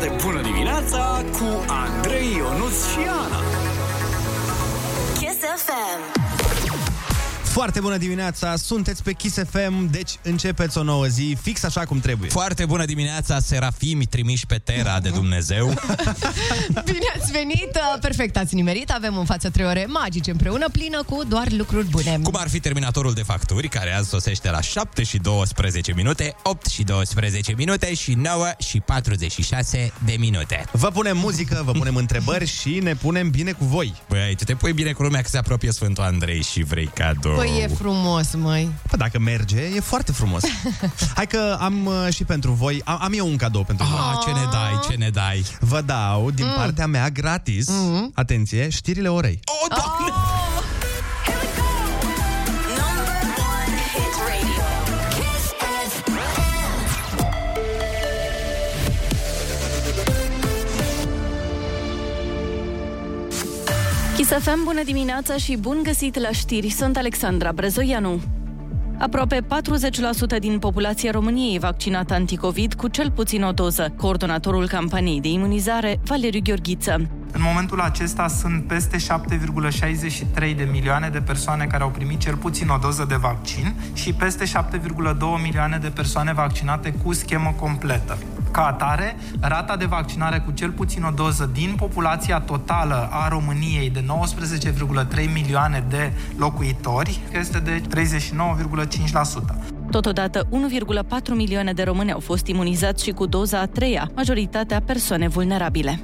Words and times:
de 0.00 0.10
bună 0.24 0.40
dimineața 0.42 1.22
cu 1.32 1.64
Andrei 1.66 2.36
Ionuț 2.36 2.86
și 2.92 2.98
Ana. 3.24 3.39
Foarte 7.60 7.80
bună 7.80 7.96
dimineața, 7.96 8.56
sunteți 8.56 9.02
pe 9.02 9.12
Kiss 9.12 9.38
FM, 9.50 9.90
deci 9.90 10.10
începeți 10.22 10.78
o 10.78 10.82
nouă 10.82 11.06
zi 11.06 11.36
fix 11.42 11.62
așa 11.62 11.84
cum 11.84 12.00
trebuie. 12.00 12.30
Foarte 12.30 12.66
bună 12.66 12.84
dimineața, 12.84 13.40
serafimi 13.40 14.04
trimiși 14.04 14.46
pe 14.46 14.60
Terra 14.64 15.00
de 15.00 15.08
Dumnezeu. 15.08 15.66
Bine 16.90 17.06
ați 17.20 17.30
venit! 17.32 17.78
Perfect, 18.00 18.36
ați 18.36 18.54
nimerit. 18.54 18.90
Avem 18.90 19.16
în 19.16 19.24
față 19.24 19.50
trei 19.50 19.66
ore 19.66 19.86
magice 19.88 20.30
împreună, 20.30 20.66
plină 20.72 21.02
cu 21.02 21.24
doar 21.28 21.50
lucruri 21.50 21.86
bune. 21.86 22.18
Cum 22.22 22.36
ar 22.38 22.48
fi 22.48 22.60
terminatorul 22.60 23.12
de 23.12 23.22
facturi, 23.22 23.68
care 23.68 23.94
azi 23.94 24.08
sosește 24.08 24.50
la 24.50 24.60
7 24.60 25.02
și 25.02 25.18
12 25.18 25.92
minute, 25.92 26.36
8 26.42 26.66
și 26.66 26.82
12 26.82 27.54
minute 27.56 27.94
și 27.94 28.12
9 28.12 28.44
și 28.58 28.80
46 28.80 29.92
de 30.04 30.16
minute. 30.18 30.64
Vă 30.72 30.88
punem 30.88 31.16
muzică, 31.16 31.62
vă 31.64 31.72
punem 31.72 31.96
întrebări 31.96 32.46
și 32.46 32.78
ne 32.82 32.94
punem 32.94 33.30
bine 33.30 33.52
cu 33.52 33.64
voi. 33.64 33.94
Băi, 34.08 34.34
tu 34.36 34.44
te 34.44 34.54
pui 34.54 34.72
bine 34.72 34.92
cu 34.92 35.02
lumea 35.02 35.22
că 35.22 35.28
se 35.28 35.38
apropie 35.38 35.72
Sfântul 35.72 36.04
Andrei 36.04 36.42
și 36.42 36.62
vrei 36.62 36.90
cadou. 36.94 37.34
Păi 37.34 37.49
e 37.58 37.66
frumos, 37.66 38.34
măi. 38.34 38.70
Păi 38.88 38.98
dacă 38.98 39.18
merge, 39.18 39.60
e 39.74 39.80
foarte 39.80 40.12
frumos. 40.12 40.42
Hai 41.16 41.26
că 41.26 41.56
am 41.60 41.86
uh, 41.86 42.12
și 42.14 42.24
pentru 42.24 42.52
voi, 42.52 42.82
am, 42.84 42.98
am 43.02 43.12
eu 43.14 43.26
un 43.26 43.36
cadou 43.36 43.64
pentru 43.64 43.86
voi. 43.86 43.98
Ah, 43.98 44.18
ce 44.24 44.30
ne 44.30 44.46
dai, 44.50 44.80
ce 44.88 44.96
ne 44.96 45.08
dai? 45.08 45.44
Vă 45.60 45.80
dau 45.80 46.30
din 46.30 46.46
partea 46.56 46.86
mea 46.86 47.08
gratis, 47.08 47.70
atenție, 48.14 48.68
știrile 48.68 49.08
orei. 49.08 49.40
O, 49.44 49.66
doamne! 49.68 49.90
Number 50.00 50.39
Chisafem, 64.30 64.60
bună 64.64 64.82
dimineața 64.84 65.36
și 65.36 65.56
bun 65.56 65.80
găsit 65.82 66.18
la 66.18 66.30
știri. 66.30 66.68
Sunt 66.68 66.96
Alexandra 66.96 67.52
Brezoianu. 67.52 68.20
Aproape 68.98 69.40
40% 70.36 70.38
din 70.38 70.58
populația 70.58 71.10
României 71.10 71.54
e 71.54 71.58
vaccinată 71.58 72.14
anticovid 72.14 72.74
cu 72.74 72.88
cel 72.88 73.10
puțin 73.10 73.42
o 73.42 73.52
doză. 73.52 73.94
Coordonatorul 73.96 74.68
campaniei 74.68 75.20
de 75.20 75.28
imunizare, 75.28 76.00
Valeriu 76.04 76.40
Gheorghiță. 76.44 77.19
În 77.32 77.40
momentul 77.42 77.80
acesta 77.80 78.28
sunt 78.28 78.64
peste 78.64 78.96
7,63 78.96 80.56
de 80.56 80.68
milioane 80.72 81.08
de 81.08 81.20
persoane 81.20 81.64
care 81.64 81.82
au 81.82 81.88
primit 81.88 82.20
cel 82.20 82.36
puțin 82.36 82.68
o 82.68 82.76
doză 82.76 83.04
de 83.08 83.14
vaccin 83.14 83.74
și 83.92 84.12
peste 84.12 84.44
7,2 84.44 84.52
milioane 85.42 85.78
de 85.78 85.88
persoane 85.88 86.32
vaccinate 86.32 86.94
cu 87.04 87.12
schemă 87.12 87.54
completă. 87.60 88.18
Ca 88.50 88.66
atare, 88.66 89.16
rata 89.40 89.76
de 89.76 89.84
vaccinare 89.84 90.38
cu 90.38 90.50
cel 90.50 90.70
puțin 90.70 91.02
o 91.02 91.10
doză 91.10 91.50
din 91.52 91.74
populația 91.76 92.40
totală 92.40 93.08
a 93.10 93.28
României 93.28 93.90
de 93.90 94.04
19,3 95.18 95.32
milioane 95.32 95.84
de 95.88 96.12
locuitori 96.36 97.20
este 97.32 97.58
de 97.58 97.82
39,5%. 97.96 99.70
Totodată, 99.90 100.44
1,4 100.44 100.48
milioane 101.34 101.72
de 101.72 101.82
români 101.82 102.12
au 102.12 102.20
fost 102.20 102.46
imunizați 102.46 103.04
și 103.04 103.10
cu 103.10 103.26
doza 103.26 103.60
a 103.60 103.66
treia, 103.66 104.10
majoritatea 104.14 104.82
persoane 104.86 105.28
vulnerabile. 105.28 106.00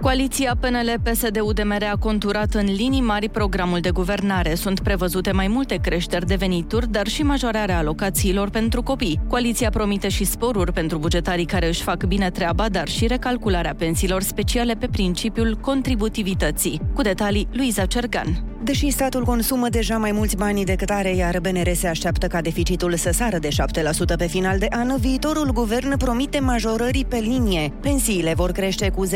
Coaliția 0.00 0.56
PNL-PSD-UDMR 0.60 1.82
a 1.92 1.96
conturat 1.96 2.54
în 2.54 2.64
linii 2.64 3.00
mari 3.00 3.28
programul 3.28 3.80
de 3.80 3.90
guvernare. 3.90 4.54
Sunt 4.54 4.80
prevăzute 4.80 5.32
mai 5.32 5.48
multe 5.48 5.76
creșteri 5.76 6.26
de 6.26 6.34
venituri, 6.34 6.90
dar 6.90 7.06
și 7.06 7.22
majorarea 7.22 7.78
alocațiilor 7.78 8.50
pentru 8.50 8.82
copii. 8.82 9.20
Coaliția 9.28 9.70
promite 9.70 10.08
și 10.08 10.24
sporuri 10.24 10.72
pentru 10.72 10.98
bugetarii 10.98 11.44
care 11.44 11.68
își 11.68 11.82
fac 11.82 12.04
bine 12.04 12.30
treaba, 12.30 12.68
dar 12.68 12.88
și 12.88 13.06
recalcularea 13.06 13.74
pensiilor 13.74 14.22
speciale 14.22 14.74
pe 14.74 14.88
principiul 14.90 15.56
contributivității. 15.60 16.80
Cu 16.94 17.02
detalii, 17.02 17.48
Luiza 17.52 17.86
Cergan. 17.86 18.47
Deși 18.62 18.90
statul 18.90 19.24
consumă 19.24 19.68
deja 19.68 19.96
mai 19.96 20.12
mulți 20.12 20.36
bani 20.36 20.64
decât 20.64 20.90
are, 20.90 21.14
iar 21.14 21.40
BNR 21.40 21.74
se 21.74 21.86
așteaptă 21.86 22.26
ca 22.26 22.40
deficitul 22.40 22.96
să 22.96 23.10
sară 23.12 23.38
de 23.38 23.48
7% 23.48 24.16
pe 24.18 24.26
final 24.26 24.58
de 24.58 24.66
an, 24.70 24.96
viitorul 24.96 25.52
guvern 25.52 25.96
promite 25.96 26.38
majorări 26.38 27.04
pe 27.08 27.16
linie. 27.16 27.72
Pensiile 27.80 28.34
vor 28.34 28.52
crește 28.52 28.88
cu 28.88 29.06
10% 29.06 29.10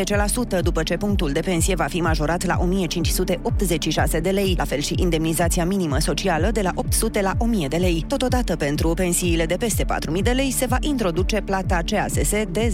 după 0.60 0.82
ce 0.82 0.96
punctul 0.96 1.30
de 1.32 1.40
pensie 1.40 1.74
va 1.74 1.84
fi 1.84 2.00
majorat 2.00 2.46
la 2.46 2.58
1586 2.60 4.20
de 4.20 4.30
lei, 4.30 4.54
la 4.56 4.64
fel 4.64 4.80
și 4.80 4.94
indemnizația 4.96 5.64
minimă 5.64 5.98
socială 5.98 6.50
de 6.52 6.60
la 6.60 6.70
800 6.74 7.20
la 7.20 7.34
1000 7.38 7.68
de 7.68 7.76
lei. 7.76 8.04
Totodată, 8.08 8.56
pentru 8.56 8.88
pensiile 8.88 9.46
de 9.46 9.56
peste 9.56 9.84
4000 9.84 10.22
de 10.22 10.30
lei 10.30 10.50
se 10.50 10.66
va 10.66 10.76
introduce 10.80 11.40
plata 11.40 11.80
CASS 11.86 12.30
de 12.50 12.72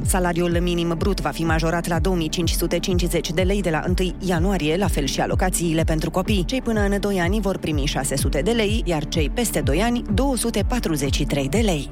10%. 0.00 0.06
Salariul 0.06 0.58
minim 0.60 0.94
brut 0.98 1.20
va 1.20 1.30
fi 1.30 1.44
majorat 1.44 1.86
la 1.86 1.98
2550 1.98 3.30
de 3.30 3.42
lei 3.42 3.60
de 3.60 3.70
la 3.70 3.82
1 4.00 4.14
ianuarie, 4.26 4.76
la 4.76 4.88
fel 4.88 5.04
și 5.04 5.20
alocațiile 5.20 5.77
pentru 5.82 6.10
copii. 6.10 6.44
Cei 6.44 6.62
până 6.62 6.80
în 6.80 7.00
2 7.00 7.20
ani 7.20 7.40
vor 7.40 7.58
primi 7.58 7.84
600 7.84 8.40
de 8.40 8.50
lei, 8.50 8.82
iar 8.86 9.08
cei 9.08 9.30
peste 9.34 9.60
2 9.60 9.82
ani 9.82 10.02
243 10.14 11.48
de 11.48 11.58
lei. 11.58 11.90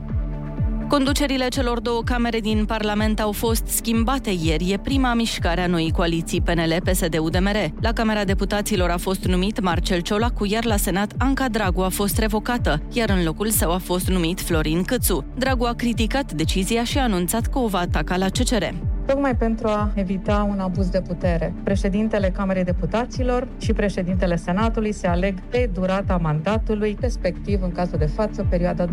Conducerile 0.89 1.49
celor 1.49 1.81
două 1.81 2.03
camere 2.03 2.41
din 2.41 2.65
Parlament 2.65 3.21
au 3.21 3.33
fost 3.33 3.67
schimbate 3.67 4.31
ieri. 4.43 4.73
E 4.73 4.79
prima 4.79 5.15
mișcare 5.15 5.61
a 5.61 5.67
noii 5.67 5.91
coaliții 5.91 6.41
PNL-PSD-UDMR. 6.41 7.71
La 7.81 7.93
Camera 7.93 8.25
Deputaților 8.25 8.91
a 8.91 8.97
fost 8.97 9.25
numit 9.25 9.61
Marcel 9.61 10.01
Ciolacu, 10.01 10.47
iar 10.47 10.65
la 10.65 10.77
Senat 10.77 11.13
Anca 11.19 11.49
Dragu 11.49 11.81
a 11.81 11.89
fost 11.89 12.19
revocată, 12.19 12.83
iar 12.93 13.11
în 13.11 13.25
locul 13.25 13.51
său 13.51 13.73
a 13.73 13.79
fost 13.79 14.09
numit 14.09 14.41
Florin 14.41 14.83
Câțu. 14.83 15.25
Dragu 15.39 15.65
a 15.65 15.73
criticat 15.73 16.33
decizia 16.33 16.85
și 16.85 16.99
a 16.99 17.03
anunțat 17.03 17.47
că 17.47 17.59
o 17.59 17.67
va 17.67 17.79
ataca 17.79 18.17
la 18.17 18.29
CCR. 18.29 18.65
Tocmai 19.06 19.34
pentru 19.37 19.69
a 19.69 19.91
evita 19.94 20.47
un 20.50 20.59
abuz 20.59 20.89
de 20.89 21.00
putere. 21.00 21.55
Președintele 21.65 22.31
Camerei 22.31 22.65
Deputaților 22.65 23.49
și 23.59 23.72
președintele 23.72 24.37
Senatului 24.37 24.93
se 24.93 25.06
aleg 25.06 25.41
pe 25.41 25.71
durata 25.72 26.17
mandatului, 26.17 26.97
respectiv, 27.00 27.62
în 27.62 27.72
cazul 27.72 27.99
de 27.99 28.06
față, 28.06 28.47
perioada 28.49 28.87
2020-2024. 28.87 28.89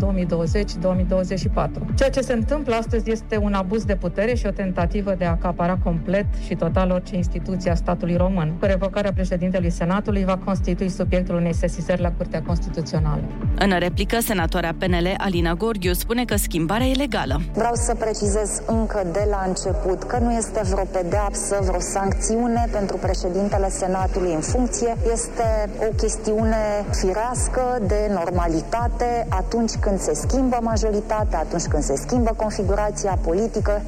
Ceea 1.94 2.10
ce 2.10 2.20
se 2.20 2.32
întâmplă 2.32 2.74
astăzi 2.74 3.10
este 3.10 3.36
un 3.36 3.52
abuz 3.52 3.84
de 3.84 3.96
putere 3.96 4.34
și 4.34 4.46
o 4.46 4.50
tentativă 4.50 5.14
de 5.18 5.24
a 5.24 5.30
acapara 5.30 5.78
complet 5.84 6.26
și 6.46 6.54
total 6.54 6.90
orice 6.90 7.16
instituție 7.16 7.70
a 7.70 7.74
statului 7.74 8.16
român. 8.16 8.54
Cu 8.58 8.64
revocarea 8.64 9.12
președintelui 9.12 9.70
Senatului 9.70 10.24
va 10.24 10.36
constitui 10.36 10.88
subiectul 10.88 11.34
unei 11.34 11.54
sesizări 11.54 12.00
la 12.00 12.10
Curtea 12.10 12.42
Constituțională. 12.42 13.22
În 13.58 13.78
replică, 13.78 14.18
senatoarea 14.20 14.74
PNL 14.78 15.14
Alina 15.16 15.54
Gorghiu 15.54 15.92
spune 15.92 16.24
că 16.24 16.36
schimbarea 16.36 16.86
e 16.86 16.94
legală. 16.94 17.40
Vreau 17.52 17.74
să 17.74 17.94
precizez 17.94 18.62
încă 18.66 19.08
de 19.12 19.26
la 19.30 19.44
început 19.46 20.03
că 20.06 20.18
nu 20.18 20.32
este 20.32 20.60
vreo 20.70 20.84
pedeapsă, 20.84 21.58
vreo 21.62 21.80
sancțiune 21.80 22.68
pentru 22.70 22.96
președintele 22.96 23.70
Senatului 23.70 24.34
în 24.34 24.40
funcție. 24.40 24.96
Este 25.12 25.70
o 25.88 25.94
chestiune 25.96 26.84
firească 26.90 27.78
de 27.86 28.10
normalitate 28.12 29.26
atunci 29.28 29.74
când 29.80 29.98
se 30.00 30.14
schimbă 30.14 30.58
majoritatea, 30.62 31.38
atunci 31.38 31.62
când 31.62 31.82
se 31.82 31.96
schimbă 31.96 32.30
configurația 32.36 33.18
politică. 33.22 33.82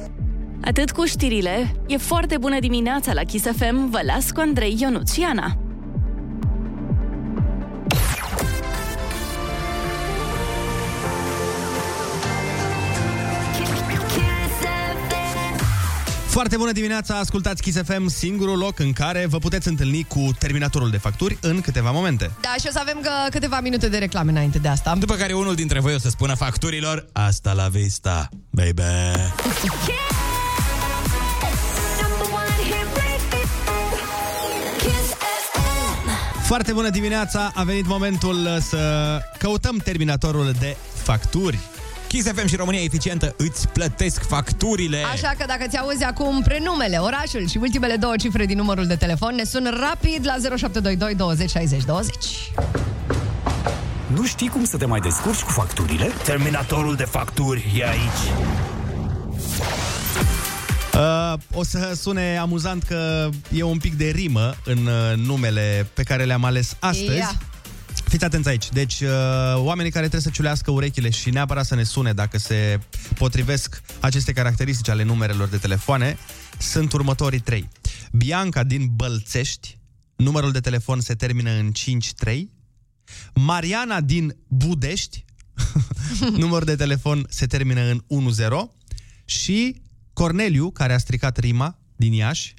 Atât 0.65 0.91
cu 0.91 1.05
știrile, 1.05 1.71
e 1.87 1.97
foarte 1.97 2.37
bună 2.37 2.59
dimineața 2.59 3.13
la 3.13 3.21
Kiss 3.21 3.45
FM, 3.45 3.89
vă 3.89 3.99
las 4.05 4.31
cu 4.31 4.39
Andrei 4.39 4.77
Ionuț 4.79 5.11
Foarte 16.37 16.57
bună 16.57 16.71
dimineața, 16.71 17.17
ascultați 17.17 17.61
Kiss 17.61 17.77
FM, 17.85 18.07
singurul 18.07 18.57
loc 18.57 18.79
în 18.79 18.93
care 18.93 19.25
vă 19.25 19.37
puteți 19.37 19.67
întâlni 19.67 20.03
cu 20.03 20.29
terminatorul 20.39 20.89
de 20.89 20.97
facturi 20.97 21.37
în 21.41 21.61
câteva 21.61 21.91
momente. 21.91 22.31
Da, 22.41 22.53
și 22.59 22.65
o 22.67 22.71
să 22.71 22.79
avem 22.79 22.99
că 23.01 23.09
câteva 23.29 23.59
minute 23.59 23.89
de 23.89 23.97
reclame 23.97 24.31
înainte 24.31 24.57
de 24.57 24.67
asta. 24.67 24.95
După 24.99 25.15
care 25.15 25.33
unul 25.33 25.55
dintre 25.55 25.79
voi 25.79 25.93
o 25.93 25.97
să 25.97 26.09
spună 26.09 26.33
facturilor 26.33 27.05
Asta 27.11 27.53
la 27.53 27.67
vista, 27.67 28.29
baby 28.49 28.81
Number 32.01 32.27
one 32.33 32.55
hit 32.63 32.87
radio. 32.95 33.43
Kiss 34.77 35.09
FM. 35.51 36.41
Foarte 36.43 36.73
bună 36.73 36.89
dimineața, 36.89 37.51
a 37.55 37.63
venit 37.63 37.87
momentul 37.87 38.57
să 38.61 39.19
căutăm 39.37 39.77
terminatorul 39.77 40.51
de 40.59 40.77
facturi. 40.93 41.59
Kiss 42.07 42.31
FM 42.31 42.47
și 42.47 42.55
România 42.55 42.81
Eficientă 42.81 43.33
îți 43.37 43.67
plătesc 43.67 44.27
facturile 44.27 45.03
Așa 45.11 45.33
că 45.37 45.45
dacă 45.47 45.65
ți 45.69 45.77
auzi 45.77 46.03
acum 46.03 46.41
prenumele, 46.41 46.97
orașul 46.97 47.47
și 47.47 47.57
ultimele 47.57 47.95
două 47.95 48.15
cifre 48.15 48.45
din 48.45 48.57
numărul 48.57 48.85
de 48.87 48.95
telefon, 48.95 49.35
ne 49.35 49.43
sună 49.43 49.69
rapid 49.69 50.25
la 50.25 50.35
0722 50.57 51.15
20 51.15 51.49
60 51.49 51.83
20. 51.83 52.15
Nu 54.07 54.25
știi 54.25 54.47
cum 54.47 54.65
să 54.65 54.77
te 54.77 54.85
mai 54.85 54.99
descurci 54.99 55.41
cu 55.41 55.51
facturile? 55.51 56.11
Terminatorul 56.23 56.95
de 56.95 57.03
facturi 57.03 57.73
e 57.77 57.87
aici. 57.87 58.31
Uh, 60.93 61.33
o 61.53 61.63
să 61.63 61.93
sune 62.01 62.37
amuzant 62.37 62.83
că 62.83 63.29
e 63.55 63.63
un 63.63 63.77
pic 63.77 63.93
de 63.93 64.09
rimă 64.15 64.55
în 64.65 64.77
uh, 64.85 65.25
numele 65.25 65.87
pe 65.93 66.03
care 66.03 66.23
le-am 66.23 66.43
ales 66.43 66.75
astăzi. 66.79 67.17
Ia. 67.17 67.31
Fiți 68.07 68.23
atenți 68.23 68.47
aici. 68.47 68.69
Deci, 68.69 68.99
uh, 68.99 69.09
oamenii 69.55 69.91
care 69.91 70.07
trebuie 70.07 70.21
să 70.21 70.29
ciulească 70.29 70.71
urechile 70.71 71.09
și 71.09 71.29
neapărat 71.29 71.65
să 71.65 71.75
ne 71.75 71.83
sune 71.83 72.13
dacă 72.13 72.37
se 72.37 72.79
potrivesc 73.17 73.81
aceste 73.99 74.33
caracteristici 74.33 74.89
ale 74.89 75.03
numerelor 75.03 75.47
de 75.47 75.57
telefoane, 75.57 76.17
sunt 76.57 76.93
următorii 76.93 77.39
trei. 77.39 77.69
Bianca 78.11 78.63
din 78.63 78.87
Bălțești, 78.95 79.77
numărul 80.15 80.51
de 80.51 80.59
telefon 80.59 80.99
se 80.99 81.13
termină 81.13 81.51
în 81.51 81.71
53. 81.71 82.49
Mariana 83.33 84.01
din 84.01 84.37
Budești, 84.47 85.25
numărul 86.43 86.65
de 86.65 86.75
telefon 86.75 87.25
se 87.29 87.45
termină 87.45 87.81
în 88.07 88.29
10. 88.29 88.49
Și 89.25 89.81
Corneliu, 90.13 90.71
care 90.71 90.93
a 90.93 90.97
stricat 90.97 91.37
rima 91.37 91.79
din 91.95 92.13
Iași, 92.13 92.53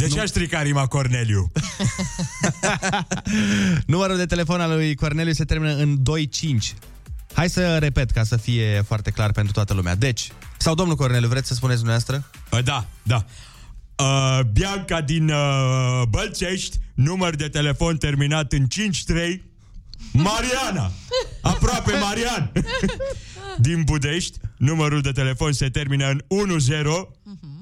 De 0.00 0.08
ce 0.08 0.20
aș 0.20 0.28
stricat 0.28 0.62
rima 0.62 0.86
Corneliu? 0.86 1.52
Numărul 3.86 4.16
de 4.16 4.26
telefon 4.26 4.60
al 4.60 4.70
lui 4.70 4.94
Corneliu 4.94 5.32
se 5.32 5.44
termină 5.44 5.74
în 5.74 6.02
25. 6.02 6.74
Hai 7.32 7.48
să 7.50 7.78
repet 7.78 8.10
ca 8.10 8.24
să 8.24 8.36
fie 8.36 8.82
foarte 8.86 9.10
clar 9.10 9.32
pentru 9.32 9.52
toată 9.52 9.74
lumea. 9.74 9.94
Deci, 9.94 10.28
sau 10.56 10.74
domnul 10.74 10.96
Corneliu, 10.96 11.28
vreți 11.28 11.48
să 11.48 11.54
spuneți 11.54 11.78
dumneavoastră? 11.78 12.30
Uh, 12.50 12.62
Da, 12.64 12.86
da. 13.02 13.24
Uh, 13.96 14.40
Bianca 14.52 15.00
din 15.00 15.28
uh, 15.28 16.02
Bălțești, 16.08 16.76
număr 16.94 17.36
de 17.36 17.48
telefon 17.48 17.96
terminat 17.96 18.52
în 18.52 18.66
53. 18.66 19.49
Mariana! 20.12 20.92
Aproape 21.40 21.92
Marian! 22.00 22.52
din 23.58 23.82
Budești, 23.82 24.38
numărul 24.56 25.00
de 25.00 25.10
telefon 25.10 25.52
se 25.52 25.68
termină 25.68 26.08
în 26.28 26.58
10 26.58 26.82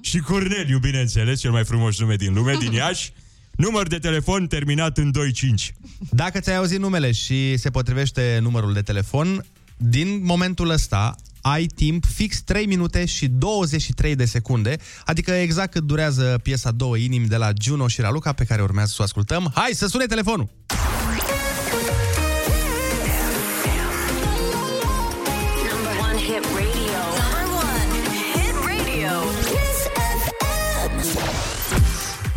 și 0.01 0.19
Corneliu, 0.19 0.79
bineînțeles, 0.79 1.41
cel 1.41 1.51
mai 1.51 1.65
frumos 1.65 1.99
nume 2.01 2.15
din 2.17 2.35
lume, 2.35 2.55
din 2.59 2.73
Iași, 2.83 3.13
număr 3.51 3.87
de 3.87 3.99
telefon 3.99 4.47
terminat 4.47 4.99
în 4.99 5.11
25. 5.11 5.75
Dacă 6.11 6.41
ți-ai 6.41 6.57
auzit 6.57 6.79
numele 6.79 7.13
și 7.13 7.57
se 7.57 7.71
potrivește 7.71 8.39
numărul 8.43 8.73
de 8.73 8.83
telefon, 8.83 9.45
din 9.77 10.21
momentul 10.25 10.71
ăsta 10.71 11.15
ai 11.41 11.67
timp 11.67 12.05
fix 12.05 12.41
3 12.43 12.67
minute 12.67 13.05
și 13.05 13.27
23 13.27 14.15
de 14.15 14.25
secunde, 14.25 14.77
adică 15.05 15.31
exact 15.31 15.73
cât 15.73 15.83
durează 15.83 16.41
piesa 16.43 16.71
Două 16.71 16.97
inimi 16.97 17.27
de 17.27 17.37
la 17.37 17.51
Juno 17.61 17.89
și 17.89 18.01
Raluca, 18.01 18.33
pe 18.33 18.45
care 18.45 18.63
urmează 18.63 18.91
să 18.95 18.97
o 19.01 19.03
ascultăm. 19.03 19.51
Hai 19.55 19.71
să 19.75 19.87
sune 19.87 20.07
telefonul! 20.07 20.49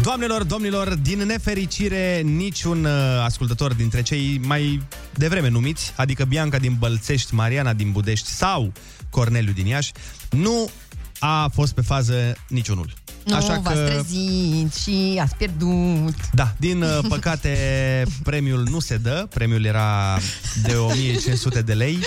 Doamnelor, 0.01 0.43
domnilor, 0.43 0.95
din 0.95 1.19
nefericire, 1.19 2.21
niciun 2.21 2.85
uh, 2.85 2.91
ascultător 3.23 3.73
dintre 3.73 4.01
cei 4.01 4.39
mai 4.45 4.81
devreme 5.13 5.49
numiți, 5.49 5.93
adică 5.95 6.25
Bianca 6.25 6.57
din 6.57 6.75
Bălțești, 6.79 7.33
Mariana 7.33 7.73
din 7.73 7.91
Budești 7.91 8.27
sau 8.27 8.71
Corneliu 9.09 9.51
din 9.51 9.65
Iași, 9.65 9.91
nu 10.29 10.69
a 11.19 11.47
fost 11.53 11.73
pe 11.73 11.81
fază 11.81 12.35
niciunul. 12.47 12.93
Nu, 13.25 13.35
Așa 13.35 13.59
v-ați 13.59 13.75
că, 13.79 13.85
trezit 13.85 14.73
și 14.73 15.19
ați 15.21 15.35
pierdut. 15.35 16.15
da, 16.33 16.53
din 16.57 16.81
uh, 16.81 16.99
păcate, 17.07 17.57
premiul 18.23 18.67
nu 18.69 18.79
se 18.79 18.97
dă. 18.97 19.27
Premiul 19.33 19.65
era 19.65 20.17
de 20.63 20.73
1500 20.73 21.61
de 21.61 21.73
lei 21.73 21.97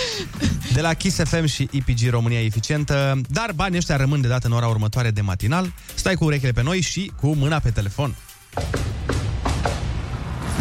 de 0.72 0.81
la 0.81 0.94
Kiss 0.94 1.16
FM 1.25 1.44
și 1.44 1.69
IPG 1.70 2.11
România 2.11 2.44
Eficientă, 2.44 3.20
dar 3.28 3.52
banii 3.55 3.78
ăștia 3.78 3.96
rămân 3.96 4.20
de 4.20 4.28
dată 4.28 4.46
în 4.46 4.52
ora 4.52 4.66
următoare 4.66 5.11
de 5.11 5.20
matinal. 5.20 5.72
Stai 5.94 6.14
cu 6.14 6.25
urechile 6.25 6.52
pe 6.52 6.62
noi 6.62 6.81
și 6.81 7.12
cu 7.20 7.34
mâna 7.34 7.58
pe 7.58 7.70
telefon. 7.70 8.14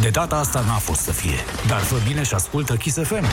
De 0.02 0.10
data 0.10 0.36
asta 0.36 0.60
n-a 0.68 0.78
fost 0.78 1.00
să 1.00 1.12
fie, 1.12 1.38
dar 1.68 1.80
fă 1.80 1.96
bine 2.08 2.24
și 2.24 2.34
ascultă 2.34 2.76
Kiss 2.76 2.98
FM. 3.04 3.26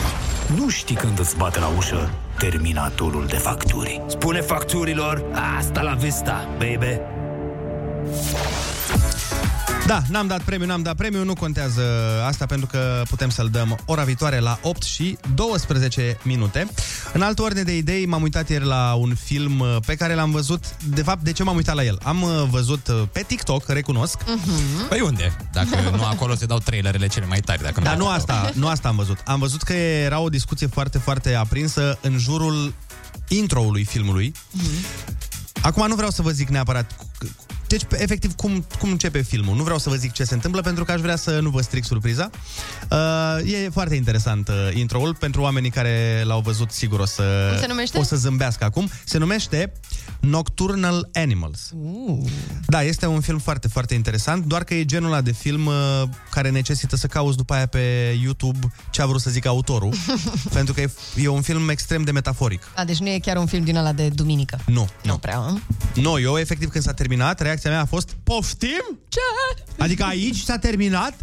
Nu 0.55 0.69
știi 0.69 0.95
când 0.95 1.19
îți 1.19 1.37
bate 1.37 1.59
la 1.59 1.71
ușă 1.77 2.09
terminatorul 2.37 3.25
de 3.25 3.37
facturi. 3.37 4.01
Spune 4.07 4.41
facturilor, 4.41 5.23
asta 5.57 5.81
la 5.81 5.93
vista, 5.93 6.47
baby. 6.57 6.99
Da, 9.91 10.01
n-am 10.09 10.27
dat 10.27 10.41
premiu, 10.41 10.65
n-am 10.65 10.81
dat 10.81 10.95
premiu, 10.95 11.23
nu 11.23 11.33
contează 11.33 11.81
asta 12.25 12.45
pentru 12.45 12.67
că 12.67 13.01
putem 13.09 13.29
să-l 13.29 13.49
dăm 13.49 13.79
ora 13.85 14.03
viitoare 14.03 14.39
la 14.39 14.59
8 14.61 14.83
și 14.83 15.17
12 15.35 16.17
minute. 16.23 16.67
În 17.13 17.21
altă 17.21 17.41
ordine 17.41 17.63
de 17.63 17.77
idei, 17.77 18.05
m-am 18.05 18.21
uitat 18.21 18.49
ieri 18.49 18.65
la 18.65 18.93
un 18.93 19.15
film 19.15 19.59
uh, 19.59 19.75
pe 19.85 19.95
care 19.95 20.13
l-am 20.13 20.31
văzut. 20.31 20.63
De 20.83 21.01
fapt, 21.01 21.23
de 21.23 21.31
ce 21.31 21.43
m-am 21.43 21.55
uitat 21.55 21.75
la 21.75 21.83
el? 21.83 21.99
Am 22.03 22.21
uh, 22.21 22.43
văzut 22.49 22.87
uh, 22.87 23.01
pe 23.11 23.23
TikTok, 23.27 23.67
recunosc. 23.67 24.17
Mhm. 24.27 24.87
Păi 24.87 25.01
unde? 25.01 25.37
Dacă 25.53 25.69
nu 25.95 26.05
acolo 26.05 26.35
se 26.35 26.45
dau 26.45 26.57
trailerele 26.57 27.07
cele 27.07 27.25
mai 27.25 27.39
tari. 27.39 27.61
Dacă 27.61 27.81
Dar 27.81 27.95
nu 27.95 28.03
nu 28.03 28.09
acolo. 28.09 28.33
asta, 28.33 28.51
nu 28.53 28.67
asta 28.67 28.87
am 28.87 28.95
văzut. 28.95 29.17
Am 29.25 29.39
văzut 29.39 29.61
că 29.61 29.73
era 29.73 30.19
o 30.19 30.29
discuție 30.29 30.67
foarte, 30.67 30.97
foarte 30.97 31.33
aprinsă 31.33 31.97
în 32.01 32.17
jurul 32.17 32.73
intro-ului 33.27 33.83
filmului. 33.83 34.33
Acum 35.61 35.87
nu 35.87 35.95
vreau 35.95 36.09
să 36.09 36.21
vă 36.21 36.29
zic 36.31 36.49
neapărat 36.49 36.91
deci, 37.71 37.83
pe- 37.83 38.01
efectiv, 38.01 38.35
cum, 38.35 38.65
cum 38.79 38.89
începe 38.91 39.21
filmul. 39.21 39.55
Nu 39.55 39.63
vreau 39.63 39.77
să 39.77 39.89
vă 39.89 39.95
zic 39.95 40.11
ce 40.11 40.23
se 40.23 40.33
întâmplă, 40.33 40.61
pentru 40.61 40.83
că 40.85 40.91
aș 40.91 40.99
vrea 40.99 41.15
să 41.15 41.39
nu 41.39 41.49
vă 41.49 41.61
stric 41.61 41.83
surpriza. 41.83 42.29
Uh, 42.91 43.51
e 43.51 43.69
foarte 43.69 43.95
interesant 43.95 44.47
uh, 44.47 44.55
intro-ul. 44.73 45.15
Pentru 45.15 45.41
oamenii 45.41 45.69
care 45.69 46.21
l-au 46.25 46.41
văzut, 46.41 46.71
sigur 46.71 46.99
o 46.99 47.05
să, 47.05 47.47
Cum 47.51 47.59
se 47.61 47.67
numește? 47.67 47.97
o 47.97 48.03
să 48.03 48.15
zâmbească 48.15 48.63
acum. 48.63 48.89
Se 49.05 49.17
numește 49.17 49.71
Nocturnal 50.19 51.09
Animals. 51.13 51.69
Uh. 51.73 52.29
Da, 52.65 52.83
este 52.83 53.05
un 53.05 53.21
film 53.21 53.37
foarte, 53.39 53.67
foarte 53.67 53.93
interesant, 53.93 54.45
doar 54.45 54.63
că 54.63 54.73
e 54.73 54.85
genul 54.85 55.11
ăla 55.11 55.21
de 55.21 55.31
film 55.31 55.65
uh, 55.65 55.73
care 56.29 56.49
necesită 56.49 56.95
să 56.95 57.07
cauți 57.07 57.37
după 57.37 57.53
aia 57.53 57.65
pe 57.65 58.17
YouTube 58.23 58.59
ce 58.89 59.01
a 59.01 59.05
vrut 59.05 59.21
să 59.21 59.29
zic 59.29 59.45
autorul, 59.45 59.93
pentru 60.53 60.73
că 60.73 60.81
e, 60.81 60.91
e 61.15 61.27
un 61.27 61.41
film 61.41 61.69
extrem 61.69 62.03
de 62.03 62.11
metaforic. 62.11 62.61
A, 62.75 62.83
deci 62.85 62.97
nu 62.97 63.07
e 63.09 63.19
chiar 63.19 63.37
un 63.37 63.45
film 63.45 63.63
din 63.63 63.75
ăla 63.77 63.91
de 63.91 64.07
duminică. 64.09 64.59
Nu, 64.65 64.89
Nu 65.03 65.17
prea, 65.17 65.37
a? 65.37 65.59
Nu, 65.95 66.19
eu 66.19 66.37
efectiv 66.37 66.69
când 66.69 66.83
s-a 66.83 66.93
terminat, 66.93 67.39
reacția 67.39 67.60
mea 67.69 67.81
a 67.81 67.85
fost 67.85 68.15
Poftim? 68.23 68.99
Ce? 69.09 69.19
Adică 69.77 70.03
aici 70.03 70.37
s-a 70.37 70.57
terminat? 70.57 71.13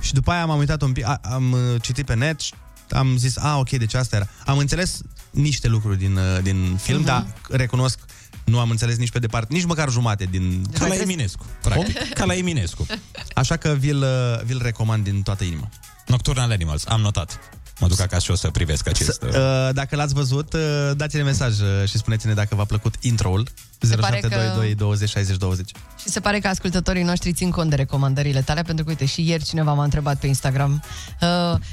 Și 0.00 0.12
după 0.12 0.30
aia 0.30 0.46
m-am 0.46 0.58
uitat 0.58 0.82
un 0.82 0.92
pic, 0.92 1.04
a, 1.06 1.20
am 1.22 1.52
uh, 1.52 1.60
citit 1.82 2.06
pe 2.06 2.14
net 2.14 2.40
și 2.40 2.52
am 2.90 3.16
zis, 3.16 3.36
a, 3.38 3.58
ok, 3.58 3.70
deci 3.70 3.94
asta 3.94 4.16
era. 4.16 4.26
Am 4.46 4.58
înțeles 4.58 5.00
niște 5.30 5.68
lucruri 5.68 5.98
din, 5.98 6.16
uh, 6.16 6.38
din 6.42 6.76
film, 6.82 6.98
Mhm. 6.98 7.06
dar 7.06 7.26
recunosc, 7.50 7.98
nu 8.44 8.58
am 8.58 8.70
înțeles 8.70 8.96
nici 8.96 9.10
pe 9.10 9.18
departe, 9.18 9.52
nici 9.54 9.64
măcar 9.64 9.90
jumate 9.90 10.24
din... 10.24 10.66
Ca 10.78 10.86
la 10.86 10.94
Eminescu, 10.94 11.46
practic. 11.62 12.08
Ca 12.12 12.24
la 12.24 12.34
Eminescu. 12.34 12.86
Așa 13.34 13.56
că 13.56 13.76
vi-l, 13.78 14.02
uh, 14.02 14.42
vi-l 14.44 14.60
recomand 14.62 15.04
din 15.04 15.22
toată 15.22 15.44
inima. 15.44 15.68
Nocturnal 16.06 16.50
Animals, 16.50 16.86
am 16.86 17.00
notat. 17.00 17.38
Mă 17.80 17.88
duc 17.88 18.00
acasă 18.00 18.22
și 18.24 18.30
o 18.30 18.34
să 18.34 18.50
privesc 18.50 18.88
acest... 18.88 19.22
Uh, 19.22 19.30
dacă 19.72 19.96
l-ați 19.96 20.14
văzut, 20.14 20.52
uh, 20.52 20.60
dați-ne 20.96 21.22
mesaj 21.22 21.60
uh, 21.60 21.88
și 21.88 21.96
spuneți-ne 21.96 22.34
dacă 22.34 22.54
v-a 22.54 22.64
plăcut 22.64 22.94
intro-ul. 23.00 23.48
Se 23.78 23.96
pare 23.96 24.20
0722 24.20 24.74
20 24.74 25.08
60 25.08 25.36
20. 25.36 25.70
Și 26.00 26.08
se 26.08 26.20
pare 26.20 26.38
că 26.38 26.48
ascultătorii 26.48 27.02
noștri 27.02 27.32
țin 27.32 27.50
cont 27.50 27.70
de 27.70 27.76
recomandările 27.76 28.42
tale, 28.42 28.62
pentru 28.62 28.84
că, 28.84 28.90
uite, 28.90 29.04
și 29.04 29.28
ieri 29.28 29.44
cineva 29.44 29.72
m-a 29.72 29.84
întrebat 29.84 30.18
pe 30.18 30.26
Instagram 30.26 30.82
uh, 31.20 31.28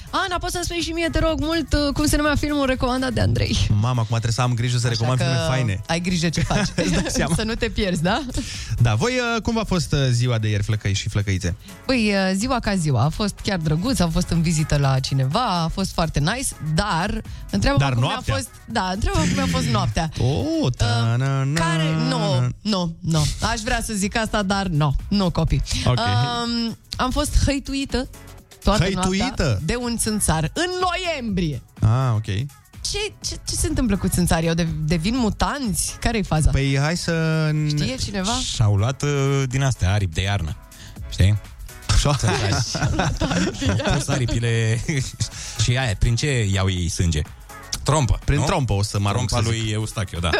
Ana, 0.09 0.37
poți 0.39 0.53
să 0.53 0.59
spui 0.63 0.77
și 0.77 0.91
mie, 0.91 1.07
te 1.11 1.19
rog 1.19 1.39
mult, 1.39 1.73
uh, 1.73 1.93
cum 1.93 2.05
se 2.05 2.17
numea 2.17 2.35
filmul 2.35 2.65
recomandat 2.65 3.13
de 3.13 3.21
Andrei? 3.21 3.57
Mama, 3.69 3.89
acum 3.89 4.05
trebuie 4.07 4.31
să 4.31 4.41
am 4.41 4.53
grijă 4.53 4.77
să 4.77 4.87
recomand 4.87 5.21
Așa 5.21 5.29
filme 5.29 5.45
că 5.45 5.51
faine. 5.51 5.81
Ai 5.87 5.99
grijă 5.99 6.29
ce 6.29 6.41
faci. 6.41 6.67
dai 6.75 7.05
seama. 7.07 7.35
să 7.35 7.43
nu 7.43 7.53
te 7.53 7.69
pierzi, 7.69 8.01
da? 8.01 8.23
Da, 8.81 8.95
voi 8.95 9.11
uh, 9.35 9.41
cum 9.41 9.53
v-a 9.53 9.63
fost 9.63 9.93
uh, 9.93 9.99
ziua 10.11 10.37
de 10.37 10.47
ieri, 10.47 10.63
flăcăi 10.63 10.93
și 10.93 11.09
flăcăițe? 11.09 11.55
Păi, 11.85 12.13
uh, 12.13 12.31
ziua 12.35 12.59
ca 12.59 12.75
ziua, 12.75 13.03
a 13.03 13.09
fost 13.09 13.39
chiar 13.43 13.57
drăguț, 13.57 13.99
am 13.99 14.09
fost 14.09 14.29
în 14.29 14.41
vizită 14.41 14.77
la 14.77 14.99
cineva, 14.99 15.63
a 15.63 15.67
fost 15.67 15.92
foarte 15.93 16.19
nice, 16.19 16.47
dar 16.75 17.21
întreabă 17.51 17.77
Dar 17.79 17.93
cum 17.93 18.01
noaptea? 18.01 18.33
a 18.33 18.37
fost, 18.37 18.49
da, 18.65 18.89
întreabă 18.93 19.19
cum 19.19 19.43
a 19.43 19.47
fost 19.51 19.65
noaptea. 19.67 20.09
Oh, 20.19 20.71
ta, 20.77 21.15
na, 21.17 21.43
na, 21.43 21.59
Care, 21.59 21.95
nu, 22.09 22.47
nu, 22.61 22.95
nu. 22.99 23.25
Aș 23.51 23.59
vrea 23.63 23.81
să 23.81 23.93
zic 23.93 24.17
asta, 24.17 24.43
dar 24.43 24.67
nu, 24.67 24.95
nu 25.07 25.29
copii. 25.31 25.61
Ok. 25.85 25.97
Um, 25.97 26.77
am 26.97 27.11
fost 27.11 27.43
hăituită 27.45 28.09
toată 28.63 28.83
Hăituită? 28.83 29.23
noaptea 29.23 29.59
de 29.65 29.75
un 29.75 29.97
țânțar 29.97 30.51
în 30.53 30.69
noiembrie. 30.81 31.61
Ah, 31.81 32.11
ok. 32.15 32.25
Ce, 32.91 33.13
ce, 33.21 33.35
ce 33.47 33.55
se 33.55 33.67
întâmplă 33.67 33.97
cu 33.97 34.07
țânțarii? 34.07 34.47
Au 34.49 34.53
de, 34.55 34.67
devin 34.85 35.17
mutanți? 35.17 35.95
Care-i 35.99 36.23
faza? 36.23 36.49
Păi 36.51 36.77
hai 36.81 36.97
să... 36.97 37.49
Știe 37.67 37.95
cineva? 37.95 38.31
Și-au 38.53 38.75
luat 38.75 39.01
uh, 39.03 39.43
din 39.47 39.63
astea 39.63 39.93
aripi 39.93 40.13
de 40.13 40.21
iarnă. 40.21 40.55
Știi? 41.09 41.37
Așa? 42.09 42.89
Au 43.85 43.93
pus 43.93 44.07
aripile 44.07 44.81
și 45.63 45.77
aia, 45.77 45.95
prin 45.99 46.15
ce 46.15 46.47
iau 46.53 46.69
ei 46.69 46.89
sânge? 46.89 47.21
Trompă, 47.83 48.19
Prin 48.25 48.39
nu? 48.39 48.45
trompă 48.45 48.73
o 48.73 48.83
să 48.83 48.99
mă 48.99 49.09
arunc 49.09 49.27
Trompa 49.27 49.45
să 49.47 49.53
zic. 49.53 49.61
lui 49.63 49.71
Eustachiu, 49.71 50.19
da. 50.19 50.29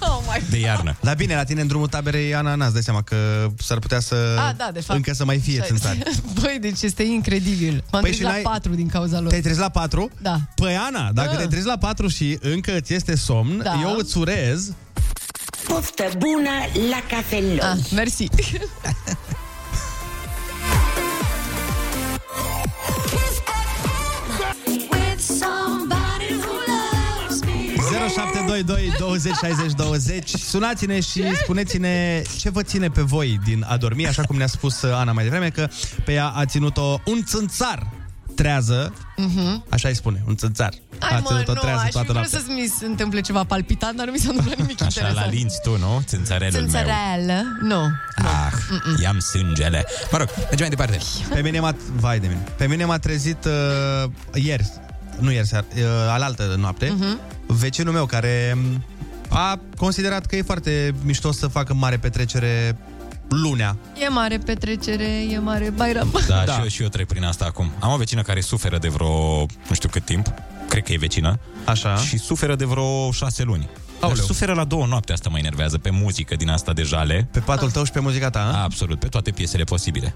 Oh 0.00 0.18
my 0.28 0.42
De 0.50 0.58
iarnă. 0.58 0.96
Dar 1.00 1.14
bine, 1.16 1.34
la 1.34 1.44
tine 1.44 1.60
în 1.60 1.66
drumul 1.66 1.86
taberei 1.86 2.34
ananas, 2.34 2.72
dai 2.72 2.82
seama 2.82 3.02
că 3.02 3.48
s-ar 3.58 3.78
putea 3.78 4.00
să... 4.00 4.14
Ah, 4.48 4.54
da, 4.56 4.70
de 4.72 4.80
fapt. 4.80 4.96
Încă 4.96 5.12
să 5.14 5.24
mai 5.24 5.38
fie 5.38 5.58
Așa- 5.60 5.66
țânțari. 5.66 5.98
Băi, 6.40 6.58
deci 6.60 6.82
este 6.82 7.02
incredibil. 7.02 7.72
M-am 7.72 7.84
Păi 7.90 8.00
păi 8.00 8.12
și 8.12 8.22
la 8.22 8.30
n-ai- 8.30 8.42
patru 8.42 8.74
din 8.74 8.88
cauza 8.88 9.20
lor. 9.20 9.28
Te-ai 9.28 9.40
trezit 9.40 9.60
la 9.60 9.68
4? 9.68 10.10
Da. 10.22 10.36
Păi 10.54 10.76
Ana, 10.76 11.10
dacă 11.12 11.28
Da. 11.30 11.34
te-ai 11.36 11.46
trezit 11.48 11.66
la 11.66 11.78
4 11.78 12.08
și 12.08 12.38
încă 12.40 12.80
ți 12.80 12.94
este 12.94 13.16
somn, 13.16 13.60
Da. 13.62 13.78
eu 13.82 13.96
îți 13.98 14.18
urez 14.18 14.72
Poftă 15.68 16.10
bună 16.18 16.50
la 16.90 17.02
cafelor. 17.16 17.58
Ah, 17.76 17.90
mersi. 17.94 18.26
0722 28.46 28.92
20 28.98 29.34
60 29.34 29.72
20 29.72 30.28
Sunați-ne 30.30 31.00
și 31.00 31.36
spuneți-ne 31.42 32.22
ce 32.38 32.50
vă 32.50 32.62
ține 32.62 32.88
pe 32.88 33.00
voi 33.00 33.40
din 33.44 33.64
a 33.68 33.76
dormi 33.76 34.06
Așa 34.06 34.22
cum 34.22 34.36
ne-a 34.36 34.46
spus 34.46 34.82
uh, 34.82 34.92
Ana 34.94 35.12
mai 35.12 35.22
devreme 35.24 35.48
Că 35.48 35.68
pe 36.04 36.12
ea 36.12 36.26
a 36.28 36.44
ținut-o 36.44 37.00
un 37.06 37.24
țânțar 37.24 37.86
trează 38.34 38.92
Mhm. 39.16 39.64
Așa 39.70 39.88
îi 39.88 39.94
spune, 39.94 40.22
un 40.26 40.36
țânțar 40.36 40.72
Hai 40.98 41.16
A 41.16 41.18
mă, 41.20 41.26
ținut-o 41.28 41.52
nu, 41.52 41.60
trează 41.60 41.78
aș 41.80 41.84
fi 41.86 41.90
toată 41.92 42.06
vrut 42.12 42.18
noaptea 42.18 42.38
să 42.38 42.52
mi 42.60 42.72
se 42.78 42.86
întâmple 42.86 43.20
ceva 43.20 43.44
palpitant, 43.44 43.96
dar 43.96 44.06
nu 44.06 44.12
mi 44.12 44.18
s-a 44.18 44.28
întâmplat 44.28 44.56
nimic 44.58 44.82
Așa 44.82 45.00
interesant. 45.00 45.26
la 45.26 45.32
linți 45.38 45.60
tu, 45.62 45.78
nu? 45.78 46.02
Țânțarelul 46.04 46.52
meu. 46.52 46.60
Țânțăreală? 46.62 47.42
Nu. 47.60 47.80
Ah, 48.16 48.52
i-am 49.02 49.18
sângele. 49.18 49.84
Mă 50.12 50.18
rog, 50.18 50.28
mergem 50.36 50.58
mai 50.58 50.68
departe. 50.68 50.98
Pe 51.34 51.40
mine 51.40 51.60
m-a... 51.60 51.74
Vai 51.94 52.18
de 52.20 52.26
mine. 52.26 52.44
Pe 52.56 52.66
mine 52.66 52.84
m-a 52.84 52.98
trezit 52.98 53.44
uh, 53.44 54.10
ieri, 54.34 54.72
nu 55.18 55.32
ieri 55.32 55.46
seara, 55.46 55.64
uh, 55.76 55.82
alaltă 56.08 56.54
noapte, 56.58 56.94
Mhm. 56.98 57.18
vecinul 57.46 57.92
meu 57.92 58.06
care 58.06 58.56
um, 58.56 58.84
a 59.28 59.60
considerat 59.76 60.26
că 60.26 60.36
e 60.36 60.42
foarte 60.42 60.94
mișto 61.02 61.32
să 61.32 61.46
facă 61.46 61.74
mare 61.74 61.96
petrecere 61.96 62.78
lunea. 63.28 63.76
E 64.04 64.08
mare 64.08 64.38
petrecere, 64.38 65.04
e 65.30 65.38
mare 65.38 65.70
Bairam. 65.70 66.10
Da, 66.28 66.42
da. 66.46 66.52
Și, 66.52 66.60
eu, 66.60 66.66
și 66.66 66.82
eu 66.82 66.88
trec 66.88 67.06
prin 67.06 67.24
asta 67.24 67.44
acum. 67.44 67.70
Am 67.80 67.92
o 67.92 67.96
vecină 67.96 68.22
care 68.22 68.40
suferă 68.40 68.78
de 68.78 68.88
vreo, 68.88 69.38
nu 69.68 69.74
știu 69.74 69.88
cât 69.88 70.04
timp, 70.04 70.26
cred 70.68 70.82
că 70.82 70.92
e 70.92 70.96
vecină. 70.98 71.38
Așa. 71.64 71.96
Și 71.96 72.18
suferă 72.18 72.54
de 72.56 72.64
vreo 72.64 73.10
șase 73.12 73.42
luni. 73.42 73.68
Dar 74.00 74.08
Aoleu. 74.10 74.24
suferă 74.24 74.52
la 74.52 74.64
două 74.64 74.86
noapte, 74.86 75.12
asta 75.12 75.28
mă 75.28 75.38
enervează, 75.38 75.78
pe 75.78 75.90
muzică 75.90 76.36
din 76.36 76.48
asta 76.48 76.72
de 76.72 76.82
jale. 76.82 77.28
Pe 77.30 77.38
patul 77.38 77.70
tău 77.70 77.84
și 77.84 77.90
pe 77.90 78.00
muzica 78.00 78.30
ta, 78.30 78.50
a? 78.54 78.62
Absolut, 78.62 78.98
pe 78.98 79.06
toate 79.06 79.30
piesele 79.30 79.64
posibile. 79.64 80.14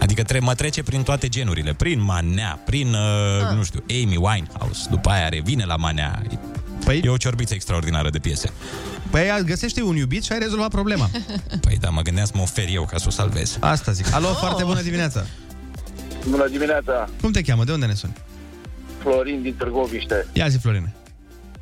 Adică 0.00 0.22
tre- 0.22 0.38
mă 0.38 0.54
trece 0.54 0.82
prin 0.82 1.02
toate 1.02 1.28
genurile, 1.28 1.74
prin 1.74 2.02
manea, 2.02 2.60
prin, 2.64 2.86
uh, 2.86 3.56
nu 3.56 3.62
știu, 3.62 3.82
Amy 3.88 4.16
Winehouse, 4.16 4.86
după 4.90 5.10
aia 5.10 5.28
revine 5.28 5.64
la 5.64 5.76
manea. 5.76 6.22
Păi? 6.84 7.00
E 7.04 7.08
o 7.08 7.16
ciorbiță 7.16 7.54
extraordinară 7.54 8.10
de 8.10 8.18
piese. 8.18 8.52
Păi 9.10 9.42
găsește 9.44 9.82
un 9.82 9.96
iubit 9.96 10.24
și 10.24 10.32
ai 10.32 10.38
rezolvat 10.38 10.70
problema. 10.70 11.10
Păi 11.66 11.76
da, 11.80 11.88
mă 11.88 12.00
gândeam 12.02 12.26
să 12.26 12.32
mă 12.34 12.42
ofer 12.42 12.68
eu 12.72 12.84
ca 12.84 12.96
să 12.96 13.04
o 13.06 13.10
salvez. 13.10 13.56
Asta 13.60 13.92
zic. 13.92 14.14
Alo, 14.14 14.28
oh. 14.28 14.36
foarte 14.38 14.64
bună 14.64 14.82
dimineața. 14.82 15.26
Bună 16.28 16.48
dimineața, 16.48 17.08
Cum 17.20 17.30
te 17.32 17.42
cheamă? 17.42 17.64
De 17.64 17.72
unde 17.72 17.86
ne 17.86 17.94
suni? 17.94 18.16
Florin 18.98 19.42
din 19.42 19.54
Târgoviște. 19.54 20.26
Ia 20.32 20.48
zi, 20.48 20.58
Florine. 20.58 20.94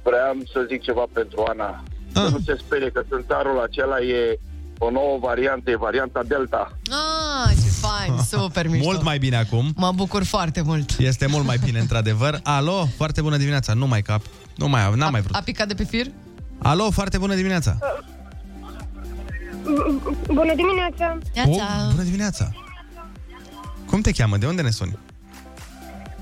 Vreau 0.03 0.37
să 0.53 0.67
zic 0.69 0.83
ceva 0.83 1.07
pentru 1.13 1.45
Ana. 1.49 1.83
Ah. 2.15 2.23
Să 2.23 2.29
nu 2.29 2.41
se 2.45 2.57
sperie 2.65 2.91
că 2.91 3.03
țânțarul 3.09 3.61
acela 3.61 4.01
e 4.01 4.39
o 4.79 4.91
nouă 4.91 5.19
variantă, 5.21 5.71
e 5.71 5.77
varianta 5.77 6.23
Delta. 6.27 6.73
Ah, 6.91 7.51
ce 7.63 7.69
fain, 7.81 8.19
super 8.43 8.69
mișto. 8.69 8.85
Mult 8.87 9.03
mai 9.03 9.19
bine 9.19 9.37
acum. 9.37 9.73
Mă 9.77 9.93
bucur 9.95 10.25
foarte 10.25 10.61
mult. 10.63 10.99
Este 10.99 11.27
mult 11.27 11.45
mai 11.45 11.57
bine, 11.65 11.79
într-adevăr. 11.79 12.41
Alo, 12.57 12.89
foarte 12.97 13.21
bună 13.21 13.37
dimineața. 13.37 13.73
Nu 13.75 13.87
mai 13.87 14.03
cap. 14.03 14.23
Nu 14.57 14.69
mai, 14.69 14.93
n-am 14.95 15.11
mai 15.11 15.21
vrut. 15.21 15.35
A 15.35 15.41
picat 15.45 15.69
de 15.69 15.75
pe 15.75 15.85
fir? 15.85 16.07
Alo, 16.63 16.91
foarte 16.91 17.19
bună 17.19 17.35
dimineața. 17.35 17.79
Bună 20.27 20.55
dimineața! 20.55 21.19
Oh, 21.47 21.89
bună 21.91 22.03
dimineața. 22.03 22.51
Cum 23.87 24.01
te 24.01 24.11
cheamă? 24.13 24.37
De 24.37 24.47
unde 24.47 24.63
ne 24.63 24.71
suni? 24.71 24.99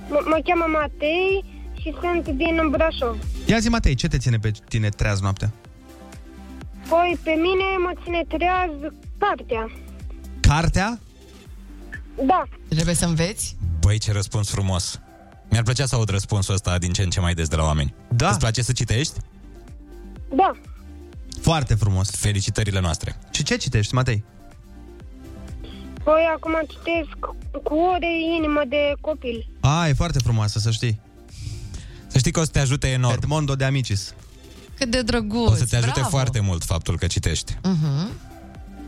M- 0.06 0.24
mă 0.26 0.38
cheamă 0.44 0.64
Matei 0.72 1.44
și 1.80 1.94
sunt 2.00 2.36
din 2.36 2.68
Brașov. 2.70 3.16
Ia 3.46 3.58
zi, 3.58 3.68
Matei, 3.68 3.94
ce 3.94 4.08
te 4.08 4.18
ține 4.18 4.36
pe 4.38 4.50
tine 4.68 4.88
treaz 4.88 5.20
noaptea? 5.20 5.50
Păi 6.88 7.18
pe 7.22 7.30
mine 7.30 7.64
mă 7.82 7.92
ține 8.02 8.24
treaz 8.28 8.70
cartea. 9.18 9.70
Cartea? 10.40 10.98
Da. 12.26 12.42
Trebuie 12.68 12.94
să 12.94 13.04
înveți? 13.04 13.56
Băi, 13.80 13.98
ce 13.98 14.12
răspuns 14.12 14.50
frumos. 14.50 15.00
Mi-ar 15.50 15.62
plăcea 15.62 15.86
să 15.86 15.94
aud 15.94 16.08
răspunsul 16.08 16.54
ăsta 16.54 16.78
din 16.78 16.92
ce 16.92 17.02
în 17.02 17.10
ce 17.10 17.20
mai 17.20 17.34
des 17.34 17.48
de 17.48 17.56
la 17.56 17.62
oameni. 17.64 17.94
Da. 18.08 18.28
Îți 18.28 18.38
place 18.38 18.62
să 18.62 18.72
citești? 18.72 19.14
Da. 20.34 20.50
Foarte 21.40 21.74
frumos. 21.74 22.10
Felicitările 22.10 22.80
noastre. 22.80 23.16
Și 23.30 23.42
ce 23.42 23.56
citești, 23.56 23.94
Matei? 23.94 24.24
Păi 26.04 26.22
acum 26.34 26.52
citesc 26.68 27.18
cu 27.62 27.74
ore 27.74 28.08
inimă 28.36 28.62
de 28.68 28.92
copil. 29.00 29.48
A, 29.60 29.88
e 29.88 29.92
foarte 29.92 30.18
frumoasă, 30.18 30.58
să 30.58 30.70
știi. 30.70 31.00
Să 32.06 32.18
știi 32.18 32.30
că 32.32 32.40
o 32.40 32.44
să 32.44 32.50
te 32.50 32.58
ajute 32.58 32.88
enorm. 32.88 33.14
Edmondo 33.16 33.54
de 33.54 33.64
Amicis. 33.64 34.14
Cât 34.78 34.90
de 34.90 35.02
drăguț. 35.02 35.50
O 35.50 35.54
să 35.54 35.64
te 35.70 35.76
ajute 35.76 35.92
bravo. 35.94 36.08
foarte 36.08 36.40
mult 36.40 36.64
faptul 36.64 36.98
că 36.98 37.06
citești 37.06 37.56
Mhm. 37.62 38.10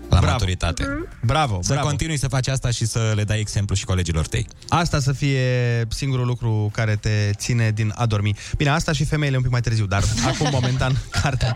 la 0.08 0.16
Bravo. 0.18 0.32
maturitate. 0.32 0.84
Bravo, 1.24 1.58
Să 1.62 1.72
bravo. 1.72 1.86
continui 1.86 2.16
să 2.16 2.28
faci 2.28 2.48
asta 2.48 2.70
și 2.70 2.86
să 2.86 3.12
le 3.14 3.24
dai 3.24 3.38
exemplu 3.38 3.74
și 3.74 3.84
colegilor 3.84 4.26
tăi. 4.26 4.46
Asta 4.68 4.98
să 4.98 5.12
fie 5.12 5.40
singurul 5.88 6.26
lucru 6.26 6.70
care 6.72 6.96
te 6.96 7.30
ține 7.36 7.70
din 7.70 7.92
a 7.96 8.06
dormi. 8.06 8.34
Bine, 8.56 8.70
asta 8.70 8.92
și 8.92 9.04
femeile 9.04 9.36
un 9.36 9.42
pic 9.42 9.50
mai 9.52 9.60
târziu, 9.60 9.86
dar 9.86 10.02
acum, 10.34 10.48
momentan, 10.52 10.92
cartea. 11.22 11.54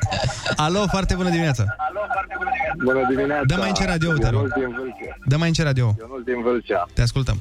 Alo, 0.57 0.85
foarte 0.91 1.15
bună 1.15 1.29
dimineața. 1.31 1.65
Bună 2.85 3.07
dimineața! 3.09 3.45
Dă 3.47 3.57
mai 3.57 3.69
încet 3.69 3.87
radio, 3.87 4.13
te 4.13 4.29
rog. 4.29 4.41
Ionuț 4.41 4.53
din 4.55 4.75
Vâlcea. 4.77 5.17
Dă 5.27 5.37
mai 5.37 5.49
încet 5.49 5.65
radio. 5.65 5.95
Ionuț 5.99 6.25
din 6.25 6.43
Vâlcea. 6.43 6.87
Te 6.95 7.03
ascultăm. 7.03 7.41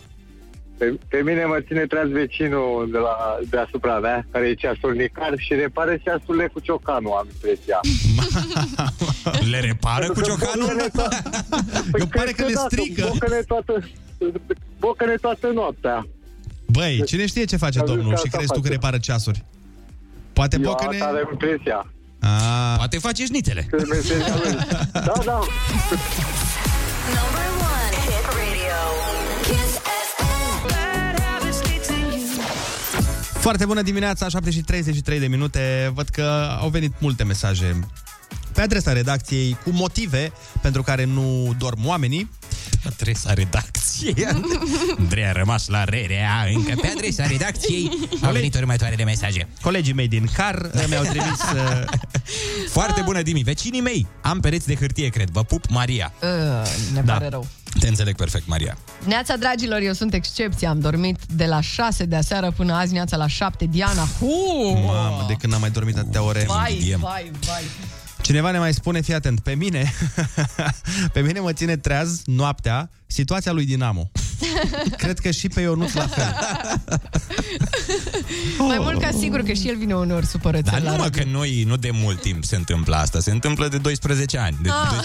Pe, 0.82 0.94
pe 1.10 1.22
mine 1.26 1.46
mă 1.46 1.58
ține 1.68 1.86
treaz 1.86 2.10
vecinul 2.10 2.90
de 2.92 2.98
la, 2.98 3.16
deasupra 3.50 4.00
mea, 4.00 4.26
care 4.32 4.46
e 4.48 4.54
ceasulnicar 4.54 5.34
și 5.38 5.54
repare 5.54 6.02
ceasurile 6.04 6.48
cu 6.54 6.60
ciocanul, 6.60 7.12
am 7.20 7.28
impresia. 7.34 7.80
Le 9.52 9.60
repară 9.60 10.08
cu 10.08 10.22
ciocanul? 10.22 10.68
Păi 11.92 12.08
pare 12.16 12.32
că 12.32 12.46
le 12.46 12.54
strică. 12.54 13.08
Bocăne 13.12 13.42
toată, 13.48 13.90
bocăne 14.80 15.16
toată 15.16 15.48
noaptea. 15.54 16.08
Băi, 16.66 17.04
cine 17.06 17.26
știe 17.26 17.46
ce 17.46 17.58
face 17.58 17.80
Am 17.80 17.86
zis 17.86 17.96
domnul 17.96 18.14
că 18.14 18.18
și 18.20 18.26
asta 18.26 18.38
crezi 18.38 18.52
tu 18.54 18.60
că 18.60 18.68
face. 18.68 18.74
repară 18.74 18.98
ceasuri? 18.98 19.44
Poate 20.34 20.56
Eu 20.56 20.62
bocăne... 20.70 20.98
asta 20.98 21.06
am 21.06 21.28
impresia. 21.32 21.92
A, 22.20 22.76
Poate 22.76 22.98
face 22.98 23.24
șnițele. 23.26 23.68
Că 23.70 23.84
meseria 23.90 24.36
lui. 24.44 24.56
Da, 25.08 25.14
da. 25.26 25.40
Foarte 33.42 33.66
bună 33.66 33.82
dimineața, 33.82 34.30
7 34.30 34.52
și 34.52 34.60
33 34.62 35.20
de 35.20 35.28
minute. 35.28 35.92
Văd 35.94 36.10
că 36.10 36.56
au 36.60 36.70
venit 36.70 36.94
multe 37.00 37.24
mesaje 37.24 37.80
pe 38.54 38.62
adresa 38.62 38.92
redacției 38.94 39.58
cu 39.64 39.70
motive 39.70 40.32
pentru 40.62 40.84
care 40.84 41.04
nu 41.04 41.56
dorm 41.58 41.86
oamenii. 41.86 42.30
Adresa 42.86 43.34
redacției. 43.34 44.26
Andrei 45.00 45.26
a 45.26 45.32
rămas 45.32 45.68
la 45.68 45.84
rerea 45.84 46.46
încă 46.56 46.74
pe 46.82 46.88
adresa 46.88 47.26
redacției. 47.28 47.92
Au 48.22 48.32
venit 48.32 48.56
următoarele 48.56 48.98
de 48.98 49.04
mesaje. 49.04 49.48
Colegii 49.62 49.94
mei 49.94 50.08
din 50.08 50.28
car 50.38 50.70
uh, 50.76 50.84
mi-au 50.90 51.04
trimis... 51.14 51.40
Uh, 51.54 51.84
Foarte 52.70 53.02
bună 53.02 53.22
dimi. 53.22 53.42
Vecinii 53.44 53.82
mei. 53.82 54.08
Am 54.22 54.40
pereți 54.40 54.68
de 54.68 54.76
hârtie, 54.76 55.08
cred. 55.08 55.30
Vă 55.30 55.44
pup, 55.44 55.66
Maria. 55.70 56.14
Uh, 56.22 56.30
ne 56.94 57.02
Da. 57.02 57.14
pare 57.14 57.28
rău. 57.30 57.48
Te 57.80 57.88
înțeleg 57.88 58.16
perfect, 58.16 58.48
Maria. 58.48 58.78
Neața, 59.06 59.38
dragilor, 59.38 59.80
eu 59.82 59.94
sunt 59.94 60.14
excepția. 60.14 60.70
Am 60.70 60.80
dormit 60.80 61.18
de 61.36 61.46
la 61.46 61.62
6 61.62 62.06
de 62.06 62.16
aseară 62.16 62.52
până 62.52 62.74
azi, 62.74 62.94
neața 62.94 63.18
la 63.18 63.28
7. 63.28 63.66
Diana, 63.66 64.08
hu! 64.20 64.72
Mamă, 64.86 65.26
de 65.28 65.34
când 65.34 65.52
n-am 65.52 65.62
mai 65.62 65.70
dormit 65.70 65.98
atâtea 65.98 66.24
ore. 66.24 66.44
Vai, 66.48 66.96
vai, 67.00 67.32
vai. 67.46 67.64
Cineva 68.22 68.52
ne 68.52 68.60
mai 68.60 68.74
spune, 68.74 69.02
fii 69.02 69.14
atent, 69.14 69.40
pe 69.40 69.56
mine, 69.56 69.94
pe 71.14 71.20
mine 71.20 71.40
mă 71.40 71.54
ține 71.54 71.78
treaz 71.78 72.22
noaptea 72.26 72.90
situația 73.08 73.52
lui 73.52 73.66
Dinamo. 73.66 74.12
Cred 74.98 75.20
că 75.20 75.32
și 75.32 75.48
pe 75.48 75.62
Ionuț 75.62 75.94
la 75.94 76.08
fel. 76.08 76.36
Mai 78.68 78.78
mult 78.80 79.02
ca 79.02 79.10
sigur 79.20 79.42
că 79.42 79.54
și 79.54 79.68
el 79.68 79.78
vine 79.78 79.96
uneori 79.96 80.26
supărățel 80.26 80.72
Dar 80.72 80.82
la 80.82 80.90
nu 80.92 80.96
mă 80.96 81.04
radio. 81.04 81.24
că 81.24 81.30
noi, 81.30 81.64
nu 81.64 81.76
de 81.78 81.90
mult 81.94 82.22
timp 82.22 82.44
se 82.44 82.56
întâmplă 82.56 82.96
asta. 82.96 83.20
Se 83.20 83.32
întâmplă 83.32 83.68
de 83.68 83.78
12 83.78 84.38
ani. 84.38 84.58
De 84.62 84.70
Ah. 84.70 85.04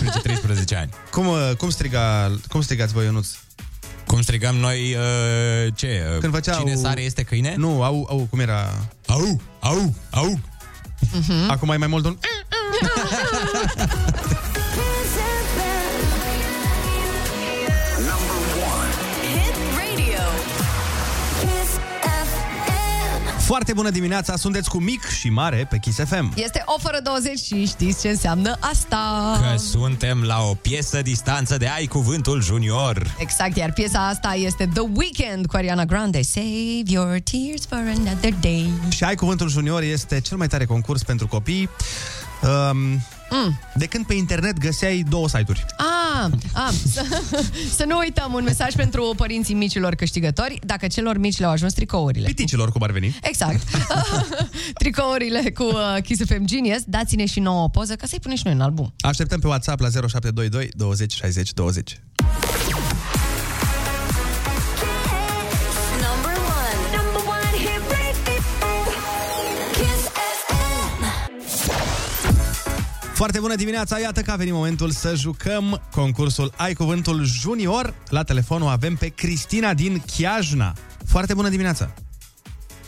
12-13 0.72 0.76
ani. 0.76 0.90
Cum, 1.10 1.26
uh, 1.26 1.50
cum, 1.58 1.70
striga, 1.70 2.32
cum 2.48 2.60
strigați 2.60 2.92
voi, 2.92 3.04
Ionuț? 3.04 3.28
Cum 4.06 4.22
strigam 4.22 4.56
noi, 4.56 4.94
uh, 4.94 5.72
ce? 5.74 6.02
uh, 6.14 6.18
Când 6.20 6.32
făceau... 6.32 6.58
Cine 6.58 6.74
sare 6.74 7.02
este 7.02 7.22
câine? 7.22 7.54
Nu, 7.56 7.82
au, 7.82 8.06
au, 8.10 8.26
cum 8.30 8.38
era? 8.38 8.74
Au, 9.06 9.40
au, 9.60 9.94
au. 10.10 10.38
Mhm. 11.12 11.50
Acum 11.50 11.70
ai 11.70 11.78
mai 11.78 11.88
mult 11.88 12.06
un... 12.06 12.18
Foarte 23.46 23.72
bună 23.72 23.90
dimineața, 23.90 24.36
sunteți 24.36 24.68
cu 24.68 24.78
Mic 24.78 25.08
și 25.08 25.28
Mare 25.28 25.66
pe 25.70 25.78
Kiss 25.78 25.98
FM. 26.04 26.32
Este 26.36 26.62
o 26.66 26.78
fără 26.80 26.98
20 27.02 27.38
și 27.38 27.66
știți 27.66 28.00
ce 28.00 28.08
înseamnă 28.08 28.56
asta. 28.60 29.36
Că 29.52 29.58
suntem 29.58 30.22
la 30.22 30.40
o 30.42 30.54
piesă 30.54 31.02
distanță 31.02 31.56
de 31.56 31.68
Ai 31.68 31.86
Cuvântul 31.86 32.42
Junior. 32.42 33.14
Exact, 33.18 33.56
iar 33.56 33.72
piesa 33.72 34.06
asta 34.08 34.34
este 34.34 34.68
The 34.72 34.82
Weeknd 34.94 35.46
cu 35.46 35.56
Ariana 35.56 35.84
Grande. 35.84 36.22
Save 36.22 36.82
your 36.86 37.06
tears 37.06 37.66
for 37.68 37.78
another 37.96 38.34
day. 38.40 38.70
Și 38.88 39.04
Ai 39.04 39.14
Cuvântul 39.14 39.48
Junior 39.48 39.82
este 39.82 40.20
cel 40.20 40.36
mai 40.36 40.46
tare 40.46 40.64
concurs 40.64 41.02
pentru 41.02 41.26
copii. 41.26 41.68
Um, 42.42 43.00
Mm. 43.30 43.58
de 43.74 43.86
când 43.86 44.06
pe 44.06 44.14
internet 44.14 44.58
găseai 44.58 45.04
două 45.08 45.28
site-uri. 45.28 45.64
Ah, 45.76 45.84
Ah, 46.16 46.30
ah, 46.52 46.72
să, 46.92 47.04
să 47.76 47.84
nu 47.88 47.98
uităm 47.98 48.32
un 48.32 48.44
mesaj 48.44 48.74
pentru 48.74 49.12
părinții 49.16 49.54
micilor 49.54 49.94
câștigători. 49.94 50.58
Dacă 50.64 50.86
celor 50.86 51.18
mici 51.18 51.38
le-au 51.38 51.50
ajuns 51.50 51.72
tricourile. 51.72 52.26
Piticilor, 52.26 52.72
cum 52.72 52.82
ar 52.82 52.90
veni. 52.90 53.18
Exact. 53.22 53.60
tricourile 54.82 55.50
cu 55.54 55.62
uh, 55.62 56.02
Kiss 56.02 56.24
FM 56.24 56.44
Genius, 56.44 56.82
dați-ne 56.86 57.26
și 57.26 57.40
nouă 57.40 57.62
o 57.62 57.68
poză 57.68 57.94
ca 57.94 58.06
să-i 58.06 58.20
punem 58.20 58.36
și 58.36 58.42
noi 58.44 58.54
în 58.54 58.60
album. 58.60 58.94
Așteptăm 59.00 59.40
pe 59.40 59.46
WhatsApp 59.46 59.80
la 59.80 59.88
0722 59.88 60.68
20 60.76 61.12
60 61.12 61.52
20. 61.52 62.00
Foarte 73.16 73.40
bună 73.40 73.54
dimineața, 73.54 73.98
iată 73.98 74.20
că 74.20 74.30
a 74.30 74.36
venit 74.36 74.52
momentul 74.52 74.90
să 74.90 75.14
jucăm 75.14 75.82
concursul 75.90 76.52
Ai 76.56 76.74
Cuvântul 76.74 77.24
Junior. 77.24 77.94
La 78.08 78.22
telefonul 78.22 78.68
avem 78.68 78.94
pe 78.96 79.08
Cristina 79.08 79.74
din 79.74 80.02
Chiajna. 80.16 80.72
Foarte 81.06 81.34
bună 81.34 81.48
dimineața! 81.48 81.94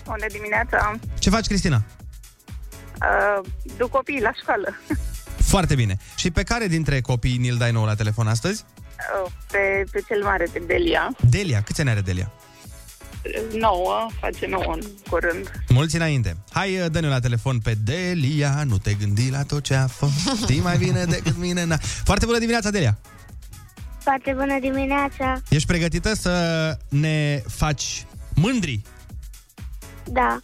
Bună 0.05 0.27
dimineața! 0.33 0.95
Ce 1.19 1.31
faci, 1.31 1.47
Cristina? 1.47 1.83
Uh, 3.01 3.49
duc 3.77 3.91
copiii 3.91 4.21
la 4.21 4.33
școală. 4.41 4.75
Foarte 5.53 5.75
bine. 5.75 5.97
Și 6.17 6.31
pe 6.31 6.43
care 6.43 6.67
dintre 6.67 7.01
copii 7.01 7.37
ni-l 7.37 7.57
dai 7.57 7.73
nou 7.73 7.85
la 7.85 7.95
telefon 7.95 8.27
astăzi? 8.27 8.65
Uh, 9.25 9.31
pe, 9.51 9.85
pe 9.93 10.03
cel 10.07 10.23
mare, 10.23 10.47
pe 10.53 10.63
Delia. 10.67 11.11
Delia. 11.21 11.63
Câți 11.63 11.81
ani 11.81 11.91
are 11.91 12.01
Delia? 12.01 12.33
Nouă, 13.59 14.07
face 14.21 14.47
nouă 14.47 14.73
în 14.75 14.83
curând. 15.11 15.53
Mulți 15.69 15.97
înainte. 15.97 16.37
Hai, 16.51 16.89
dă-ne 16.91 17.09
la 17.09 17.21
telefon 17.21 17.59
pe 17.59 17.77
Delia, 17.85 18.63
nu 18.67 18.79
te 18.79 18.95
gândi 18.95 19.31
la 19.31 19.43
tot 19.43 19.63
ce 19.63 19.75
a 19.75 19.87
fost. 19.87 20.13
Știi 20.43 20.61
mai 20.61 20.79
bine 20.79 21.05
decât 21.05 21.37
mine. 21.37 21.65
Na. 21.65 21.77
Foarte 21.81 22.27
bună 22.27 22.39
dimineața, 22.39 22.71
Delia! 22.71 22.99
Foarte 23.99 24.33
bună 24.37 24.59
dimineața. 24.61 25.43
Ești 25.49 25.67
pregătită 25.67 26.15
să 26.15 26.77
ne 26.89 27.43
faci 27.47 28.07
mândri? 28.35 28.81
Da. 30.05 30.43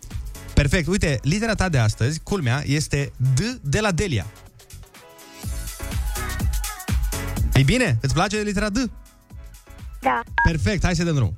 Perfect. 0.54 0.88
Uite, 0.88 1.18
litera 1.22 1.54
ta 1.54 1.68
de 1.68 1.78
astăzi, 1.78 2.20
culmea, 2.22 2.62
este 2.66 3.12
D 3.34 3.40
de 3.60 3.80
la 3.80 3.92
Delia. 3.92 4.26
Ei 7.54 7.64
bine? 7.64 7.98
Îți 8.00 8.14
place 8.14 8.40
litera 8.40 8.68
D? 8.68 8.76
Da. 10.00 10.20
Perfect, 10.44 10.84
hai 10.84 10.96
să 10.96 11.04
dăm 11.04 11.14
drum. 11.14 11.36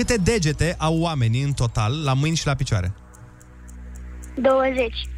Câte 0.00 0.16
degete 0.16 0.74
au 0.78 1.00
oamenii 1.00 1.42
în 1.42 1.52
total 1.52 2.02
la 2.02 2.14
mâini 2.14 2.36
și 2.36 2.46
la 2.46 2.54
picioare? 2.54 2.94
20. 4.36 5.08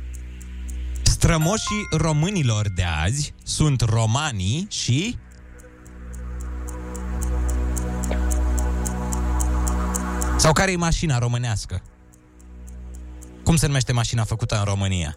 Strămoșii 1.03 1.87
românilor 1.91 2.69
de 2.75 2.83
azi 3.05 3.35
sunt 3.43 3.81
romanii 3.81 4.67
și... 4.71 5.19
Sau 10.37 10.53
care 10.53 10.73
e 10.73 10.77
mașina 10.77 11.19
românească? 11.19 11.83
Cum 13.45 13.57
se 13.57 13.67
numește 13.67 13.93
mașina 13.93 14.25
făcută 14.25 14.59
în 14.59 14.65
România? 14.65 15.17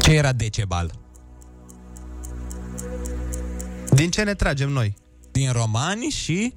Ce 0.00 0.12
era 0.12 0.32
Decebal? 0.32 1.05
Din 3.96 4.10
ce 4.10 4.22
ne 4.22 4.34
tragem 4.34 4.70
noi? 4.70 4.94
Din 5.32 5.52
romani 5.52 6.04
și... 6.04 6.54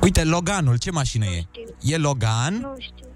Uite, 0.00 0.24
Loganul, 0.24 0.78
ce 0.78 0.90
mașină 0.90 1.24
e? 1.24 1.46
E 1.80 1.96
Logan? 1.96 2.54
Nu 2.54 2.74
știu. 2.78 3.06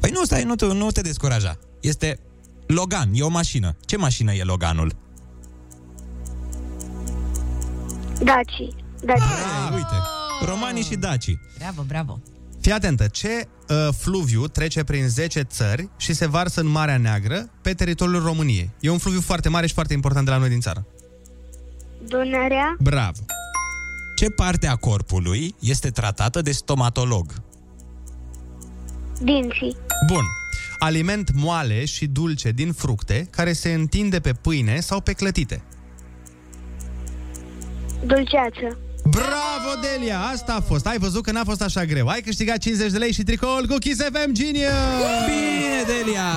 Păi 0.00 0.10
nu, 0.10 0.24
stai, 0.24 0.44
nu 0.44 0.54
te, 0.54 0.66
nu 0.66 0.90
te 0.90 1.00
descuraja. 1.00 1.58
Este 1.80 2.20
Logan, 2.66 3.10
e 3.12 3.22
o 3.22 3.28
mașină. 3.28 3.76
Ce 3.80 3.96
mașină 3.96 4.32
e 4.32 4.42
Loganul? 4.42 4.96
Daci. 8.18 8.68
Daci. 9.04 9.18
Ei, 9.18 9.74
uite, 9.74 9.96
romanii 10.44 10.82
și 10.82 10.94
dacii. 10.94 11.40
Bravo, 11.58 11.82
bravo. 11.82 12.20
Fii 12.68 12.76
atentă, 12.76 13.06
ce 13.06 13.28
uh, 13.28 13.88
fluviu 13.98 14.46
trece 14.46 14.84
prin 14.84 15.08
10 15.08 15.42
țări 15.42 15.88
și 15.96 16.12
se 16.12 16.26
varsă 16.26 16.60
în 16.60 16.66
Marea 16.66 16.96
Neagră 16.96 17.50
pe 17.62 17.72
teritoriul 17.72 18.22
României? 18.22 18.70
E 18.80 18.90
un 18.90 18.98
fluviu 18.98 19.20
foarte 19.20 19.48
mare 19.48 19.66
și 19.66 19.74
foarte 19.74 19.92
important 19.92 20.24
de 20.24 20.30
la 20.30 20.36
noi 20.36 20.48
din 20.48 20.60
țară. 20.60 20.86
Dunărea. 22.08 22.76
Bravo! 22.80 23.20
Ce 24.16 24.30
parte 24.30 24.66
a 24.66 24.74
corpului 24.74 25.54
este 25.60 25.90
tratată 25.90 26.42
de 26.42 26.50
stomatolog? 26.50 27.32
Dinții. 29.20 29.76
Bun. 30.06 30.24
Aliment 30.78 31.30
moale 31.34 31.84
și 31.84 32.06
dulce 32.06 32.50
din 32.50 32.72
fructe 32.72 33.28
care 33.30 33.52
se 33.52 33.72
întinde 33.72 34.20
pe 34.20 34.32
pâine 34.32 34.80
sau 34.80 35.00
pe 35.00 35.12
clătite. 35.12 35.62
Dulceață. 38.06 38.78
Bravo, 39.10 39.80
Delia! 39.80 40.20
Asta 40.20 40.54
a 40.54 40.60
fost. 40.60 40.86
Ai 40.86 40.98
văzut 40.98 41.22
că 41.22 41.32
n-a 41.32 41.44
fost 41.44 41.62
așa 41.62 41.84
greu. 41.84 42.08
Ai 42.08 42.20
câștigat 42.20 42.58
50 42.58 42.90
de 42.90 42.98
lei 42.98 43.12
și 43.12 43.22
tricoul 43.22 43.66
cu 43.66 43.76
Kiss 43.76 44.00
FM 44.02 44.32
Genius! 44.32 44.70
Bine, 45.26 45.82
Delia! 45.86 46.32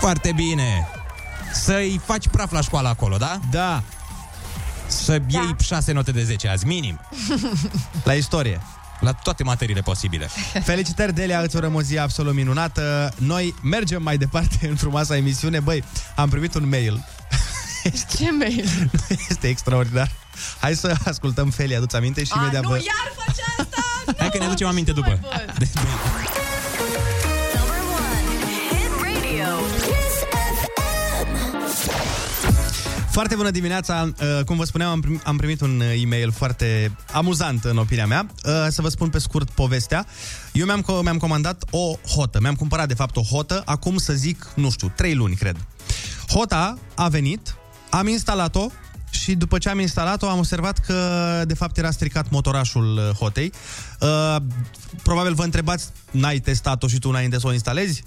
Foarte 0.00 0.32
bine! 0.36 0.88
Să-i 1.52 2.00
faci 2.04 2.28
praf 2.28 2.52
la 2.52 2.60
școală 2.60 2.88
acolo, 2.88 3.16
da? 3.16 3.38
Da. 3.50 3.82
Să 4.86 5.20
iei 5.28 5.56
6 5.60 5.92
note 5.92 6.10
de 6.10 6.22
10 6.22 6.48
azi, 6.48 6.66
minim. 6.66 7.00
La 8.04 8.12
istorie. 8.12 8.60
La 9.00 9.12
toate 9.12 9.42
materiile 9.42 9.80
posibile. 9.80 10.28
Felicitări, 10.64 11.14
Delia, 11.14 11.40
îți 11.40 11.56
urăm 11.56 11.74
o 11.74 11.82
zi 11.82 11.98
absolut 11.98 12.34
minunată. 12.34 13.12
Noi 13.16 13.54
mergem 13.62 14.02
mai 14.02 14.16
departe 14.16 14.66
în 14.70 14.76
frumoasa 14.76 15.16
emisiune. 15.16 15.60
Băi, 15.60 15.84
am 16.16 16.28
primit 16.28 16.54
un 16.54 16.68
mail. 16.68 17.04
Ce 18.18 18.30
mail? 18.38 18.90
Este 19.30 19.48
extraordinar. 19.48 20.10
Hai 20.60 20.74
să 20.74 20.96
ascultăm 21.04 21.50
Felia, 21.50 21.76
aduți 21.76 21.96
aminte 21.96 22.24
și 22.24 22.32
A, 22.34 22.40
imediat 22.40 22.62
nu, 22.62 22.68
vă... 22.68 22.74
iar 22.74 23.12
faci 23.24 23.36
asta! 23.58 23.82
Hai 24.18 24.28
că 24.30 24.38
ne 24.38 24.44
aducem 24.44 24.66
aminte 24.66 24.92
după. 24.92 25.08
Number 25.08 25.38
one 27.98 28.26
hit 28.70 28.90
radio. 29.02 29.56
Kiss 29.76 30.16
FM. 30.30 30.68
Foarte 33.10 33.34
bună 33.34 33.50
dimineața! 33.50 34.12
Uh, 34.38 34.44
Cum 34.44 34.56
vă 34.56 34.64
spuneam, 34.64 34.90
am 34.90 35.00
primit, 35.00 35.22
am 35.26 35.36
primit 35.36 35.60
un 35.60 35.80
uh, 35.80 36.02
e-mail 36.02 36.32
foarte 36.32 36.96
amuzant 37.12 37.64
în 37.64 37.76
opinia 37.76 38.06
mea. 38.06 38.26
Uh, 38.44 38.52
Să 38.68 38.82
vă 38.82 38.88
spun 38.88 39.08
pe 39.08 39.18
scurt 39.18 39.50
povestea. 39.50 40.06
Eu 40.52 40.64
mi-am, 40.64 40.82
co- 40.82 41.02
mi-am 41.02 41.16
comandat 41.18 41.64
o 41.70 41.94
hotă. 42.14 42.38
Mi-am 42.40 42.54
cumpărat, 42.54 42.88
de 42.88 42.94
fapt, 42.94 43.16
o 43.16 43.20
hotă, 43.22 43.62
acum 43.64 43.96
să 43.96 44.12
zic, 44.12 44.46
nu 44.54 44.70
știu, 44.70 44.92
trei 44.96 45.14
luni, 45.14 45.34
cred. 45.34 45.56
Hota 46.28 46.78
a 46.94 47.08
venit, 47.08 47.54
am 47.90 48.06
instalat-o 48.08 48.66
și 49.10 49.34
după 49.34 49.58
ce 49.58 49.68
am 49.68 49.78
instalat-o 49.78 50.28
am 50.28 50.38
observat 50.38 50.78
că 50.78 51.42
de 51.46 51.54
fapt 51.54 51.76
era 51.78 51.90
stricat 51.90 52.30
motorașul 52.30 52.96
uh, 52.96 53.16
hotei. 53.16 53.52
Uh, 54.00 54.36
probabil 55.02 55.34
vă 55.34 55.42
întrebați, 55.44 55.86
n-ai 56.10 56.38
testat-o 56.38 56.86
și 56.88 56.98
tu 56.98 57.08
înainte 57.08 57.38
să 57.38 57.46
o 57.46 57.52
instalezi? 57.52 58.02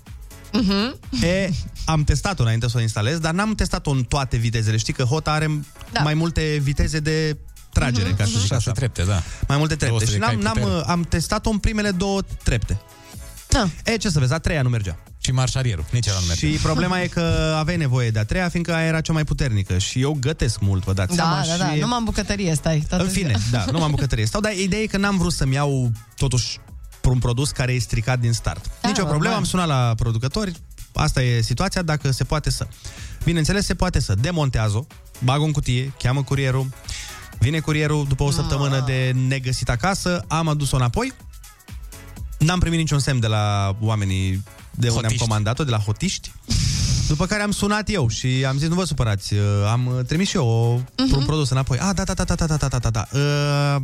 Uh-huh. 0.53 1.21
E, 1.23 1.49
am 1.85 2.03
testat-o 2.03 2.41
înainte 2.43 2.67
să 2.69 2.77
o 2.77 2.81
instalez, 2.81 3.17
dar 3.17 3.33
n-am 3.33 3.55
testat-o 3.55 3.91
în 3.91 4.03
toate 4.03 4.37
vitezele. 4.37 4.77
Știi 4.77 4.93
că 4.93 5.03
Hota 5.03 5.31
are 5.31 5.59
da. 5.91 6.01
mai 6.01 6.13
multe 6.13 6.59
viteze 6.61 6.99
de 6.99 7.37
tragere, 7.71 8.07
Mhm, 8.07 8.17
ca 8.17 8.23
să 8.23 8.29
zic 8.29 8.39
Șase 8.39 8.53
așa. 8.53 8.71
trepte, 8.71 9.03
da. 9.03 9.21
Mai 9.47 9.57
multe 9.57 9.75
trepte. 9.75 9.87
200 10.05 10.11
Și 10.11 10.19
de 10.19 10.25
n-am, 10.25 10.33
cai 10.35 10.43
n-am, 10.43 10.53
putere. 10.53 10.75
uh, 10.75 10.83
am 10.87 11.01
testat-o 11.03 11.49
în 11.49 11.57
primele 11.57 11.91
două 11.91 12.21
trepte. 12.43 12.81
Da. 13.47 13.69
E, 13.85 13.97
ce 13.97 14.09
să 14.09 14.19
vezi, 14.19 14.33
a 14.33 14.37
treia 14.37 14.61
nu 14.61 14.69
mergea. 14.69 14.97
Și 15.25 15.31
marșarierul, 15.31 15.85
nici 15.91 16.07
ăla 16.07 16.19
nu 16.19 16.25
merge. 16.25 16.51
Și 16.51 16.57
problema 16.57 17.01
e 17.01 17.07
că 17.07 17.55
aveai 17.57 17.77
nevoie 17.77 18.09
de 18.09 18.19
a 18.19 18.25
treia, 18.25 18.49
fiindcă 18.49 18.73
aia 18.73 18.85
era 18.87 19.01
cea 19.01 19.13
mai 19.13 19.23
puternică. 19.23 19.77
Și 19.77 20.01
eu 20.01 20.17
gătesc 20.19 20.59
mult, 20.59 20.83
vă 20.83 20.93
dați 20.93 21.15
seama. 21.15 21.41
Da, 21.41 21.47
da, 21.57 21.63
da, 21.63 21.73
și... 21.73 21.79
numai 21.79 21.97
în 21.97 22.03
bucătărie 22.03 22.55
stai 22.55 22.85
toată 22.89 23.03
În 23.03 23.09
fine, 23.09 23.35
ziua. 23.49 23.63
da, 23.65 23.71
nu 23.71 23.79
m-am 23.79 23.89
bucătărie. 23.91 24.25
Stau, 24.25 24.41
dar 24.41 24.51
ideea 24.51 24.81
e 24.81 24.85
că 24.85 24.97
n-am 24.97 25.17
vrut 25.17 25.33
să-mi 25.33 25.53
iau 25.53 25.91
totuși 26.17 26.59
un 27.03 27.19
produs 27.19 27.51
care 27.51 27.73
e 27.73 27.79
stricat 27.79 28.19
din 28.19 28.33
start. 28.33 28.65
Da, 28.81 28.87
Nici 28.87 28.97
o 28.97 29.01
problemă, 29.01 29.23
normal. 29.23 29.37
am 29.37 29.43
sunat 29.43 29.67
la 29.67 29.93
producători, 29.97 30.51
asta 30.93 31.21
e 31.21 31.41
situația, 31.41 31.81
dacă 31.81 32.11
se 32.11 32.23
poate 32.23 32.49
să. 32.49 32.67
Bineînțeles, 33.23 33.65
se 33.65 33.75
poate 33.75 33.99
să 33.99 34.15
demontează-o, 34.15 34.85
bag 35.23 35.41
în 35.41 35.51
cutie, 35.51 35.93
cheamă 35.97 36.23
curierul, 36.23 36.67
vine 37.39 37.59
curierul 37.59 38.05
după 38.07 38.23
o 38.23 38.31
săptămână 38.31 38.83
de 38.85 39.11
negăsit 39.27 39.69
acasă, 39.69 40.23
am 40.27 40.47
adus-o 40.47 40.75
înapoi, 40.75 41.13
n-am 42.37 42.59
primit 42.59 42.79
niciun 42.79 42.99
semn 42.99 43.19
de 43.19 43.27
la 43.27 43.75
oamenii 43.79 44.43
de 44.75 44.87
unde 44.87 44.97
am 44.97 45.03
Hotiști. 45.03 45.23
comandat-o, 45.27 45.63
de 45.63 45.71
la 45.71 45.77
hotiști. 45.77 46.31
După 47.07 47.25
care 47.25 47.41
am 47.41 47.51
sunat 47.51 47.89
eu 47.89 48.07
și 48.07 48.45
am 48.47 48.57
zis, 48.57 48.67
nu 48.67 48.75
vă 48.75 48.83
supărați, 48.83 49.33
uh, 49.33 49.39
am 49.71 49.85
uh, 49.85 50.05
trimis 50.05 50.27
și 50.29 50.35
eu 50.35 50.47
o, 50.47 50.79
uh-huh. 50.79 51.17
un 51.17 51.25
produs 51.25 51.49
înapoi. 51.49 51.77
Ah, 51.77 51.91
da, 51.95 52.03
da, 52.03 52.13
da, 52.13 52.23
da, 52.23 52.35
da, 52.35 52.45
da, 52.45 52.57
da, 52.57 52.67
da, 52.67 52.79
da, 52.79 52.89
da. 52.89 53.07
Uh, 53.11 53.81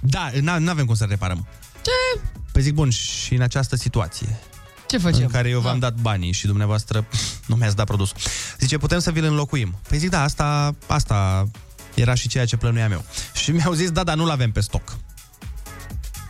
da, 0.00 0.30
nu 0.58 0.70
avem 0.70 0.86
cum 0.86 0.94
să 0.94 1.04
reparăm. 1.04 1.46
Ce? 1.82 2.20
Păi 2.52 2.62
zic, 2.62 2.74
bun, 2.74 2.90
și 2.90 3.34
în 3.34 3.40
această 3.40 3.76
situație 3.76 4.38
Ce 4.86 4.98
facem? 4.98 5.20
în 5.20 5.28
care 5.28 5.48
eu 5.48 5.60
v-am 5.60 5.78
dat 5.78 5.94
banii 5.94 6.32
și 6.32 6.46
dumneavoastră 6.46 7.06
nu 7.46 7.56
mi-ați 7.56 7.76
dat 7.76 7.86
produsul. 7.86 8.16
Zice, 8.58 8.78
putem 8.78 8.98
să 8.98 9.10
vi-l 9.10 9.24
înlocuim. 9.24 9.74
Păi 9.88 9.98
zic, 9.98 10.10
da, 10.10 10.22
asta, 10.22 10.74
asta 10.86 11.48
era 11.94 12.14
și 12.14 12.28
ceea 12.28 12.44
ce 12.44 12.56
plănuiam 12.56 12.92
eu. 12.92 13.04
Și 13.34 13.50
mi-au 13.50 13.72
zis, 13.72 13.90
da, 13.90 14.04
dar 14.04 14.16
nu-l 14.16 14.30
avem 14.30 14.52
pe 14.52 14.60
stoc. 14.60 14.96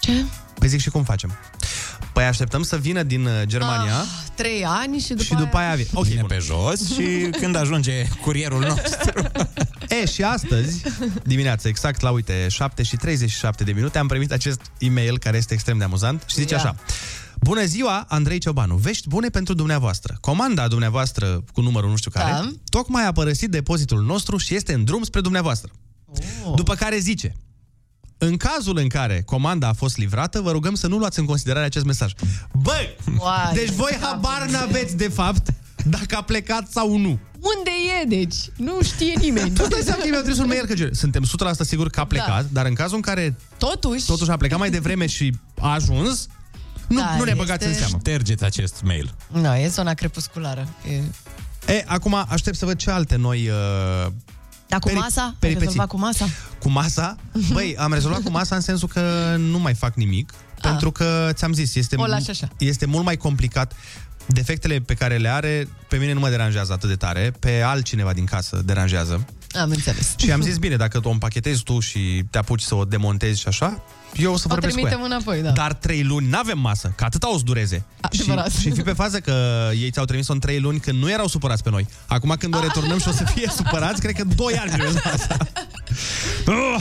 Ce? 0.01 0.25
Păi 0.59 0.68
zic, 0.68 0.81
și 0.81 0.90
cum 0.90 1.05
facem? 1.05 1.33
Păi 2.21 2.29
așteptăm 2.29 2.63
să 2.63 2.77
vină 2.77 3.03
din 3.03 3.25
uh, 3.27 3.33
Germania 3.45 3.99
Ah, 3.99 4.07
trei 4.35 4.65
ani 4.65 4.99
și 4.99 5.09
după 5.09 5.23
și 5.23 5.35
după 5.35 5.57
aia 5.57 5.75
vine. 5.75 5.89
Ok, 5.93 6.05
Vine 6.05 6.21
bun. 6.21 6.29
pe 6.29 6.39
jos 6.39 6.93
și 6.93 7.03
când 7.41 7.57
ajunge 7.57 8.09
curierul 8.23 8.61
nostru... 8.61 9.23
E, 10.03 10.07
și 10.07 10.23
astăzi, 10.23 10.83
dimineața, 11.25 11.69
exact 11.69 12.01
la, 12.01 12.11
uite, 12.11 12.49
7 12.49 12.83
și 12.83 12.97
37 12.97 13.65
de 13.65 13.73
minute, 13.73 13.99
am 13.99 14.07
primit 14.07 14.33
acest 14.33 14.61
e-mail 14.79 15.19
care 15.19 15.37
este 15.37 15.55
extrem 15.55 15.79
de 15.79 15.85
amuzant 15.85 16.25
și 16.27 16.35
zice 16.35 16.55
Ia. 16.55 16.61
așa. 16.61 16.75
Bună 17.41 17.65
ziua, 17.65 18.05
Andrei 18.09 18.39
Ciobanu. 18.39 18.75
Vești 18.75 19.09
bune 19.09 19.29
pentru 19.29 19.55
dumneavoastră. 19.55 20.17
Comanda 20.21 20.69
dumneavoastră 20.69 21.45
cu 21.53 21.61
numărul 21.61 21.91
nu 21.91 21.97
știu 21.97 22.11
care, 22.11 22.31
Da. 22.31 22.49
tocmai 22.69 23.07
a 23.07 23.13
părăsit 23.13 23.51
depozitul 23.51 24.03
nostru 24.03 24.37
și 24.37 24.55
este 24.55 24.73
în 24.73 24.85
drum 24.85 25.03
spre 25.03 25.21
dumneavoastră. 25.21 25.71
Oh. 26.45 26.55
După 26.57 26.75
care 26.75 26.99
zice, 26.99 27.35
în 28.23 28.37
cazul 28.37 28.77
în 28.79 28.89
care 28.89 29.23
comanda 29.27 29.69
a 29.69 29.73
fost 29.73 29.97
livrată, 29.97 30.41
vă 30.41 30.51
rugăm 30.51 30.75
să 30.75 30.87
nu 30.87 30.99
luați 30.99 31.19
în 31.19 31.25
considerare 31.25 31.67
acest 31.67 31.85
mesaj. 31.85 32.13
Bă, 32.53 32.73
Uai, 33.19 33.51
deci 33.55 33.71
voi 33.71 33.99
habar 34.01 34.47
n-aveți 34.51 34.97
de 34.97 35.09
fapt 35.09 35.49
dacă 35.85 36.17
a 36.17 36.23
plecat 36.23 36.71
sau 36.71 36.97
nu. 36.97 37.19
Unde 37.57 37.71
e, 38.03 38.05
deci? 38.07 38.35
Nu 38.57 38.83
știe 38.83 39.13
nimeni. 39.21 39.51
Tu 39.59 39.67
dai 39.69 39.81
seama 39.85 40.03
că 40.03 40.09
mi-au 40.09 40.21
trimis 40.23 40.39
un 40.39 40.47
mail 40.47 40.65
că 40.67 40.75
gen, 40.75 40.93
suntem 40.93 41.25
100% 41.25 41.27
sigur 41.61 41.89
că 41.89 42.01
a 42.01 42.05
plecat, 42.05 42.43
da. 42.43 42.49
dar 42.53 42.67
în 42.67 42.75
cazul 42.75 42.97
în 42.97 43.03
care 43.03 43.37
Totuși, 43.59 44.07
totuși 44.07 44.31
a 44.31 44.37
plecat 44.37 44.59
mai 44.59 44.71
devreme 44.71 45.07
și 45.07 45.35
a 45.61 45.73
ajuns, 45.73 46.27
nu, 46.89 47.01
Da, 47.01 47.15
nu 47.19 47.25
ne 47.25 47.35
băgați 47.35 47.65
este- 47.65 47.67
în 47.67 47.75
seamă. 47.75 47.97
Ștergeți 47.99 48.45
acest 48.45 48.81
mail. 48.85 49.15
nu, 49.33 49.55
e 49.57 49.69
zona 49.69 49.95
crepusculară. 49.95 50.69
E... 50.91 51.03
E, 51.73 51.85
acum 51.87 52.25
aștept 52.29 52.57
să 52.57 52.65
văd 52.65 52.77
ce 52.77 52.91
alte 52.91 53.17
noi... 53.17 53.49
Uh, 53.49 54.13
Dar 54.71 54.79
cu 54.81 54.89
Peri- 54.89 54.95
masa? 54.99 55.23
Ai 55.23 55.35
peripeții. 55.39 55.67
rezolvat 55.67 55.89
cu 55.89 55.99
masa? 55.99 56.27
cu 56.61 56.71
masa. 56.71 57.17
Băi, 57.53 57.77
am 57.79 57.93
rezolvat 57.93 58.23
cu 58.23 58.31
masa 58.31 58.55
în 58.55 58.61
sensul 58.61 58.89
că 58.89 59.35
nu 59.39 59.59
mai 59.59 59.75
fac 59.75 59.95
nimic, 59.95 60.33
pentru 60.61 60.91
că 60.91 61.31
ți-am 61.33 61.53
zis, 61.53 61.75
este, 61.75 61.97
O 61.97 62.07
lași 62.07 62.31
așa. 62.31 62.49
este 62.59 62.87
mult 62.87 63.05
mai 63.05 63.17
complicat. 63.17 63.73
Defectele 64.27 64.79
pe 64.79 64.95
care 64.95 65.17
le 65.17 65.29
are, 65.29 65.69
pe 65.89 65.97
mine 65.97 66.13
nu 66.13 66.21
mă 66.21 66.29
deranjează 66.29 66.73
atât 66.73 66.89
de 66.89 66.95
tare, 66.97 67.33
pe 67.41 67.61
altcineva 67.61 68.13
din 68.13 68.25
casă 68.25 68.63
deranjează. 68.65 69.25
Am 69.61 69.71
înțeles. 69.71 70.15
Și 70.17 70.33
am 70.33 70.41
zis, 70.41 70.57
bine, 70.57 70.77
dacă 70.77 71.01
o 71.03 71.11
împachetezi 71.11 71.63
tu 71.63 71.81
și 71.81 72.25
te 72.31 72.39
apuci 72.39 72.61
să 72.63 72.75
o 72.75 72.85
demontezi 72.85 73.41
și 73.41 73.49
așa, 73.49 73.83
eu 74.16 74.33
o 74.33 74.37
să 74.37 74.44
O 74.46 74.49
vorbesc 74.49 74.75
cu 74.75 74.81
ea. 74.81 74.87
trimitem 74.87 75.11
înapoi, 75.12 75.42
da. 75.42 75.51
Dar 75.51 75.73
trei 75.73 76.03
luni 76.03 76.29
n-avem 76.29 76.59
masă, 76.59 76.92
că 76.96 77.05
atâta 77.05 77.33
o 77.33 77.37
să 77.37 77.42
dureze. 77.44 77.85
Și, 78.12 78.20
Adevărat. 78.20 78.51
și 78.53 78.70
fi 78.70 78.83
pe 78.83 78.92
fază 78.92 79.18
că 79.20 79.68
ei 79.75 79.90
ți-au 79.90 80.05
trimis-o 80.05 80.33
în 80.33 80.38
trei 80.38 80.61
luni 80.61 80.81
când 80.81 81.03
nu 81.03 81.11
erau 81.11 81.27
supărați 81.27 81.62
pe 81.62 81.70
noi. 81.70 81.87
Acum 82.07 82.35
când 82.38 82.55
o 82.55 82.61
returnăm 82.61 82.99
și 82.99 83.09
o 83.09 83.12
să 83.12 83.25
fie 83.35 83.53
supărați, 83.57 84.01
cred 84.01 84.14
că 84.14 84.25
doi 84.37 84.59
ani 84.59 84.70
primesc 84.70 85.05
masa. 85.05 85.37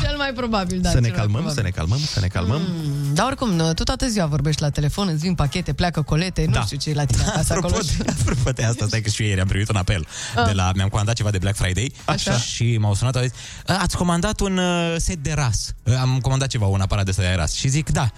Cel 0.01 0.15
mai 0.17 0.31
probabil, 0.35 0.79
da. 0.81 0.89
să 0.89 0.99
ne 0.99 1.07
cel 1.07 1.15
mai 1.15 1.19
calmăm, 1.19 1.41
probabil. 1.41 1.55
să 1.55 1.61
ne 1.61 1.69
calmăm, 1.69 1.99
să 1.99 2.19
ne 2.19 2.27
calmăm. 2.27 2.61
Mm, 2.61 3.13
Dar 3.13 3.25
oricum, 3.25 3.71
tu 3.75 3.83
toată 3.83 4.07
ziua 4.07 4.25
vorbești 4.25 4.61
la 4.61 4.69
telefon, 4.69 5.07
îți 5.07 5.21
vin 5.21 5.35
pachete, 5.35 5.73
pleacă 5.73 6.01
colete, 6.01 6.45
nu 6.45 6.51
Da. 6.51 6.61
știu 6.61 6.77
ce 6.77 6.89
e 6.89 6.93
la 6.93 7.05
tine 7.05 7.23
acasă 7.23 7.53
acolo. 7.53 7.75
Apropo, 7.75 8.03
de- 8.03 8.15
apropo 8.21 8.51
de 8.51 8.63
asta, 8.63 8.85
stai 8.87 9.01
că 9.01 9.09
și 9.09 9.21
eu 9.21 9.27
ieri 9.27 9.41
am 9.41 9.47
primit 9.47 9.69
un 9.69 9.75
apel 9.75 10.07
Ah. 10.35 10.45
de 10.45 10.51
la, 10.51 10.71
mi-am 10.75 10.89
comandat 10.89 11.15
ceva 11.15 11.29
de 11.31 11.37
Black 11.37 11.55
Friday 11.57 11.91
Așa. 12.05 12.37
și 12.37 12.77
m-au 12.77 12.93
sunat, 12.95 13.15
au 13.15 13.21
zis, 13.21 13.31
"A, 13.65 13.77
ați 13.81 13.97
comandat 13.97 14.39
un 14.39 14.57
uh, 14.57 14.95
set 14.97 15.17
de 15.17 15.31
ras. 15.33 15.73
Uh, 15.83 15.93
Am 16.01 16.19
comandat 16.21 16.47
ceva, 16.47 16.65
un 16.65 16.81
aparat 16.81 17.03
de 17.03 17.09
ăsta 17.09 17.21
de 17.21 17.33
ras. 17.35 17.53
Și 17.53 17.67
zic, 17.67 17.89
da. 17.89 18.09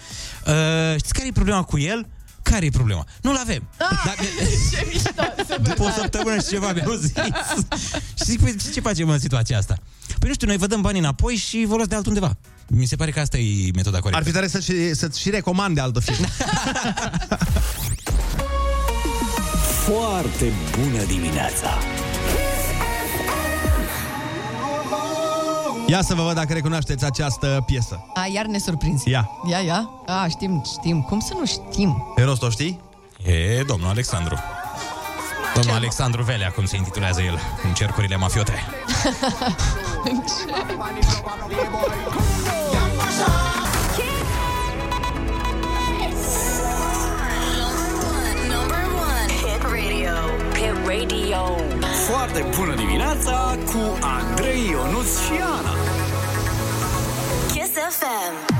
Uh, 0.48 0.54
știți 0.98 1.14
care 1.14 1.28
e 1.28 1.32
problema 1.32 1.64
cu 1.64 1.78
el? 1.80 2.08
Care 2.52 2.66
e 2.66 2.70
problema? 2.70 3.06
Nu-l 3.22 3.38
avem. 3.42 3.64
Ah, 3.78 3.88
Dar, 4.06 4.16
ce 4.72 4.88
mișto, 4.92 5.12
după 5.62 5.84
o 5.84 5.90
săptămână 5.90 6.36
și 6.42 6.48
ceva 6.48 6.74
mi-au 6.74 6.94
zis. 6.94 7.12
și 8.18 8.24
zic, 8.24 8.42
păi 8.42 8.56
ce 8.74 8.80
facem 8.82 9.10
în 9.10 9.20
situația 9.20 9.58
asta? 9.58 9.78
Păi 10.20 10.28
nu 10.28 10.34
știu, 10.34 10.48
noi 10.48 10.58
vă 10.58 10.68
dăm 10.68 10.82
banii 10.82 11.00
înapoi 11.00 11.36
și 11.36 11.66
vă 11.68 11.74
luați 11.76 11.90
de 11.90 11.96
altundeva. 11.96 12.38
Mi 12.68 12.86
se 12.86 12.96
pare 12.96 13.12
că 13.12 13.20
asta 13.20 13.38
e 13.38 13.70
metoda 13.76 14.00
corectă. 14.00 14.18
Ar 14.18 14.24
fi 14.28 14.32
tare 14.32 14.48
să-ți, 14.48 14.66
și- 14.66 14.94
să-ți 14.94 15.20
și 15.20 15.30
recomande 15.30 15.82
altă 15.82 16.00
firmă. 16.00 16.26
Foarte 19.88 20.52
bună 20.80 21.04
dimineața! 21.04 21.78
Ia 25.92 26.02
să 26.02 26.16
vă 26.16 26.24
văd 26.24 26.36
dacă 26.36 26.54
recunoașteți 26.54 27.06
această 27.06 27.64
piesă. 27.66 28.06
A, 28.14 28.28
iar 28.34 28.46
ne 28.46 28.58
surprinzi. 28.58 29.10
Ia. 29.10 29.30
Ia, 29.50 29.58
ia. 29.58 29.90
A, 30.06 30.28
știm, 30.28 30.64
știm. 30.66 31.02
Cum 31.02 31.20
să 31.20 31.34
nu 31.40 31.46
știm? 31.46 32.12
Pe 32.16 32.22
rost 32.22 32.44
o 32.44 32.50
știi? 32.50 32.80
E 33.26 33.64
domnul 33.68 33.90
Alexandru. 33.90 34.38
Domnul 35.56 35.74
Alexandru 35.74 36.24
Velea, 36.24 36.52
cum 36.52 36.66
se 36.66 36.76
intitulează 36.76 37.22
el, 37.22 37.40
în 37.64 37.74
cercurile 37.74 38.16
mafiote. 38.16 38.54
Number 42.74 43.61
radio. 50.98 51.56
Foarte 52.10 52.46
bună 52.58 52.76
dimineața 52.76 53.58
cu 53.66 53.98
Andrei 54.02 54.70
Ionuț 54.70 55.08
și 55.26 55.32
Ana. 55.42 55.76
Kiss 57.48 57.72
FM. 58.00 58.54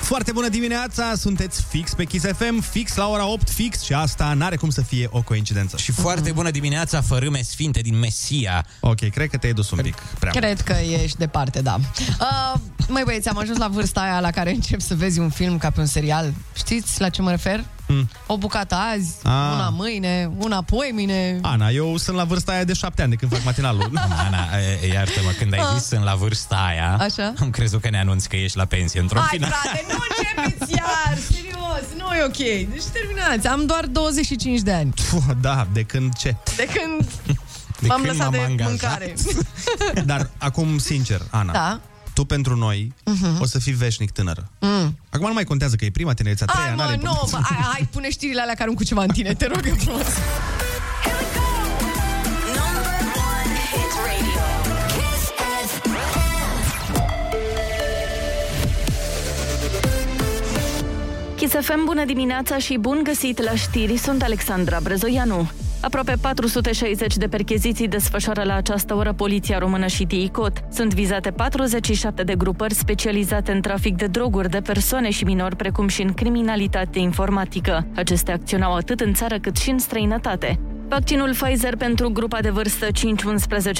Foarte 0.00 0.32
bună 0.32 0.48
dimineața, 0.48 1.14
sunteți 1.14 1.64
fix 1.68 1.94
pe 1.94 2.04
Kiss 2.04 2.24
FM, 2.24 2.60
fix 2.60 2.94
la 2.94 3.08
ora 3.08 3.26
8, 3.26 3.50
fix 3.50 3.82
și 3.82 3.92
asta 3.92 4.32
n-are 4.32 4.56
cum 4.56 4.70
să 4.70 4.80
fie 4.82 5.08
o 5.10 5.22
coincidență. 5.22 5.76
Și 5.76 5.92
foarte 5.92 6.32
bună 6.32 6.50
dimineața, 6.50 7.00
fărâme 7.00 7.42
sfinte 7.42 7.80
din 7.80 7.98
Mesia. 7.98 8.66
Ok, 8.80 9.08
cred 9.10 9.30
că 9.30 9.36
te-ai 9.36 9.52
dus 9.52 9.70
un 9.70 9.78
pic 9.82 9.94
prea 10.18 10.30
mult. 10.34 10.44
Cred 10.44 10.60
că 10.60 10.76
ești 11.02 11.18
departe, 11.18 11.62
da. 11.62 11.76
Uh, 12.20 12.60
măi 12.88 13.02
băieți, 13.04 13.28
am 13.28 13.38
ajuns 13.38 13.58
la 13.58 13.68
vârsta 13.68 14.00
aia 14.00 14.20
la 14.20 14.30
care 14.30 14.50
încep 14.50 14.80
să 14.80 14.94
vezi 14.94 15.18
un 15.18 15.30
film 15.30 15.58
ca 15.58 15.70
pe 15.70 15.80
un 15.80 15.86
serial. 15.86 16.32
Știți 16.54 17.00
la 17.00 17.08
ce 17.08 17.22
mă 17.22 17.30
refer? 17.30 17.64
Mm. 17.88 18.08
O 18.26 18.36
bucată 18.36 18.74
azi, 18.74 19.14
Ah. 19.22 19.30
una 19.54 19.68
mâine, 19.68 20.30
una 20.38 20.62
poimine. 20.62 21.38
Ana, 21.42 21.68
eu 21.68 21.96
sunt 21.96 22.16
la 22.16 22.24
vârsta 22.24 22.52
aia 22.52 22.64
de 22.64 22.72
șapte 22.72 23.02
ani 23.02 23.10
de 23.10 23.16
când 23.16 23.32
fac 23.32 23.44
matinalul. 23.44 23.90
Ana, 24.26 24.38
e, 24.82 24.86
iartă-mă, 24.92 25.30
când 25.38 25.52
ai 25.52 25.58
Ah. 25.58 25.66
zis 25.78 25.86
sunt 25.86 26.04
la 26.04 26.14
vârsta 26.14 26.56
aia, 26.56 26.96
Așa? 27.00 27.32
am 27.40 27.50
crezut 27.50 27.80
că 27.80 27.90
ne 27.90 27.98
anunți 27.98 28.28
că 28.28 28.36
ești 28.36 28.56
la 28.56 28.64
pensie 28.64 29.00
într-un 29.00 29.20
Hai, 29.20 29.28
final. 29.32 29.50
frate, 29.50 29.84
nu 29.88 29.98
începeți 30.08 30.72
iar, 30.72 31.18
serios, 31.30 31.84
nu 31.98 32.14
e 32.14 32.24
ok. 32.24 32.36
Deci 32.72 32.84
terminați, 32.92 33.46
am 33.46 33.66
doar 33.66 33.84
25 33.86 34.60
de 34.60 34.72
ani. 34.72 34.92
Puh, 35.10 35.22
da, 35.40 35.66
de 35.72 35.82
când 35.82 36.14
ce? 36.16 36.36
De 36.56 36.66
când 36.72 37.08
De 37.80 37.86
m-am 37.86 38.02
când 38.02 38.12
lăsat 38.16 38.30
m-am 38.30 38.56
de 38.56 38.62
angajat. 38.62 38.68
mâncare. 38.70 39.14
Dar 40.12 40.30
acum, 40.38 40.78
sincer, 40.78 41.20
Ana, 41.30 41.52
Da. 41.52 41.80
Tu 42.16 42.24
pentru 42.24 42.56
noi 42.56 42.92
Mhm. 43.04 43.40
o 43.40 43.44
să 43.46 43.58
fii 43.58 43.72
veșnic 43.72 44.10
tânără. 44.10 44.50
Mm. 44.60 44.98
Acum 45.10 45.26
nu 45.26 45.32
mai 45.32 45.44
contează 45.44 45.76
că 45.76 45.84
e 45.84 45.90
prima 45.90 46.12
tinerețe, 46.14 46.44
a 46.46 46.52
treia, 46.52 46.66
Hai, 46.66 46.76
n-are 46.76 46.96
mă, 46.96 47.02
nu, 47.02 47.10
importanță. 47.10 47.36
bă, 47.50 47.54
hai, 47.54 47.64
hai, 47.72 47.88
pune 47.92 48.10
știrile 48.10 48.40
alea 48.40 48.54
care 48.54 48.70
cu 48.70 48.84
ceva 48.84 49.02
în 49.02 49.08
tine, 49.08 49.34
te 49.34 49.46
rog 49.46 49.66
eu 49.66 49.74
frumos. 49.84 50.06
Hit 53.72 53.92
radio. 54.06 54.44
Kiss 54.96 55.24
FM. 55.72 55.94
Chisafem, 61.36 61.82
bună 61.84 62.04
dimineața 62.04 62.58
și 62.58 62.76
bun 62.80 63.00
găsit 63.02 63.42
la 63.42 63.54
știri, 63.54 63.96
sunt 63.96 64.22
Alexandra 64.22 64.80
Brezoianu. 64.82 65.50
Aproape 65.86 66.14
460 66.20 67.16
de 67.16 67.28
percheziții 67.28 67.88
desfășoară 67.88 68.42
la 68.42 68.54
această 68.54 68.94
oră 68.94 69.12
Poliția 69.12 69.58
Română 69.58 69.86
și 69.86 70.04
TICOT. 70.04 70.64
Sunt 70.70 70.94
vizate 70.94 71.30
47 71.30 72.22
de 72.22 72.34
grupări 72.34 72.74
specializate 72.74 73.52
în 73.52 73.60
trafic 73.60 73.96
de 73.96 74.06
droguri, 74.06 74.50
de 74.50 74.60
persoane 74.60 75.10
și 75.10 75.24
minori, 75.24 75.56
precum 75.56 75.88
și 75.88 76.02
în 76.02 76.12
criminalitate 76.12 76.98
informatică. 76.98 77.86
Acestea 77.94 78.34
acționau 78.34 78.74
atât 78.74 79.00
în 79.00 79.14
țară 79.14 79.38
cât 79.38 79.56
și 79.56 79.70
în 79.70 79.78
străinătate. 79.78 80.58
Vaccinul 80.88 81.34
Pfizer 81.34 81.76
pentru 81.76 82.10
grupa 82.10 82.40
de 82.40 82.50
vârstă 82.50 82.86
5-11 82.86 82.90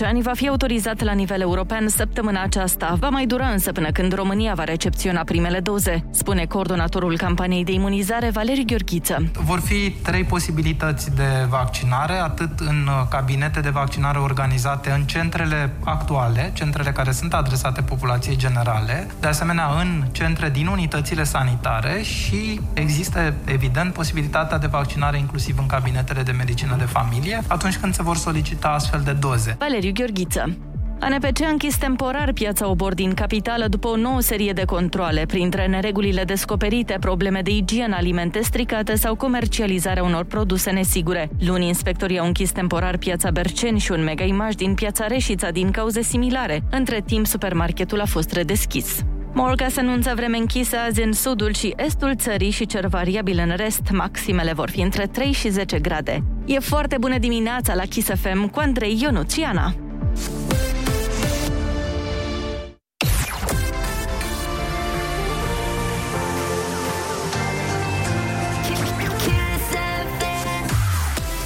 ani 0.05 0.23
va 0.23 0.31
fi 0.35 0.49
autorizat 0.49 1.03
la 1.03 1.13
nivel 1.13 1.41
european 1.41 1.89
săptămâna 1.89 2.43
aceasta. 2.43 2.97
Va 2.99 3.09
mai 3.09 3.27
dura 3.27 3.47
însă 3.47 3.73
până 3.73 3.91
când 3.91 4.13
România 4.15 4.55
va 4.55 4.65
recepționa 4.65 5.23
primele 5.25 5.61
doze, 5.61 6.05
spune 6.11 6.45
coordonatorul 6.45 7.17
campaniei 7.17 7.65
de 7.65 7.73
imunizare 7.73 8.31
Valeriu 8.31 8.65
Gheorghiță. 8.67 9.31
Vor 9.33 9.61
fi 9.61 9.91
trei 9.91 10.25
posibilități 10.25 11.15
de 11.15 11.47
vaccinare, 11.49 12.13
atât 12.13 12.61
în 12.61 12.87
uh, 12.87 13.07
cabinete 13.11 13.61
de 13.61 13.71
vaccinare 13.71 14.19
organizate 14.19 14.91
în 14.91 15.03
centrele 15.03 15.73
actuale, 15.85 16.51
centrele 16.55 16.91
care 16.91 17.13
sunt 17.13 17.35
adresate 17.35 17.83
populației 17.83 18.37
generale, 18.37 19.07
de 19.21 19.27
asemenea 19.27 19.69
în 19.81 20.05
centre 20.13 20.51
din 20.51 20.67
unitățile 20.67 21.25
sanitare 21.25 22.03
și 22.03 22.61
există, 22.73 23.35
evident, 23.45 23.93
posibilitatea 23.93 24.59
de 24.59 24.67
vaccinare 24.67 25.19
inclusiv 25.19 25.59
în 25.59 25.67
cabinetele 25.67 26.23
de 26.23 26.33
medicină 26.33 26.77
de 26.79 26.85
familie, 27.03 27.43
atunci 27.49 27.77
când 27.77 27.95
se 27.95 28.03
vor 28.03 28.17
solicita 28.17 28.69
astfel 28.69 29.01
de 29.05 29.13
doze. 29.13 29.57
Valeriu 29.59 29.93
Gheorghiță. 29.93 30.57
ANPC 31.01 31.43
a 31.43 31.49
închis 31.49 31.77
temporar 31.77 32.33
piața 32.33 32.69
Obor 32.69 32.95
din 32.95 33.15
capitală 33.15 33.67
după 33.69 33.89
o 33.89 33.97
nouă 33.97 34.21
serie 34.21 34.53
de 34.53 34.65
controle, 34.65 35.25
printre 35.27 35.67
neregulile 35.67 36.25
descoperite, 36.25 36.97
probleme 37.01 37.41
de 37.41 37.51
igienă, 37.51 37.97
alimente 37.97 38.41
stricate 38.43 38.95
sau 38.95 39.15
comercializarea 39.15 40.03
unor 40.03 40.25
produse 40.25 40.71
nesigure. 40.71 41.31
Luni, 41.39 41.67
inspectorii 41.67 42.19
au 42.19 42.27
închis 42.27 42.51
temporar 42.53 42.97
piața 42.97 43.31
Berceni 43.31 43.79
și 43.79 43.93
un 43.93 44.05
mega 44.05 44.25
imaj 44.25 44.55
din 44.55 44.75
piața 44.75 45.07
Reșița 45.07 45.51
din 45.51 45.71
cauze 45.71 46.03
similare. 46.03 46.63
Între 46.71 47.03
timp, 47.07 47.27
supermarketul 47.27 48.01
a 48.01 48.07
fost 48.07 48.33
redeschis. 48.33 49.05
Morgas 49.39 49.77
anunță 49.77 50.13
vreme 50.15 50.37
închisă 50.37 50.77
azi 50.77 51.03
în 51.03 51.13
sudul 51.13 51.53
și 51.53 51.75
estul 51.77 52.17
țării 52.17 52.51
și 52.51 52.67
cer 52.67 52.87
variabil 52.87 53.39
în 53.39 53.57
rest. 53.57 53.81
Maximele 53.93 54.53
vor 54.53 54.71
fi 54.71 54.81
între 54.81 55.07
3 55.07 55.33
și 55.33 55.49
10 55.49 55.79
grade. 55.79 56.25
E 56.47 56.59
foarte 56.59 56.97
bună 56.99 57.19
dimineața 57.19 57.75
la 57.75 57.83
Kiss 57.83 58.09
FM 58.09 58.49
cu 58.51 58.59
Andrei 58.59 58.99
Ionuțiana. 59.01 59.75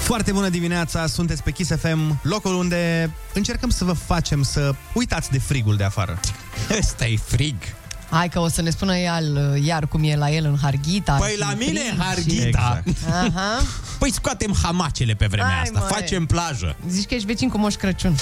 Foarte 0.02 0.32
bună 0.32 0.48
dimineața, 0.48 1.06
sunteți 1.06 1.42
pe 1.42 1.50
Kiss 1.50 1.70
FM, 1.76 2.20
locul 2.22 2.54
unde 2.54 3.10
încercăm 3.34 3.68
să 3.68 3.84
vă 3.84 3.92
facem 3.92 4.42
să 4.42 4.74
uitați 4.94 5.30
de 5.30 5.38
frigul 5.38 5.76
de 5.76 5.84
afară. 5.84 6.20
Ăsta 6.78 7.06
e 7.06 7.16
frig. 7.16 7.56
Hai 8.10 8.28
că 8.28 8.38
o 8.38 8.48
să 8.48 8.62
ne 8.62 8.70
spună 8.70 8.96
el, 8.96 9.58
iar 9.64 9.86
cum 9.86 10.02
e 10.04 10.16
la 10.16 10.30
el 10.30 10.44
în 10.44 10.56
Harghita. 10.62 11.12
Păi 11.12 11.30
și 11.30 11.38
la 11.38 11.54
mine 11.58 11.80
frig 11.80 11.92
în 11.92 12.04
Harghita. 12.04 12.82
și- 12.86 12.94
Aha. 13.10 13.62
Păi 13.98 14.12
scoatem 14.12 14.56
hamacele 14.62 15.12
pe 15.14 15.26
vremea 15.26 15.50
Hai, 15.52 15.62
asta, 15.62 15.78
măi. 15.78 15.88
facem 15.90 16.26
plajă. 16.26 16.76
Zici 16.88 17.06
că 17.08 17.14
ești 17.14 17.26
vecin 17.26 17.48
cu 17.48 17.58
Moș 17.58 17.74
Crăciun. 17.74 18.14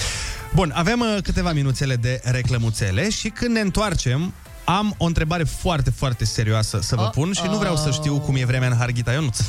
Bun, 0.54 0.72
avem 0.74 1.00
uh, 1.00 1.16
câteva 1.22 1.52
minuțele 1.52 1.96
de 1.96 2.20
reclămuțele 2.24 3.10
și 3.10 3.28
când 3.28 3.54
ne 3.54 3.60
întoarcem, 3.60 4.32
am 4.64 4.94
o 4.98 5.04
întrebare 5.04 5.44
foarte, 5.44 5.90
foarte 5.90 6.24
serioasă 6.24 6.78
să 6.82 6.94
vă 6.96 7.02
Oh, 7.02 7.10
pun 7.10 7.32
și 7.32 7.42
nu 7.46 7.56
vreau 7.56 7.76
să 7.76 7.84
oh. 7.88 7.94
știu 7.94 8.18
cum 8.18 8.36
e 8.36 8.44
vremea 8.44 8.68
în 8.68 8.76
Harghita 8.76 9.12
Ionuț. 9.12 9.38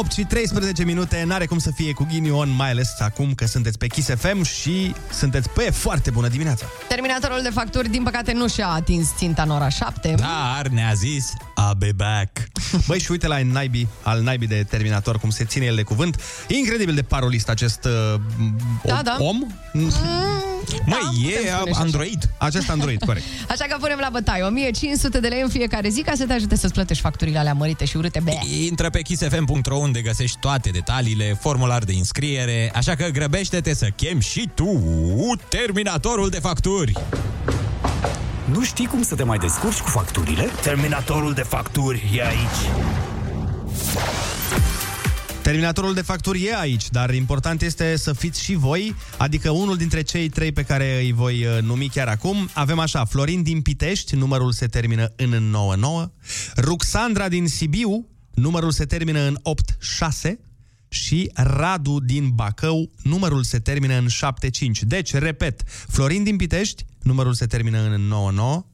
8 0.00 0.12
și 0.12 0.24
13 0.24 0.84
minute, 0.84 1.24
n-are 1.26 1.46
cum 1.46 1.58
să 1.58 1.70
fie 1.74 1.92
cu 1.92 2.06
ghinion, 2.10 2.48
mai 2.56 2.70
ales 2.70 3.00
acum 3.00 3.34
că 3.34 3.46
sunteți 3.46 3.78
pe 3.78 3.86
Kiss 3.86 4.08
FM 4.08 4.42
și 4.42 4.94
sunteți 5.12 5.48
pe 5.48 5.60
foarte 5.60 6.10
bună 6.10 6.28
dimineața. 6.28 6.66
Terminatorul 6.88 7.42
de 7.42 7.50
facturi, 7.50 7.88
din 7.88 8.02
păcate, 8.02 8.32
nu 8.32 8.48
și-a 8.48 8.68
atins 8.68 9.08
ținta 9.16 9.42
în 9.42 9.50
ora 9.50 9.68
7. 9.68 10.14
Dar 10.18 10.68
ne-a 10.68 10.92
zis, 10.92 11.32
I'll 11.36 11.78
be 11.78 11.92
back. 11.96 12.30
Băi, 12.86 13.00
și 13.00 13.10
uite 13.10 13.26
la 13.26 13.42
naibii, 13.42 13.88
al 14.02 14.22
naibii 14.22 14.48
de 14.48 14.66
Terminator, 14.68 15.18
cum 15.18 15.30
se 15.30 15.44
ține 15.44 15.64
el 15.64 15.74
de 15.74 15.82
cuvânt. 15.82 16.20
E 16.48 16.54
incredibil 16.54 16.94
de 16.94 17.02
parolist 17.02 17.48
acest 17.48 17.84
uh, 17.84 18.20
Da, 18.84 18.96
om. 18.96 19.02
da. 19.02 19.16
om. 19.18 19.44
Măi, 20.86 20.98
putem 21.00 21.30
e 21.30 21.32
spune 21.32 21.70
și 21.70 21.70
așa. 21.70 21.80
Android. 21.80 22.30
Acest 22.38 22.70
Android, 22.70 23.02
corect. 23.04 23.24
Așa 23.52 23.64
că 23.68 23.76
punem 23.80 23.98
la 24.00 24.08
bătaie 24.12 24.42
1500 24.42 25.20
de 25.20 25.28
lei 25.28 25.40
în 25.40 25.48
fiecare 25.48 25.88
zi 25.88 26.02
ca 26.02 26.12
să 26.16 26.24
te 26.26 26.32
ajute 26.32 26.56
să-ți 26.56 26.72
plătești 26.72 27.02
facturile 27.02 27.38
alea 27.38 27.52
mărite 27.52 27.84
și 27.84 27.96
urâte. 27.96 28.20
Be. 28.24 28.38
Intră 28.66 28.90
pe 28.90 29.00
kissfm.ro 29.00 29.76
unde 29.76 30.00
găsești 30.00 30.38
toate 30.40 30.70
detaliile, 30.70 31.38
formular 31.40 31.84
de 31.84 31.92
înscriere, 31.92 32.72
așa 32.74 32.94
că 32.94 33.08
grăbește-te 33.08 33.74
să 33.74 33.88
chem 33.96 34.20
și 34.20 34.48
tu 34.54 34.82
terminatorul 35.48 36.28
de 36.28 36.38
facturi. 36.38 36.92
Nu 38.44 38.62
știi 38.64 38.86
cum 38.86 39.02
să 39.02 39.14
te 39.14 39.22
mai 39.22 39.38
descurci 39.38 39.78
cu 39.78 39.88
facturile? 39.88 40.50
Terminatorul 40.62 41.32
de 41.32 41.42
facturi 41.42 42.10
e 42.16 42.26
aici. 42.26 42.60
Terminatorul 45.50 45.94
de 45.94 46.02
facturi 46.02 46.44
e 46.44 46.56
aici, 46.56 46.90
dar 46.90 47.14
important 47.14 47.62
este 47.62 47.96
să 47.96 48.12
fiți 48.12 48.42
și 48.42 48.54
voi, 48.54 48.94
adică 49.18 49.50
unul 49.50 49.76
dintre 49.76 50.02
cei 50.02 50.28
trei 50.28 50.52
pe 50.52 50.62
care 50.62 51.00
îi 51.00 51.12
voi 51.12 51.44
uh, 51.44 51.62
numi 51.62 51.88
chiar 51.88 52.08
acum. 52.08 52.48
Avem 52.52 52.78
așa, 52.78 53.04
Florin 53.04 53.42
din 53.42 53.62
Pitești, 53.62 54.16
numărul 54.16 54.52
se 54.52 54.66
termină 54.66 55.12
în 55.16 55.28
99, 55.28 56.10
Ruxandra 56.56 57.28
din 57.28 57.48
Sibiu, 57.48 58.08
numărul 58.34 58.70
se 58.70 58.84
termină 58.84 59.20
în 59.20 59.38
86 59.42 60.40
și 60.88 61.30
Radu 61.34 62.00
din 62.00 62.28
Bacău, 62.28 62.90
numărul 63.02 63.42
se 63.42 63.58
termină 63.58 63.94
în 63.98 64.08
75. 64.08 64.82
Deci, 64.82 65.14
repet, 65.14 65.62
Florin 65.66 66.24
din 66.24 66.36
Pitești, 66.36 66.86
numărul 67.02 67.34
se 67.34 67.46
termină 67.46 67.78
în 67.78 68.00
99, 68.00 68.66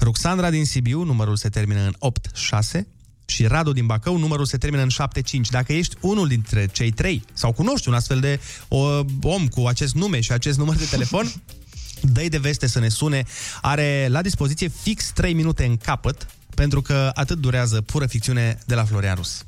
Ruxandra 0.00 0.50
din 0.50 0.64
Sibiu, 0.64 1.02
numărul 1.02 1.36
se 1.36 1.48
termină 1.48 1.80
în 1.80 1.94
86 1.98 2.86
și 3.28 3.46
Radu 3.46 3.72
din 3.72 3.86
Bacău, 3.86 4.16
numărul 4.16 4.44
se 4.44 4.56
termină 4.56 4.82
în 4.82 4.88
75. 4.88 5.48
Dacă 5.48 5.72
ești 5.72 5.96
unul 6.00 6.28
dintre 6.28 6.66
cei 6.66 6.90
trei 6.90 7.24
sau 7.32 7.52
cunoști 7.52 7.88
un 7.88 7.94
astfel 7.94 8.20
de 8.20 8.40
o, 8.68 8.78
om 9.22 9.48
cu 9.48 9.66
acest 9.66 9.94
nume 9.94 10.20
și 10.20 10.32
acest 10.32 10.58
număr 10.58 10.76
de 10.76 10.84
telefon, 10.84 11.32
dă 12.12 12.26
de 12.28 12.38
veste 12.38 12.66
să 12.66 12.78
ne 12.78 12.88
sune. 12.88 13.24
Are 13.60 14.06
la 14.10 14.22
dispoziție 14.22 14.68
fix 14.82 15.10
3 15.14 15.34
minute 15.34 15.64
în 15.64 15.76
capăt, 15.76 16.26
pentru 16.54 16.82
că 16.82 17.10
atât 17.14 17.38
durează 17.38 17.80
pură 17.80 18.06
ficțiune 18.06 18.58
de 18.66 18.74
la 18.74 18.84
Florian 18.84 19.14
Rus. 19.14 19.44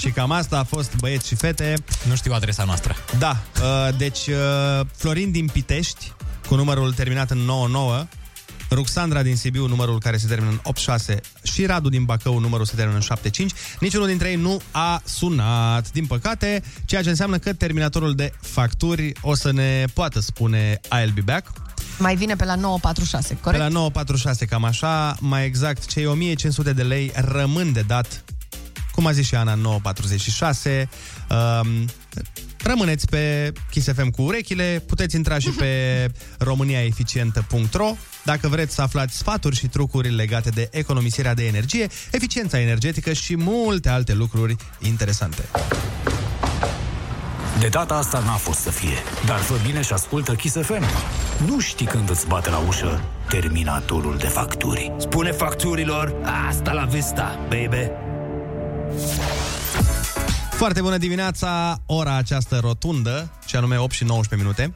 și 0.00 0.10
cam 0.10 0.30
asta 0.30 0.58
a 0.58 0.62
fost 0.62 0.96
băieți 0.96 1.26
și 1.26 1.34
fete. 1.34 1.74
Nu 2.08 2.14
știu 2.14 2.32
adresa 2.32 2.64
noastră. 2.64 2.96
Da, 3.18 3.42
uh, 3.62 3.96
deci 3.96 4.26
uh, 4.26 4.86
Florin 4.96 5.30
din 5.30 5.46
Pitești, 5.46 6.12
cu 6.48 6.54
numărul 6.54 6.92
terminat 6.92 7.30
în 7.30 7.38
99, 7.38 8.06
Ruxandra 8.70 9.22
din 9.22 9.36
Sibiu, 9.36 9.66
numărul 9.66 9.98
care 9.98 10.16
se 10.16 10.26
termină 10.26 10.50
în 10.50 10.58
86 10.62 11.20
și 11.42 11.66
Radu 11.66 11.88
din 11.88 12.04
Bacău, 12.04 12.38
numărul 12.38 12.66
se 12.66 12.74
termină 12.74 12.96
în 12.96 13.02
75. 13.02 13.52
Niciunul 13.80 14.06
dintre 14.06 14.28
ei 14.28 14.36
nu 14.36 14.60
a 14.70 15.02
sunat, 15.04 15.92
din 15.92 16.06
păcate, 16.06 16.62
ceea 16.84 17.02
ce 17.02 17.08
înseamnă 17.08 17.38
că 17.38 17.52
terminatorul 17.52 18.14
de 18.14 18.32
facturi 18.40 19.12
o 19.20 19.34
să 19.34 19.52
ne 19.52 19.84
poată 19.94 20.20
spune 20.20 20.80
I'll 20.80 21.14
be 21.14 21.20
back. 21.20 21.63
Mai 21.98 22.16
vine 22.16 22.36
pe 22.36 22.44
la 22.44 22.54
946, 22.54 23.36
corect? 23.40 23.62
Pe 23.62 23.68
la 23.68 23.68
946, 23.68 24.44
cam 24.44 24.64
așa, 24.64 25.16
mai 25.20 25.44
exact, 25.44 25.86
cei 25.86 26.06
1500 26.06 26.72
de 26.72 26.82
lei 26.82 27.12
rămân 27.14 27.72
de 27.72 27.80
dat, 27.80 28.24
cum 28.92 29.06
a 29.06 29.12
zis 29.12 29.26
și 29.26 29.34
Ana, 29.34 29.52
în 29.52 29.60
946. 29.60 30.88
Um, 31.30 31.88
rămâneți 32.62 33.06
pe 33.06 33.52
Kiss 33.70 33.92
FM 33.92 34.10
cu 34.10 34.22
urechile, 34.22 34.82
puteți 34.86 35.16
intra 35.16 35.38
și 35.38 35.48
pe 35.50 35.66
româniaeficientă.ro 36.48 37.94
dacă 38.24 38.48
vreți 38.48 38.74
să 38.74 38.82
aflați 38.82 39.16
sfaturi 39.16 39.56
și 39.56 39.66
trucuri 39.66 40.10
legate 40.10 40.50
de 40.50 40.68
economisirea 40.72 41.34
de 41.34 41.46
energie, 41.46 41.86
eficiența 42.10 42.60
energetică 42.60 43.12
și 43.12 43.36
multe 43.36 43.88
alte 43.88 44.14
lucruri 44.14 44.56
interesante. 44.78 45.48
De 47.60 47.68
data 47.68 47.94
asta 47.94 48.18
n-a 48.18 48.36
fost 48.36 48.58
să 48.58 48.70
fie, 48.70 48.96
dar 49.26 49.38
fă 49.38 49.54
bine 49.66 49.82
și 49.82 49.92
ascultă 49.92 50.34
Kiss 50.34 50.56
FM. 50.62 50.84
Nu 51.46 51.60
știi 51.60 51.86
când 51.86 52.10
îți 52.10 52.26
bate 52.26 52.50
la 52.50 52.58
ușă 52.58 53.00
terminatorul 53.28 54.16
de 54.18 54.26
facturi. 54.26 54.92
Spune 54.98 55.30
facturilor, 55.30 56.14
asta 56.48 56.72
la 56.72 56.84
vista, 56.84 57.38
baby. 57.48 57.90
Foarte 60.50 60.80
bună 60.80 60.96
dimineața, 60.96 61.76
ora 61.86 62.16
această 62.16 62.58
rotundă, 62.62 63.30
și 63.46 63.56
anume 63.56 63.76
8 63.76 63.92
și 63.92 64.04
19 64.04 64.48
minute. 64.48 64.74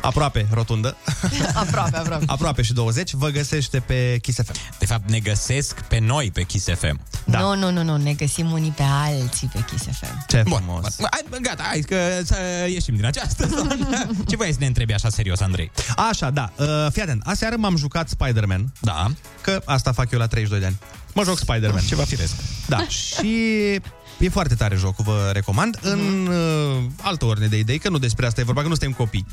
Aproape 0.00 0.46
rotundă. 0.52 0.96
aproape, 1.54 1.96
aproape. 1.96 2.24
Aproape 2.26 2.62
și 2.62 2.72
20, 2.72 3.12
vă 3.12 3.28
găsește 3.28 3.80
pe 3.80 4.18
Kiss 4.22 4.38
FM. 4.44 4.52
De 4.78 4.86
fapt, 4.86 5.10
ne 5.10 5.18
găsesc 5.18 5.80
pe 5.80 5.98
noi 5.98 6.30
pe 6.30 6.42
Kiss 6.42 6.66
FM. 6.78 7.00
Da. 7.24 7.38
Nu, 7.38 7.54
nu, 7.54 7.70
nu, 7.70 7.82
nu, 7.82 7.96
ne 7.96 8.12
găsim 8.12 8.52
unii 8.52 8.70
pe 8.70 8.82
alții 8.82 9.50
pe 9.52 9.64
Kiss 9.70 9.84
FM. 9.84 10.24
Ce 10.28 10.42
Bun, 10.48 10.62
frumos. 10.64 10.96
bun. 10.96 11.08
Hai, 11.10 11.40
gata, 11.42 11.62
hai 11.62 11.80
că 11.80 11.96
să 12.24 12.36
ieșim 12.68 12.94
din 12.94 13.04
această 13.04 13.46
zonă. 13.46 13.76
Ce 14.28 14.36
vrei 14.36 14.52
să 14.52 14.58
ne 14.60 14.66
întrebi 14.66 14.92
așa 14.92 15.08
serios, 15.08 15.40
Andrei? 15.40 15.70
Așa, 15.96 16.30
da. 16.30 16.52
Uh, 16.56 16.66
fii 16.92 17.02
atent. 17.02 17.22
Aseară 17.24 17.56
m-am 17.58 17.76
jucat 17.76 18.08
Spider-Man. 18.08 18.72
Da. 18.80 19.06
Că 19.40 19.62
asta 19.64 19.92
fac 19.92 20.10
eu 20.10 20.18
la 20.18 20.26
32 20.26 20.60
de 20.60 20.66
ani. 20.66 20.78
Mă 21.14 21.24
joc 21.24 21.38
Spider-Man. 21.38 21.82
Ceva 21.86 22.02
firesc. 22.02 22.34
Da. 22.66 22.86
și 22.98 23.80
e 24.20 24.28
foarte 24.28 24.54
tare 24.54 24.76
jocul, 24.76 25.04
vă 25.04 25.30
recomand. 25.32 25.78
În 25.82 26.26
uh, 26.26 26.82
altă 27.02 27.24
ordine 27.24 27.46
de 27.46 27.58
idei, 27.58 27.78
că 27.78 27.88
nu 27.88 27.98
despre 27.98 28.26
asta 28.26 28.40
e 28.40 28.44
vorba, 28.44 28.60
că 28.60 28.68
nu 28.68 28.74
suntem 28.74 28.92
copii. 28.92 29.26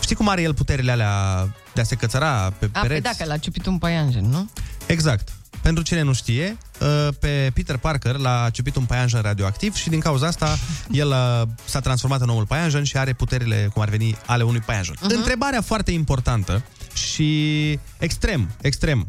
Știi 0.00 0.16
cum 0.16 0.28
are 0.28 0.42
el 0.42 0.54
puterile 0.54 0.90
alea 0.90 1.48
de 1.74 1.80
a 1.80 1.84
se 1.84 1.94
cățăra 1.94 2.52
pe 2.58 2.68
A, 2.72 2.80
păi 2.80 2.88
pereți? 2.88 3.02
da, 3.02 3.10
că 3.18 3.24
l-a 3.24 3.36
ciupit 3.36 3.66
un 3.66 3.78
paianjen, 3.78 4.24
nu? 4.24 4.50
Exact. 4.86 5.28
Pentru 5.62 5.82
cine 5.82 6.02
nu 6.02 6.12
știe, 6.12 6.56
uh, 6.80 7.08
pe 7.20 7.50
Peter 7.54 7.76
Parker 7.76 8.16
l-a 8.16 8.48
ciupit 8.52 8.76
un 8.76 8.84
paianjen 8.84 9.20
radioactiv 9.20 9.74
și 9.74 9.88
din 9.88 10.00
cauza 10.00 10.26
asta 10.26 10.58
el 10.90 11.08
uh, 11.08 11.42
s-a 11.64 11.80
transformat 11.80 12.20
în 12.20 12.28
omul 12.28 12.46
paianjen 12.46 12.84
și 12.84 12.96
are 12.96 13.12
puterile, 13.12 13.70
cum 13.72 13.82
ar 13.82 13.88
veni, 13.88 14.16
ale 14.26 14.42
unui 14.42 14.60
paianjen. 14.60 14.94
Uh-huh. 14.94 15.16
Întrebarea 15.16 15.60
foarte 15.60 15.90
importantă, 15.90 16.62
și 17.06 17.78
extrem, 17.98 18.50
extrem 18.60 19.06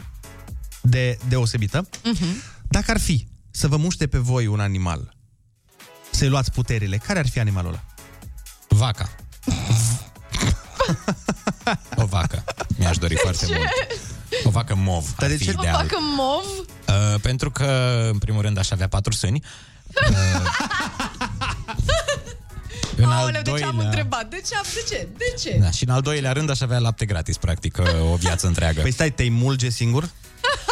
de 0.81 1.17
deosebită. 1.27 1.87
Uh-huh. 1.89 2.57
Dacă 2.67 2.91
ar 2.91 2.99
fi 2.99 3.27
să 3.59 3.67
vă 3.67 3.77
muște 3.77 4.07
pe 4.07 4.17
voi 4.17 4.47
un 4.47 4.59
animal, 4.59 5.15
să-i 6.11 6.27
luați 6.27 6.51
puterile, 6.51 6.97
care 6.97 7.19
ar 7.19 7.27
fi 7.27 7.39
animalul 7.39 7.69
ăla? 7.71 7.83
Vaca. 8.67 9.09
O 11.95 12.05
vacă. 12.05 12.43
Mi-aș 12.77 12.97
dori 12.97 13.15
foarte 13.15 13.45
ce? 13.45 13.55
mult. 13.55 13.69
O 14.43 14.49
vacă 14.49 14.75
mov. 14.75 15.15
Dar 15.17 15.29
ar 15.29 15.29
de 15.29 15.37
fi 15.37 15.43
ce? 15.43 15.49
O 15.57 15.61
ideal. 15.61 15.75
facă 15.75 15.95
mov? 16.15 16.45
Uh, 16.87 17.19
pentru 17.21 17.51
că, 17.51 17.99
în 18.11 18.17
primul 18.17 18.41
rând, 18.41 18.57
aș 18.57 18.71
avea 18.71 18.87
patru 18.87 19.13
sâni. 19.13 19.43
Uh, 20.09 20.15
în 22.95 23.05
al 23.05 23.11
Aoleu, 23.11 23.41
de 23.41 23.51
ce 23.51 23.63
am 23.63 23.71
doilea... 23.71 23.85
întrebat? 23.87 24.29
De 24.29 24.41
ce? 24.47 24.55
am- 24.55 24.63
De 24.73 24.83
ce? 24.95 25.07
De 25.17 25.33
ce? 25.39 25.57
Da, 25.61 25.71
și 25.71 25.83
în 25.83 25.89
al 25.89 26.01
doilea 26.01 26.31
rând 26.31 26.49
aș 26.49 26.61
avea 26.61 26.77
lapte 26.79 27.05
gratis, 27.05 27.37
practic, 27.37 27.77
uh, 27.77 28.11
o 28.11 28.15
viață 28.15 28.47
întreagă. 28.47 28.81
Păi 28.81 28.91
stai, 28.91 29.11
te-ai 29.11 29.29
mulge 29.29 29.69
singur? 29.69 30.09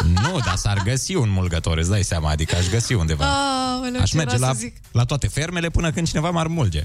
Nu, 0.04 0.40
dar 0.46 0.56
s-ar 0.56 0.82
găsi 0.84 1.16
un 1.16 1.30
mulgător, 1.30 1.78
îți 1.78 1.90
dai 1.90 2.04
seama, 2.04 2.30
adică 2.30 2.56
aș 2.56 2.68
găsi 2.70 2.94
undeva. 2.94 3.26
Aoleu, 3.26 4.02
Aș 4.02 4.10
ce 4.10 4.18
merge 4.18 4.36
era 4.36 4.46
la, 4.48 4.54
să 4.54 4.60
zic. 4.60 4.76
la 4.92 5.04
toate 5.04 5.28
fermele 5.28 5.70
până 5.70 5.92
când 5.92 6.08
cineva 6.08 6.30
m-ar 6.30 6.48
mulge. 6.48 6.84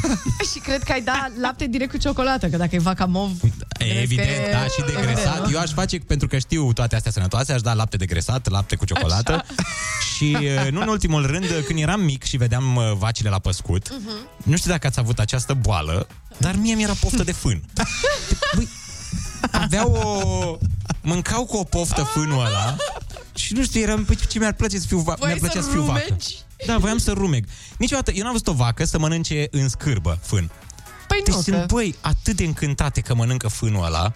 Și 0.52 0.58
cred 0.62 0.82
că 0.82 0.92
ai 0.92 1.00
da 1.00 1.26
lapte 1.40 1.66
direct 1.66 1.90
cu 1.90 1.96
ciocolată, 1.96 2.48
că 2.48 2.56
dacă 2.56 2.74
e 2.74 2.78
vaca 2.78 3.04
mov... 3.04 3.30
Evident, 3.78 4.28
că- 4.28 4.50
da, 4.52 4.64
și 4.64 4.94
degresat. 4.94 5.44
nu? 5.46 5.50
Eu 5.52 5.58
aș 5.60 5.70
face, 5.72 5.98
pentru 5.98 6.28
că 6.28 6.38
știu 6.38 6.72
toate 6.72 6.96
astea 6.96 7.10
sănătoase, 7.10 7.52
aș 7.52 7.60
da 7.60 7.72
lapte 7.72 7.96
degresat, 7.96 8.48
lapte 8.48 8.76
cu 8.76 8.84
ciocolată. 8.84 9.32
Așa. 9.32 9.44
Și, 10.16 10.36
uh, 10.40 10.70
nu 10.70 10.80
în 10.80 10.88
ultimul 10.88 11.26
rând, 11.26 11.46
când 11.66 11.78
eram 11.78 12.00
mic 12.00 12.22
și 12.22 12.36
vedeam 12.36 12.76
uh, 12.76 12.92
vacile 12.98 13.28
la 13.28 13.38
păscut, 13.38 13.90
Mhm. 13.90 14.10
nu 14.42 14.56
știu 14.56 14.70
dacă 14.70 14.86
ați 14.86 14.98
avut 14.98 15.18
această 15.18 15.54
boală, 15.54 16.06
dar 16.36 16.54
mie 16.56 16.74
mi-era 16.74 16.92
poftă 17.00 17.22
de 17.22 17.32
fân. 17.32 17.62
Băi, 18.56 18.68
aveau 19.50 19.92
o... 19.92 20.58
Mâncau 21.02 21.44
cu 21.44 21.56
o 21.56 21.64
poftă 21.64 22.02
fânul 22.02 22.38
ăla 22.46 22.76
și 23.34 23.52
nu 23.54 23.62
știu, 23.62 23.80
eram, 23.80 24.04
păi, 24.04 24.16
ce 24.28 24.38
mi-ar 24.38 24.52
plăcea 24.52 24.78
să 24.78 24.86
fiu, 24.86 24.98
va- 24.98 25.14
Voiai 25.18 25.34
mi-ar 25.34 25.50
plăcea 25.50 25.64
să 25.64 25.70
să 25.70 25.76
fiu 25.76 25.82
vacă. 25.84 26.02
rumegi? 26.08 26.36
Da, 26.66 26.78
voiam 26.78 26.98
să 26.98 27.12
rumeg. 27.12 27.44
Niciodată, 27.78 28.10
eu 28.10 28.22
n-am 28.22 28.32
văzut 28.32 28.46
o 28.48 28.52
vacă 28.52 28.84
să 28.84 28.98
mănânce 28.98 29.46
în 29.50 29.68
scârbă 29.68 30.18
fân. 30.22 30.50
Păi 31.08 31.20
Deci 31.24 31.34
nu, 31.34 31.40
sunt, 31.40 31.56
că... 31.56 31.64
băi, 31.74 31.94
atât 32.00 32.36
de 32.36 32.44
încântate 32.44 33.00
că 33.00 33.14
mănâncă 33.14 33.48
fânul 33.48 33.84
ăla 33.84 34.12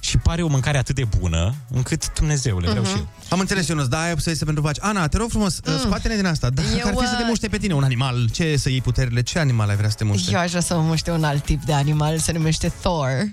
și 0.00 0.18
pare 0.18 0.42
o 0.42 0.46
mâncare 0.48 0.78
atât 0.78 0.94
de 0.94 1.04
bună, 1.18 1.54
încât 1.70 2.12
Dumnezeule, 2.12 2.68
vreau 2.68 2.82
Mhm. 2.84 2.92
și 2.92 2.98
eu. 2.98 3.08
Am 3.28 3.40
înțeles, 3.40 3.66
Ionuț, 3.68 3.86
da, 3.86 4.00
ai 4.02 4.12
obsesie 4.12 4.44
pentru 4.44 4.62
vaci. 4.62 4.76
Ana, 4.80 5.08
te 5.08 5.16
rog 5.16 5.30
frumos, 5.30 5.60
mm. 5.66 5.78
scoate-ne 5.78 6.16
din 6.16 6.26
asta. 6.26 6.50
Dacă 6.50 6.68
Eu, 6.68 6.86
ar 6.86 6.94
fi 6.98 7.06
să 7.06 7.14
te 7.16 7.22
uh, 7.22 7.28
muște 7.28 7.48
pe 7.48 7.58
tine 7.58 7.74
un 7.74 7.82
animal, 7.84 8.28
ce 8.32 8.56
să 8.56 8.68
iei 8.68 8.80
puterile? 8.80 9.22
Ce 9.22 9.38
animal 9.38 9.68
ai 9.68 9.76
vrea 9.76 9.88
să 9.88 9.96
te 9.96 10.04
muște? 10.04 10.30
Eu 10.32 10.38
aș 10.38 10.48
vrea 10.48 10.60
să 10.60 10.74
mă 10.74 10.82
muște 10.82 11.10
un 11.10 11.24
alt 11.24 11.44
tip 11.44 11.62
de 11.64 11.72
animal, 11.72 12.18
se 12.18 12.32
numește 12.32 12.72
Thor. 12.80 13.24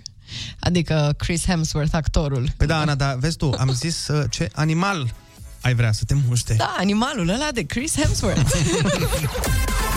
Adică 0.60 1.14
Chris 1.18 1.46
Hemsworth, 1.46 1.96
actorul. 1.96 2.50
Păi 2.58 2.68
da, 2.68 2.80
Ana, 2.80 2.96
dar 2.96 3.16
vezi 3.16 3.38
tu, 3.38 3.54
am 3.58 3.72
zis 3.74 4.08
uh, 4.08 4.24
ce 4.30 4.50
animal 4.54 5.14
ai 5.62 5.74
vrea 5.76 5.92
să 5.92 6.04
te 6.04 6.14
muște. 6.28 6.54
Da, 6.54 6.76
animalul 6.78 7.30
ăla 7.30 7.50
de 7.54 7.62
Chris 7.66 7.96
Hemsworth. 7.96 8.52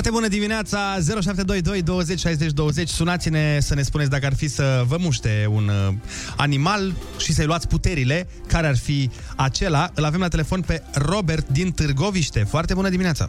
Foarte 0.00 0.16
bună 0.18 0.28
dimineața, 0.28 0.78
0722 1.00 1.82
20 1.82 2.18
60 2.18 2.52
20. 2.52 2.88
Sunați-ne 2.88 3.58
să 3.60 3.74
ne 3.74 3.82
spuneți 3.82 4.10
dacă 4.10 4.26
ar 4.26 4.34
fi 4.34 4.48
să 4.48 4.82
vă 4.86 4.96
muște 5.00 5.46
un 5.50 5.68
uh, 5.68 5.94
animal 6.36 6.92
și 7.16 7.32
să-i 7.32 7.44
luați 7.46 7.68
puterile, 7.68 8.28
care 8.46 8.66
ar 8.66 8.76
fi 8.76 9.10
acela. 9.36 9.90
Îl 9.94 10.04
avem 10.04 10.20
la 10.20 10.28
telefon 10.28 10.60
pe 10.60 10.82
Robert 10.92 11.48
din 11.48 11.72
Târgoviște. 11.72 12.44
Foarte 12.44 12.74
bună 12.74 12.88
dimineața. 12.88 13.28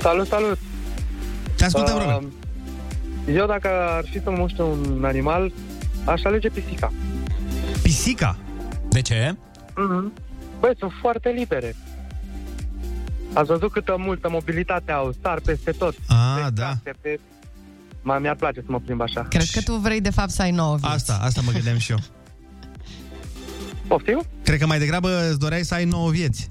Salut, 0.00 0.26
salut! 0.26 0.58
Te 1.56 1.64
ascultăm, 1.64 1.96
Uh, 1.96 2.02
Robert. 2.02 2.32
Eu 3.34 3.46
dacă 3.46 3.68
ar 3.96 4.04
fi 4.10 4.20
să 4.22 4.30
muște 4.30 4.62
un 4.62 5.04
animal, 5.04 5.52
aș 6.04 6.24
alege 6.24 6.48
pisica. 6.48 6.92
Pisica? 7.82 8.38
De 8.88 9.00
ce? 9.00 9.36
Mm-hmm. 9.70 10.12
Băi, 10.60 10.72
sunt 10.78 10.92
foarte 11.00 11.28
libere. 11.28 11.76
Ați 13.32 13.46
văzut 13.46 13.72
câtă 13.72 13.94
multă 13.98 14.28
mobilitate 14.30 14.92
au, 14.92 15.14
sar 15.22 15.40
peste 15.40 15.70
tot. 15.70 15.94
Ah, 16.08 16.42
pe 16.44 16.50
da. 16.50 16.66
case, 16.66 16.96
Pe... 17.00 17.20
Ma, 18.02 18.18
mi-ar 18.18 18.34
place 18.34 18.60
să 18.60 18.66
mă 18.68 18.80
plimb 18.80 19.00
așa. 19.00 19.22
Cred 19.28 19.46
că 19.52 19.60
tu 19.60 19.74
vrei 19.74 20.00
de 20.00 20.10
fapt 20.10 20.30
să 20.30 20.42
ai 20.42 20.50
nouă 20.50 20.76
vieți. 20.76 20.94
Asta, 20.94 21.18
asta 21.22 21.40
mă 21.44 21.52
gândeam 21.52 21.78
și 21.78 21.90
eu. 21.90 21.98
Poftim? 23.88 24.22
Cred 24.44 24.58
că 24.58 24.66
mai 24.66 24.78
degrabă 24.78 25.28
îți 25.28 25.38
doreai 25.38 25.62
să 25.62 25.74
ai 25.74 25.84
nouă 25.84 26.10
vieți. 26.10 26.50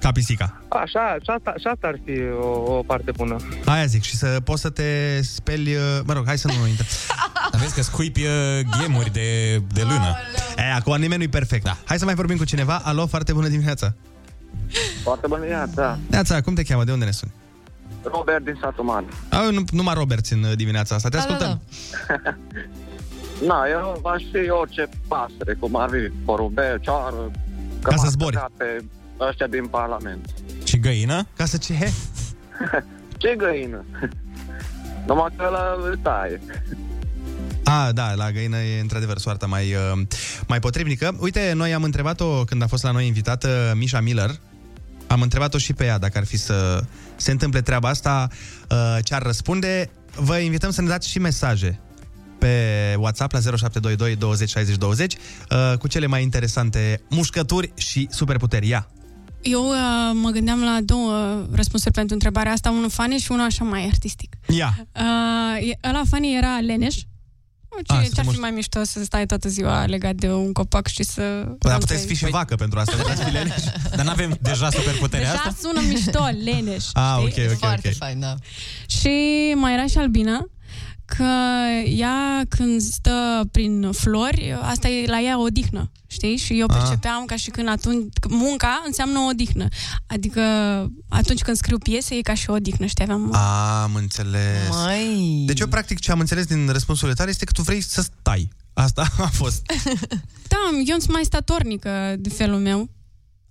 Ca 0.00 0.12
pisica. 0.12 0.62
Așa, 0.68 1.16
și 1.22 1.30
asta, 1.36 1.54
și 1.58 1.66
asta 1.66 1.86
ar 1.86 1.94
fi 2.04 2.12
o, 2.42 2.72
o 2.76 2.82
parte 2.82 3.10
bună. 3.10 3.36
Aia 3.64 3.84
zic, 3.86 4.02
și 4.02 4.16
să 4.16 4.40
poți 4.44 4.60
să 4.60 4.70
te 4.70 5.20
speli... 5.22 5.74
uh, 5.74 5.80
Mă 6.04 6.12
rog, 6.12 6.26
hai 6.26 6.38
să 6.38 6.46
nu 6.46 6.66
intrăm. 6.68 6.86
Dar 7.52 7.60
vezi 7.60 7.74
că 7.74 7.82
scuipi 7.82 8.22
uh, 8.22 8.28
ghemuri 8.78 9.12
de, 9.12 9.56
de 9.72 9.80
lână. 9.80 10.16
E, 10.56 10.74
acum 10.74 10.96
nimeni 10.96 11.16
nu-i 11.18 11.28
perfect. 11.28 11.64
Da. 11.64 11.76
Hai 11.84 11.98
să 11.98 12.04
mai 12.04 12.14
vorbim 12.14 12.36
cu 12.36 12.44
cineva. 12.44 12.80
Alo, 12.84 13.06
foarte 13.06 13.32
bună 13.32 13.48
dimineața. 13.48 13.94
Foarte 15.02 15.26
bună 15.26 15.40
dimineața. 15.40 15.98
Neața, 16.10 16.40
cum 16.40 16.54
te 16.54 16.62
cheamă? 16.62 16.84
De 16.84 16.92
unde 16.92 17.04
ne 17.04 17.10
suni? 17.10 17.32
Robert 18.02 18.44
din 18.44 18.58
satul 18.60 18.84
mare. 18.84 19.06
A, 19.30 19.50
nu, 19.50 19.64
numai 19.72 19.94
Robert 19.94 20.26
în 20.30 20.42
uh, 20.42 20.52
dimineața 20.56 20.94
asta. 20.94 21.08
Te 21.08 21.16
Da, 21.16 21.22
ascultăm. 21.22 21.60
Na, 23.48 23.62
eu 23.70 24.00
aș 24.14 24.22
fi 24.32 24.50
orice 24.50 24.88
pasăre, 25.08 25.54
cum 25.58 25.76
ar 25.76 25.88
fi 25.90 26.12
porumbel, 26.24 26.78
ceară, 26.80 27.30
Ca 27.82 27.96
să 27.96 28.08
zbori. 28.08 28.38
pe 28.56 28.84
ăștia 29.20 29.46
din 29.46 29.66
Parlament. 29.66 30.30
Și 30.64 30.78
găină? 30.78 31.26
Ca 31.36 31.44
să 31.44 31.56
ce? 31.56 31.72
Ce 33.22 33.34
găină? 33.38 33.84
Numai 35.06 35.28
că 35.36 35.48
la 35.52 35.76
îl 35.88 35.98
taie. 36.02 36.40
A, 37.64 37.92
da, 37.92 38.14
la 38.14 38.30
găină 38.30 38.56
e 38.56 38.80
într-adevăr 38.80 39.18
soarta 39.18 39.46
mai, 39.46 39.74
uh, 39.74 40.00
mai 40.48 40.58
potrivnică. 40.58 41.16
Uite, 41.20 41.52
noi 41.54 41.74
am 41.74 41.82
întrebat-o 41.82 42.44
când 42.44 42.62
a 42.62 42.66
fost 42.66 42.82
la 42.82 42.90
noi 42.90 43.06
invitată 43.06 43.72
Misha 43.76 44.00
Miller. 44.00 44.30
Am 45.06 45.22
întrebat-o 45.22 45.58
și 45.58 45.72
pe 45.72 45.84
ea 45.84 45.98
dacă 45.98 46.18
ar 46.18 46.24
fi 46.24 46.36
să 46.36 46.84
se 47.16 47.30
întâmple 47.30 47.60
treaba 47.60 47.88
asta, 47.88 48.28
uh, 48.70 48.98
ce 49.02 49.14
ar 49.14 49.22
răspunde. 49.22 49.90
Vă 50.14 50.36
invităm 50.36 50.70
să 50.70 50.80
ne 50.80 50.88
dați 50.88 51.08
și 51.08 51.18
mesaje 51.18 51.80
pe 52.38 52.94
WhatsApp 52.98 53.32
la 53.32 53.40
0722 53.40 54.16
20 54.16 54.48
60 54.48 54.76
20 54.76 55.14
uh, 55.14 55.78
cu 55.78 55.88
cele 55.88 56.06
mai 56.06 56.22
interesante 56.22 57.00
mușcături 57.10 57.72
și 57.76 58.08
superputeri. 58.10 58.68
Ia! 58.68 58.88
Eu 59.42 59.68
uh, 59.68 59.76
mă 60.12 60.30
gândeam 60.30 60.60
la 60.60 60.78
două 60.84 61.46
răspunsuri 61.52 61.94
pentru 61.94 62.14
întrebarea 62.14 62.52
asta, 62.52 62.70
unul 62.70 62.90
funny 62.90 63.18
și 63.18 63.32
unul 63.32 63.44
așa 63.44 63.64
mai 63.64 63.84
artistic. 63.84 64.36
Ia! 64.48 64.86
Uh, 64.92 65.68
e- 65.70 65.88
ăla 65.88 66.02
funny 66.10 66.36
era 66.36 66.58
leneș. 66.58 66.96
Ce, 67.84 67.92
A, 67.92 68.02
să 68.02 68.08
ce-ar 68.14 68.24
te 68.24 68.30
fi 68.30 68.36
muș- 68.36 68.40
mai 68.40 68.50
mișto 68.50 68.84
să 68.84 69.04
stai 69.04 69.26
toată 69.26 69.48
ziua 69.48 69.84
legat 69.84 70.14
de 70.14 70.32
un 70.32 70.52
copac 70.52 70.86
și 70.86 71.02
să... 71.02 71.22
Dar 71.58 71.78
puteți 71.78 72.06
fi 72.06 72.14
și 72.14 72.26
vacă 72.30 72.54
pentru 72.54 72.78
asta. 72.78 72.96
puteți 73.02 73.22
fi 73.24 73.30
leneș. 73.30 73.62
Dar 73.96 74.04
n-avem 74.04 74.38
deja 74.40 74.70
superputerea 74.70 75.30
Deja 75.30 75.42
asta? 75.42 75.56
sună 75.60 75.80
mișto, 75.88 76.28
leneș. 76.44 76.84
Ah, 76.92 77.16
ok, 77.18 77.28
știi? 77.30 77.46
ok, 77.46 77.58
Foarte 77.58 77.88
ok. 77.88 77.96
fain, 77.96 78.20
da. 78.20 78.34
Și 78.86 79.08
mai 79.56 79.72
era 79.72 79.86
și 79.86 79.98
Albina, 79.98 80.46
că 81.16 81.32
ea 81.86 82.42
când 82.48 82.80
stă 82.80 83.44
prin 83.50 83.90
flori, 83.92 84.56
asta 84.62 84.88
e 84.88 85.06
la 85.06 85.20
ea 85.20 85.38
o 85.38 85.42
odihnă, 85.42 85.90
știi? 86.06 86.36
Și 86.36 86.58
eu 86.58 86.66
Ah. 86.70 86.76
percepeam 86.78 87.24
ca 87.24 87.36
și 87.36 87.50
când 87.50 87.68
atunci 87.68 88.12
munca 88.28 88.82
înseamnă 88.86 89.18
o 89.18 89.24
odihnă. 89.28 89.68
Adică 90.06 90.40
atunci 91.08 91.42
când 91.42 91.56
scriu 91.56 91.78
piese 91.78 92.14
e 92.14 92.20
ca 92.20 92.34
și 92.34 92.50
o 92.50 92.52
odihnă, 92.52 92.86
știi? 92.86 93.04
Aveam... 93.04 93.34
Am 93.34 93.94
înțeles. 93.94 94.68
Mai. 94.70 95.42
Deci 95.46 95.60
eu, 95.60 95.66
practic, 95.66 96.00
ce 96.00 96.10
am 96.10 96.20
înțeles 96.20 96.46
din 96.46 96.68
răspunsurile 96.68 97.14
tale 97.16 97.30
este 97.30 97.44
că 97.44 97.52
tu 97.52 97.62
vrei 97.62 97.80
să 97.80 98.02
stai. 98.02 98.48
Asta 98.72 99.06
a 99.18 99.26
fost. 99.32 99.62
Da, 100.48 100.56
eu 100.84 100.98
sunt 100.98 101.12
mai 101.12 101.24
statornică 101.24 102.14
de 102.18 102.28
felul 102.28 102.58
meu. 102.58 102.88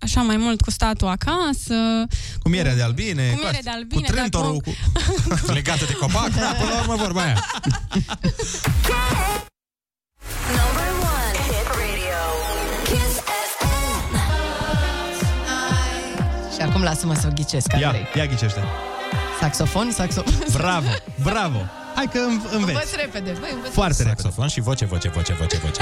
Așa 0.03 0.21
mai 0.21 0.37
mult 0.37 0.61
cu 0.61 0.71
statul 0.71 1.07
acasă. 1.07 2.05
Cu 2.41 2.49
mierea 2.49 2.75
de 2.75 2.81
albine. 2.81 3.29
Cu 3.31 3.39
miere 3.39 3.59
de 3.63 3.69
albine, 3.69 4.01
Cu 4.01 4.11
trântorul. 4.11 4.61
dar 5.27 5.39
Cu... 5.39 5.51
Legată 5.59 5.85
de 5.85 5.93
copac, 5.93 6.27
da, 6.29 6.55
până 6.59 6.69
la 6.73 6.79
urmă 6.79 6.95
vorba 6.95 7.21
aia. 7.21 7.45
Number 10.57 10.89
one 11.15 11.37
hit 11.47 11.67
radio. 11.79 12.21
Kiss 12.83 13.15
FM. 13.55 14.15
Și 16.55 16.61
acum 16.61 16.81
lasă-mă 16.83 17.13
să 17.15 17.27
ghicesc, 17.27 17.71
Ia, 17.79 17.87
Andrei. 17.87 18.07
ia 18.15 18.25
ghicește. 18.25 18.63
Saxofon, 19.39 19.91
saxofon. 19.91 20.33
Bravo, 20.51 20.87
bravo. 21.23 21.57
Hai 21.95 22.07
că 22.11 22.17
înv- 22.17 22.45
înveți. 22.51 22.71
Învăț 22.71 22.95
repede, 22.95 23.31
băi, 23.39 23.49
învăț 23.53 23.71
Foarte 23.73 24.03
repede. 24.03 24.21
Saxofon 24.21 24.47
și 24.47 24.59
voce, 24.61 24.85
voce, 24.85 25.09
voce, 25.09 25.33
voce, 25.33 25.57
voce. 25.57 25.81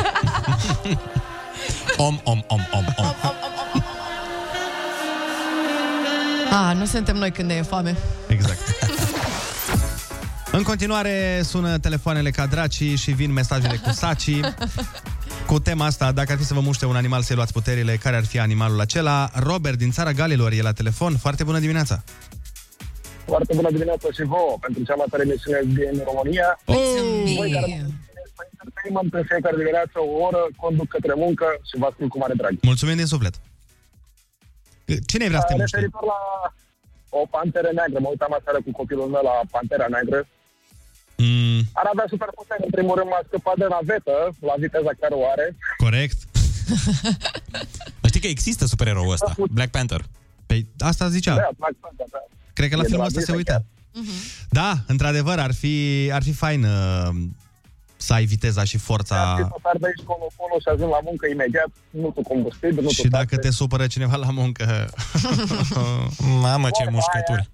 om, 1.98 2.20
om, 2.24 2.44
om, 2.48 2.60
om, 2.72 2.86
om. 2.98 3.06
A, 6.54 6.74
nu 6.74 6.86
suntem 6.86 7.16
noi 7.16 7.32
când 7.32 7.48
ne 7.48 7.56
e 7.56 7.62
foame. 7.62 7.96
Exact. 8.28 8.60
În 10.58 10.64
continuare 10.64 11.42
sună 11.44 11.78
telefoanele 11.78 12.30
ca 12.30 12.46
dracii 12.46 12.96
și 12.96 13.12
vin 13.12 13.32
mesajele 13.34 13.80
cu 13.84 13.90
saci. 13.90 14.40
cu 15.48 15.60
tema 15.60 15.86
asta, 15.86 16.12
dacă 16.12 16.32
ar 16.32 16.38
fi 16.38 16.44
să 16.44 16.54
vă 16.54 16.60
muște 16.60 16.86
un 16.86 16.96
animal 16.96 17.22
să-i 17.22 17.36
luați 17.36 17.54
puterile, 17.54 17.96
care 17.96 18.16
ar 18.16 18.26
fi 18.26 18.40
animalul 18.40 18.80
acela? 18.80 19.30
Robert 19.34 19.78
din 19.78 19.92
țara 19.92 20.12
Galilor 20.12 20.52
e 20.52 20.62
la 20.62 20.72
telefon. 20.72 21.18
Foarte 21.18 21.44
bună 21.44 21.60
dimineața! 21.60 22.04
Foarte 23.26 23.54
bună 23.56 23.70
dimineața 23.72 24.08
și 24.12 24.24
vouă 24.24 24.58
pentru 24.62 24.84
cea 24.84 24.96
mai 24.96 25.06
tare 25.10 25.24
emisiune 25.28 25.60
din 25.64 26.02
România. 26.10 26.60
Oh! 26.66 26.76
Voi 27.36 27.52
care 27.52 27.66
mă 27.68 27.80
susțineți 27.86 28.34
pe 28.38 28.44
entertainment 28.52 29.14
în 29.14 29.24
fiecare 29.32 29.56
dimineață 29.58 29.96
o 30.08 30.12
oră, 30.28 30.42
conduc 30.56 30.88
către 30.88 31.14
muncă 31.24 31.46
și 31.70 31.78
vă 31.80 31.86
ascult 31.90 32.10
cu 32.10 32.18
mare 32.18 32.34
drag. 32.42 32.54
Mulțumim 32.62 32.96
din 32.96 33.06
suflet! 33.06 33.36
Cine 35.12 35.28
vrea 35.28 35.40
să 35.40 35.46
te 35.50 35.54
Uh, 35.54 35.60
muște? 35.60 35.76
Referitor 35.78 36.04
la 36.14 36.20
o 37.20 37.22
panteră 37.36 37.70
neagră, 37.78 38.00
mă 38.00 38.10
uitam 38.14 38.34
aseară 38.40 38.60
cu 38.66 38.72
copilul 38.80 39.08
meu 39.16 39.24
la 39.30 39.36
Pantera 39.54 39.88
Neagră. 39.94 40.20
Mm, 41.18 41.60
Ar 41.82 41.88
avea 41.94 42.06
superputeri, 42.14 42.64
în 42.68 42.72
primul 42.78 42.96
rând 42.98 43.10
m-a 43.10 43.22
scăpat 43.28 43.56
de 43.62 43.66
navetă 43.76 44.16
la 44.50 44.54
viteza 44.64 44.92
care 45.02 45.14
o 45.22 45.24
are. 45.34 45.46
corect. 45.86 46.18
Știi 48.10 48.22
că 48.22 48.28
există 48.28 48.66
supereroul 48.66 49.12
ăsta, 49.12 49.34
Black 49.52 49.72
Panther. 49.72 50.02
Păi 50.46 50.68
asta 50.80 51.08
zicea. 51.10 51.36
Da, 51.36 51.50
Black 51.58 51.76
Panther, 51.84 52.06
da. 52.12 52.20
Cred 52.54 52.70
că 52.70 52.76
la 52.76 52.82
E 52.82 52.86
de 52.86 52.90
filmul 52.92 53.08
la 53.12 53.20
ăsta 53.20 53.20
se 53.32 53.36
Disney 53.36 53.38
uită. 53.38 53.66
Da, 54.50 54.74
într-adevăr, 54.88 55.40
ar 55.40 55.54
fi, 55.54 56.10
ar 56.14 56.24
fi 56.24 56.32
fain 56.34 56.64
uh, 56.64 57.10
să 58.02 58.14
ai 58.14 58.26
viteza 58.26 58.64
și 58.64 58.78
forța. 58.78 59.36
Și 59.38 59.42
tot 59.42 59.60
ar 59.64 59.78
de 59.80 59.86
aici 59.86 60.06
colo, 60.06 60.28
colo 60.36 60.56
și 60.60 60.68
ajung 60.74 60.92
la 60.92 61.00
muncă 61.04 61.28
imediat, 61.28 61.70
nu 61.90 62.12
cu 62.12 62.22
combustibil, 62.22 62.84
nu 62.84 62.90
Și 62.90 63.02
cu 63.02 63.08
dacă 63.08 63.38
te 63.38 63.52
supără 63.52 63.88
cineva 63.88 64.16
la 64.16 64.32
muncă... 64.32 64.66
Mamă, 66.46 66.70
ce 66.70 66.84
Vorba 66.84 66.92
mușcături. 66.98 67.50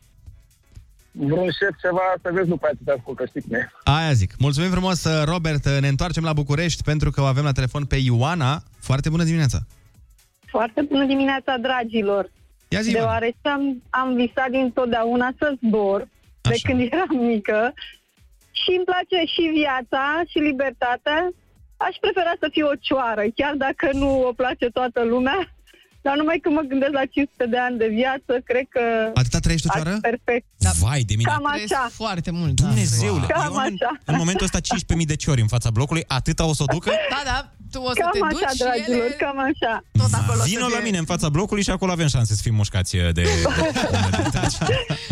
vreun 1.11 1.49
șef 1.59 1.75
ceva, 1.81 2.05
să 2.21 2.29
vezi 2.33 2.47
după 2.47 2.65
aia 2.65 2.73
ce 2.77 2.83
te 2.85 2.91
ascultă, 2.91 3.25
știi 3.25 3.41
cum 3.41 3.53
e. 3.53 3.71
Aia 3.83 4.13
zic. 4.13 4.31
Mulțumim 4.37 4.69
frumos, 4.69 5.03
uh, 5.03 5.23
Robert. 5.25 5.69
Ne 5.69 5.87
întoarcem 5.87 6.23
la 6.23 6.33
București 6.33 6.83
pentru 6.83 7.11
că 7.11 7.21
o 7.21 7.25
avem 7.25 7.43
la 7.43 7.51
telefon 7.51 7.85
pe 7.85 7.95
Ioana. 7.95 8.63
Foarte 8.79 9.09
bună 9.09 9.23
dimineața! 9.23 9.59
Foarte 10.45 10.81
bună 10.81 11.05
dimineața, 11.05 11.57
dragilor! 11.61 12.31
Ia 12.67 12.81
zi, 12.81 12.91
Deoarece 12.91 13.37
am, 13.41 13.83
am 13.89 14.15
visat 14.15 14.49
dintotdeauna 14.49 15.29
să 15.39 15.53
zbor, 15.67 16.07
de 16.41 16.49
Așa. 16.49 16.67
când 16.67 16.79
eram 16.91 17.25
mică, 17.25 17.73
și 18.59 18.71
îmi 18.77 18.87
place 18.91 19.17
și 19.33 19.43
viața 19.61 20.03
și 20.31 20.37
libertatea. 20.49 21.19
Aș 21.87 21.95
prefera 22.03 22.33
să 22.41 22.47
fiu 22.55 22.65
o 22.73 22.79
cioară, 22.87 23.23
chiar 23.39 23.53
dacă 23.65 23.85
nu 24.01 24.09
o 24.29 24.31
place 24.41 24.65
toată 24.77 24.99
lumea, 25.13 25.39
dar 26.05 26.15
numai 26.21 26.37
când 26.43 26.55
mă 26.55 26.63
gândesc 26.71 26.93
la 26.99 27.05
500 27.05 27.45
de 27.53 27.59
ani 27.67 27.77
de 27.83 27.87
viață, 27.99 28.31
cred 28.49 28.65
că... 28.75 28.83
Atâta 29.21 29.39
trăiești 29.45 29.67
o 29.67 29.69
ar 29.73 29.75
cioară? 29.81 29.93
fi 29.95 30.01
Perfect. 30.11 30.45
Vai 30.85 31.01
de 31.09 31.15
mine. 31.17 31.29
Cam 31.31 31.45
așa. 31.57 31.83
Foarte 32.03 32.31
mult, 32.39 32.53
Dumnezeule, 32.63 33.25
Cam 33.27 33.41
eu 33.45 33.53
în, 33.53 33.59
așa. 33.59 33.91
în 34.11 34.15
momentul 34.21 34.45
ăsta 34.49 34.59
15.000 34.99 35.05
de 35.13 35.15
ciori 35.15 35.41
în 35.45 35.51
fața 35.55 35.69
blocului, 35.77 36.03
atâta 36.07 36.43
o 36.51 36.53
să 36.53 36.63
o 36.67 36.69
ducă? 36.75 36.89
Da, 37.15 37.21
da, 37.31 37.37
tu 37.71 37.79
o 37.81 37.91
să 37.93 37.99
Cam 37.99 38.09
te 38.13 38.19
așa, 38.21 38.33
duci 38.35 38.49
și 38.51 38.57
dragilor, 38.57 39.05
ele... 39.05 39.15
cam 39.23 39.37
așa. 39.39 39.73
Tot 40.01 40.13
acolo 40.19 40.41
Vino 40.43 40.67
să 40.67 40.73
la 40.75 40.75
fie. 40.75 40.85
mine 40.85 40.97
în 40.97 41.05
fața 41.05 41.29
blocului 41.29 41.63
și 41.63 41.69
acolo 41.69 41.91
avem 41.91 42.07
șanse 42.07 42.33
să 42.35 42.41
fim 42.43 42.55
mușcați 42.55 42.91
de... 42.95 43.11
de, 43.11 43.23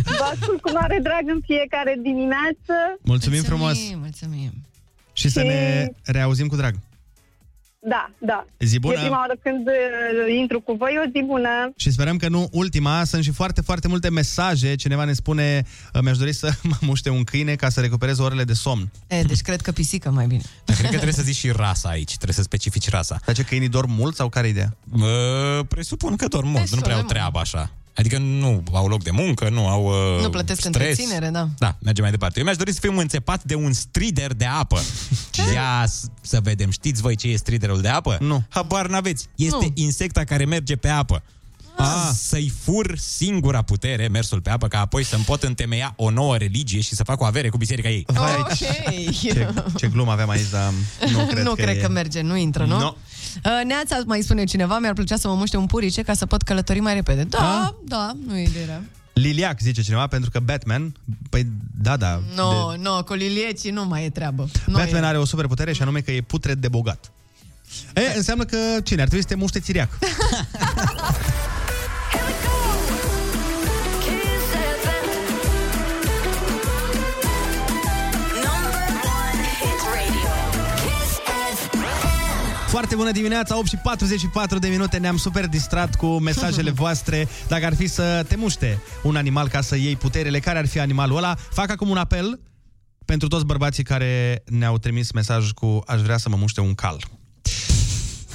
Vă 0.03 0.04
ascult 0.39 0.61
cu 0.61 0.71
mare 0.71 0.99
drag 1.03 1.23
în 1.35 1.41
fiecare 1.45 1.95
dimineață. 2.01 2.73
Mulțumim 3.01 3.43
frumos! 3.43 3.77
Mulțumim! 3.95 4.51
Și 5.13 5.29
să 5.29 5.41
ne 5.41 5.87
reauzim 6.03 6.47
cu 6.47 6.55
drag. 6.55 6.73
Da, 7.87 8.11
da. 8.17 8.45
Zi 8.59 8.79
bună. 8.79 8.93
E 8.93 8.99
prima 9.01 9.17
oară 9.19 9.33
când 9.43 9.67
uh, 9.67 10.35
intru 10.39 10.59
cu 10.61 10.73
voi, 10.73 10.93
o 11.05 11.09
zi 11.15 11.23
bună. 11.25 11.49
Și 11.75 11.91
sperăm 11.91 12.17
că 12.17 12.27
nu 12.29 12.47
ultima. 12.51 13.03
Sunt 13.03 13.23
și 13.23 13.31
foarte, 13.31 13.61
foarte 13.61 13.87
multe 13.87 14.09
mesaje. 14.09 14.75
Cineva 14.75 15.03
ne 15.03 15.13
spune, 15.13 15.63
"Uh, 15.93 16.01
mi-aș 16.01 16.17
dori 16.17 16.33
să 16.33 16.51
mă 16.63 16.75
muște 16.81 17.09
un 17.09 17.23
câine 17.23 17.55
ca 17.55 17.69
să 17.69 17.81
recuperez 17.81 18.19
orele 18.19 18.43
de 18.43 18.53
somn. 18.53 18.89
E, 19.07 19.21
deci 19.21 19.41
cred 19.41 19.61
că 19.61 19.71
pisică 19.71 20.09
mai 20.11 20.27
bine. 20.27 20.41
Dar 20.65 20.75
cred 20.75 20.85
că 20.89 20.95
trebuie 20.95 21.13
să 21.13 21.21
zici 21.21 21.35
și 21.35 21.49
rasa 21.51 21.89
aici, 21.89 22.13
trebuie 22.13 22.33
să 22.35 22.41
specifici 22.41 22.89
rasa. 22.89 23.19
Dar 23.25 23.35
ce 23.35 23.43
câinii 23.43 23.69
dorm 23.69 23.91
mult 23.91 24.15
sau 24.15 24.29
care 24.29 24.47
ideea? 24.47 24.77
Uh, 24.93 25.65
presupun 25.67 26.15
că 26.15 26.27
dorm 26.27 26.47
mult, 26.47 26.59
Destul 26.59 26.77
nu 26.77 26.83
prea 26.83 26.93
de 26.95 26.99
au 27.01 27.05
mult. 27.07 27.17
treabă 27.17 27.39
așa. 27.39 27.71
Adică 27.95 28.17
nu 28.17 28.63
au 28.73 28.87
loc 28.87 29.03
de 29.03 29.11
muncă, 29.11 29.49
nu 29.49 29.67
au 29.67 29.85
uh, 29.85 30.21
Nu 30.21 30.29
plătesc 30.29 30.59
stres. 30.59 30.75
întreținere, 30.75 31.29
da. 31.29 31.49
Da, 31.57 31.77
mergem 31.81 32.03
mai 32.03 32.11
departe. 32.11 32.37
Eu 32.39 32.43
mi-aș 32.45 32.55
dori 32.57 32.73
să 32.73 32.79
fiu 32.81 32.97
înțepat 32.97 33.43
de 33.43 33.55
un 33.55 33.73
strider 33.73 34.33
de 34.33 34.45
apă. 34.45 34.79
Ia 35.53 35.85
s- 35.87 36.05
să 36.21 36.39
vedem. 36.43 36.69
Știți 36.69 37.01
voi 37.01 37.15
ce 37.15 37.27
e 37.27 37.35
striderul 37.35 37.81
de 37.81 37.87
apă? 37.87 38.17
Nu. 38.19 38.43
Habar 38.49 38.87
n-aveți. 38.87 39.27
Este 39.35 39.57
Nu. 39.61 39.71
insecta 39.73 40.23
care 40.23 40.45
merge 40.45 40.75
pe 40.75 40.87
apă. 40.89 41.23
Ah. 41.77 42.09
Să-i 42.13 42.53
fur 42.63 42.97
singura 42.97 43.61
putere, 43.61 44.07
mersul 44.07 44.41
pe 44.41 44.49
apă, 44.49 44.67
ca 44.67 44.79
apoi 44.79 45.03
să-mi 45.03 45.23
pot 45.23 45.43
întemeia 45.43 45.93
o 45.95 46.09
nouă 46.09 46.37
religie 46.37 46.81
și 46.81 46.95
să 46.95 47.03
fac 47.03 47.21
o 47.21 47.25
avere 47.25 47.49
cu 47.49 47.57
biserica 47.57 47.89
ei. 47.89 48.03
Vai, 48.07 48.35
Ok. 48.39 48.53
ce, 49.21 49.47
ce 49.77 49.87
glumă 49.87 50.11
aveam 50.11 50.29
aici, 50.29 50.49
dar 50.51 50.73
nu 51.11 51.25
cred 51.31 51.43
nu 51.43 51.53
că 51.53 51.61
cred 51.61 51.77
e... 51.77 51.79
că 51.79 51.89
merge, 51.89 52.21
nu 52.21 52.35
intră, 52.35 52.65
nu? 52.65 52.77
No. 52.79 52.95
Uh, 53.45 53.65
Neața, 53.65 53.99
mai 54.05 54.21
spune 54.21 54.43
cineva, 54.43 54.79
mi-ar 54.79 54.93
plăcea 54.93 55.15
să 55.17 55.27
mă 55.27 55.33
muște 55.33 55.57
un 55.57 55.65
purice 55.65 56.01
ca 56.01 56.13
să 56.13 56.25
pot 56.25 56.41
călători 56.41 56.79
mai 56.79 56.93
repede. 56.93 57.23
Da, 57.23 57.63
Ah? 57.63 57.73
da, 57.87 58.11
nu 58.27 58.37
e 58.37 58.43
idee 58.47 58.65
rea. 58.65 58.83
Liliac, 59.13 59.59
zice 59.59 59.81
cineva, 59.81 60.07
pentru 60.07 60.29
că 60.29 60.39
Batman... 60.39 60.95
Păi, 61.29 61.47
da, 61.81 61.97
da. 61.97 62.21
Nu, 62.35 62.71
de- 62.71 62.81
nu, 62.81 63.03
cu 63.03 63.13
liliecii 63.13 63.71
nu 63.71 63.85
mai 63.85 64.05
e 64.05 64.09
treabă. 64.09 64.49
Nu 64.65 64.73
Batman 64.77 65.03
e. 65.03 65.05
are 65.05 65.17
o 65.17 65.25
superputere 65.25 65.73
și 65.73 65.81
anume 65.81 65.99
că 65.99 66.11
e 66.11 66.21
putred 66.21 66.57
de 66.57 66.67
bogat. 66.67 67.11
E, 67.93 68.17
înseamnă 68.17 68.43
că 68.43 68.57
cine? 68.83 69.01
Ar 69.01 69.07
trebui 69.07 69.25
să 69.27 69.33
te 69.33 69.35
muște 69.35 69.59
țiriac. 69.59 69.89
Foarte 82.75 82.95
bună 82.95 83.11
dimineața, 83.11 83.57
8 83.57 83.67
și 83.67 83.77
44 83.77 84.59
de 84.59 84.67
minute. 84.67 84.97
Ne-am 84.97 85.17
super 85.17 85.47
distrat 85.47 85.95
cu 85.95 86.05
mesajele 86.05 86.69
voastre. 86.83 87.27
Dacă 87.47 87.65
ar 87.65 87.75
fi 87.75 87.87
să 87.87 88.25
te 88.27 88.35
muște 88.35 88.81
un 89.03 89.15
animal 89.15 89.47
ca 89.47 89.61
să 89.61 89.75
iei 89.75 89.95
puterile 89.95 90.39
Care 90.39 90.57
ar 90.57 90.67
fi 90.67 90.79
animalul 90.79 91.17
ăla? 91.17 91.35
Fac 91.35 91.69
acum 91.71 91.89
un 91.89 91.97
apel 91.97 92.39
pentru 93.05 93.27
toți 93.27 93.45
bărbații 93.45 93.83
care 93.83 94.43
ne-au 94.45 94.77
trimis 94.77 95.11
mesaj 95.11 95.51
cu 95.51 95.83
Aș 95.85 96.01
vrea 96.01 96.17
să 96.17 96.29
mă 96.29 96.35
muște 96.35 96.61
un 96.61 96.73
cal 96.73 96.97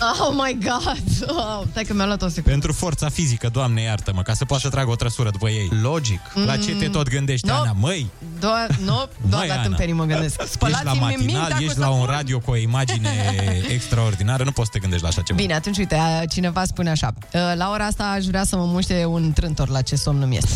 Oh 0.00 0.34
my 0.44 0.58
god! 0.64 1.02
Oh, 1.36 1.62
stai 1.70 1.84
că 1.84 1.94
mi-a 1.94 2.04
luat 2.06 2.22
o 2.22 2.28
secundă. 2.28 2.50
Pentru 2.50 2.72
forța 2.72 3.08
fizică, 3.08 3.48
Doamne 3.52 3.80
iartă-mă, 3.82 4.22
ca 4.22 4.34
să 4.34 4.44
poată 4.44 4.62
să 4.62 4.68
tragă 4.68 4.90
o 4.90 4.94
trăsură 4.94 5.30
după 5.30 5.48
ei. 5.48 5.68
Logic. 5.82 6.20
La 6.46 6.56
ce 6.56 6.74
te 6.74 6.88
tot 6.88 7.08
gândești, 7.08 7.46
No. 7.46 7.54
Ana? 7.54 7.72
Măi, 7.78 8.06
Doar, 8.40 8.66
nu, 8.84 9.08
doar 9.28 9.46
la 9.46 9.52
Ana. 9.52 9.62
tâmpenii 9.62 9.94
mă 9.94 10.04
gândesc. 10.04 10.40
ești 10.40 10.40
la 10.40 10.46
Spălați-mi 10.68 11.00
matinal, 11.00 11.24
mintea 11.24 11.56
cu 11.56 11.62
ești 11.62 11.78
la 11.78 11.88
un 11.88 11.98
săpun. 12.00 12.14
radio 12.14 12.38
cu 12.38 12.50
o 12.50 12.56
imagine 12.56 13.08
extraordinară, 13.74 14.44
nu 14.44 14.50
poți 14.52 14.66
să 14.66 14.72
te 14.72 14.78
gândești 14.78 15.02
la 15.04 15.08
așa 15.10 15.22
ceva. 15.22 15.38
Bine, 15.40 15.54
atunci 15.54 15.76
uite, 15.78 15.94
a- 15.94 16.24
cineva 16.26 16.64
spune 16.64 16.90
așa 16.90 17.14
"Uh, 17.32 17.40
La 17.56 17.70
ora 17.70 17.84
asta 17.84 18.04
aș 18.04 18.24
vrea 18.24 18.44
să 18.44 18.56
mă 18.56 18.64
muște 18.64 19.04
un 19.04 19.32
trântor 19.32 19.68
la 19.68 19.82
ce 19.82 19.96
somn 19.96 20.18
nu 20.18 20.32
este 20.32 20.50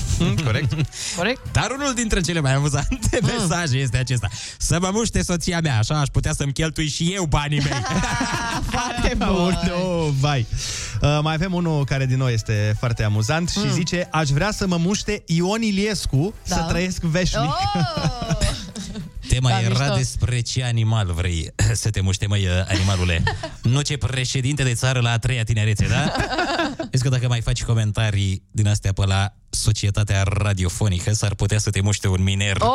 Corect? 0.45 0.72
Corect? 1.16 1.40
Dar 1.53 1.70
unul 1.78 1.95
dintre 1.95 2.20
cele 2.20 2.40
mai 2.40 2.55
amuzante 2.55 3.18
Mm. 3.22 3.28
mesaje 3.38 3.76
este 3.76 3.97
acesta. 3.97 4.28
Să 4.59 4.78
mă 4.80 4.90
muște 4.92 5.22
soția 5.22 5.61
mea, 5.62 5.78
așa 5.78 6.01
aș 6.01 6.09
putea 6.12 6.32
să-mi 6.32 6.53
cheltui 6.53 6.88
și 6.88 7.12
eu 7.14 7.24
banii 7.24 7.59
mei. 7.61 7.72
Foarte 8.70 9.14
Aoleu, 9.39 10.14
vai. 10.20 10.47
Uh, 11.03 11.18
mai 11.22 11.35
avem 11.35 11.53
unul 11.53 11.85
care 11.85 12.07
din 12.07 12.16
nou 12.16 12.28
este 12.28 12.76
foarte 12.78 13.03
amuzant 13.03 13.49
și 13.49 13.72
zice 13.72 14.09
Aș 14.11 14.28
vrea 14.28 14.51
să 14.53 14.66
mă 14.66 14.76
muște 14.76 15.22
Ion 15.26 15.62
Iliescu 15.62 16.35
Da. 16.49 16.57
să 16.57 16.64
trăiesc 16.68 17.01
veșnic. 17.01 17.41
Oh! 17.74 18.37
Tema 19.28 19.49
Da, 19.49 19.61
era 19.61 19.78
mișto. 19.78 19.95
despre 19.97 20.41
ce 20.41 20.64
animal 20.64 21.12
vrei 21.14 21.51
să 21.82 21.91
te 21.91 22.01
muște, 22.01 22.26
măi, 22.26 22.47
animalule. 22.68 23.22
nu 23.62 23.80
ce 23.80 23.97
președinte 23.97 24.62
de 24.62 24.74
țară 24.74 25.01
la 25.01 25.11
a 25.11 25.18
treia 25.18 25.45
tinerețe, 25.45 25.87
da? 25.89 26.12
Vezi 26.91 27.03
că 27.03 27.09
dacă 27.09 27.28
mai 27.28 27.41
faci 27.41 27.62
comentarii 27.64 28.43
din 28.51 28.68
astea 28.68 28.93
pe 28.93 29.07
la 29.07 29.32
societatea 29.51 30.22
radiofonică, 30.26 31.12
s-ar 31.12 31.35
putea 31.35 31.59
să 31.59 31.70
te 31.70 31.80
muște 31.80 32.09
un 32.09 32.22
miner. 32.22 32.57
Oh! 32.59 32.74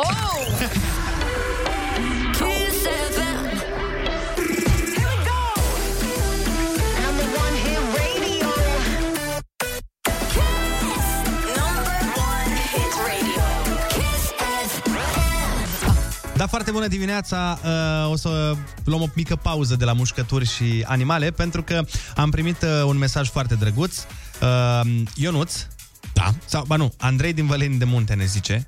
Da, 16.40 16.46
foarte 16.46 16.70
bună 16.70 16.86
dimineața! 16.86 17.58
Uh, 17.64 18.10
o 18.10 18.16
să 18.16 18.54
luăm 18.84 19.02
o 19.02 19.06
mică 19.14 19.36
pauză 19.36 19.76
de 19.76 19.84
la 19.84 19.92
mușcături 19.92 20.44
și 20.44 20.84
animale, 20.86 21.30
pentru 21.30 21.62
că 21.62 21.84
am 22.16 22.30
primit 22.30 22.62
uh, 22.62 22.82
un 22.84 22.98
mesaj 22.98 23.28
foarte 23.28 23.54
drăguț. 23.54 23.98
Uh, 24.42 25.02
Ionuț, 25.14 25.66
Da? 26.12 26.34
sau, 26.44 26.64
ba 26.64 26.76
nu, 26.76 26.92
Andrei 26.98 27.32
din 27.32 27.46
Văleni 27.46 27.78
de 27.78 27.84
Munte 27.84 28.14
ne 28.14 28.24
zice. 28.24 28.66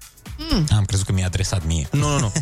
Am 0.77 0.85
crezut 0.85 1.07
că 1.07 1.13
mi-a 1.13 1.27
adresat 1.27 1.67
mie. 1.67 1.89
Nu, 1.93 2.09
nu, 2.09 2.19
nu. 2.19 2.33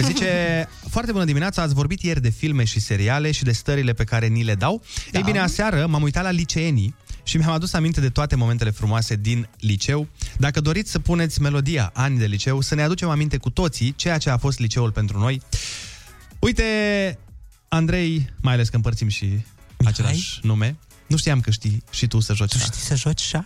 Zice, 0.00 0.68
foarte 0.88 1.12
bună 1.12 1.24
dimineața, 1.24 1.62
ați 1.62 1.74
vorbit 1.74 2.02
ieri 2.02 2.20
de 2.20 2.30
filme 2.30 2.64
și 2.64 2.80
seriale 2.80 3.30
și 3.30 3.44
de 3.44 3.52
stările 3.52 3.92
pe 3.92 4.04
care 4.04 4.26
ni 4.26 4.42
le 4.42 4.54
dau. 4.54 4.82
Da. 5.10 5.18
Ei 5.18 5.24
bine, 5.24 5.38
aseară 5.38 5.86
m-am 5.86 6.02
uitat 6.02 6.22
la 6.22 6.30
liceenii 6.30 6.94
și 7.22 7.36
mi-am 7.36 7.52
adus 7.52 7.72
aminte 7.72 8.00
de 8.00 8.08
toate 8.08 8.36
momentele 8.36 8.70
frumoase 8.70 9.16
din 9.16 9.48
liceu. 9.58 10.08
Dacă 10.36 10.60
doriți 10.60 10.90
să 10.90 10.98
puneți 10.98 11.40
melodia 11.40 11.90
Ani 11.94 12.18
de 12.18 12.26
liceu, 12.26 12.60
să 12.60 12.74
ne 12.74 12.82
aducem 12.82 13.08
aminte 13.08 13.36
cu 13.36 13.50
toții 13.50 13.94
ceea 13.96 14.18
ce 14.18 14.30
a 14.30 14.36
fost 14.36 14.58
liceul 14.58 14.90
pentru 14.90 15.18
noi. 15.18 15.42
Uite, 16.38 16.64
Andrei, 17.68 18.32
mai 18.40 18.52
ales 18.52 18.68
că 18.68 18.76
împărțim 18.76 19.08
și 19.08 19.40
același 19.84 20.38
nume, 20.42 20.76
nu 21.10 21.16
știam 21.16 21.40
că 21.40 21.50
știi 21.50 21.82
și 21.90 22.06
tu 22.06 22.20
să 22.20 22.32
joci. 22.34 22.50
Tu 22.52 22.58
știi 22.58 22.80
să 22.80 22.94
joci 22.94 23.20
șah? 23.20 23.44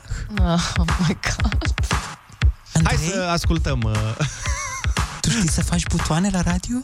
Oh 0.79 0.85
my 1.07 1.17
god. 1.23 1.75
Hai 2.85 2.97
să 3.13 3.29
ascultăm. 3.33 3.81
Uh... 3.85 3.93
Tu 5.21 5.31
știi 5.31 5.51
să 5.51 5.63
faci 5.63 5.83
butoane 5.87 6.29
la 6.33 6.41
radio? 6.41 6.77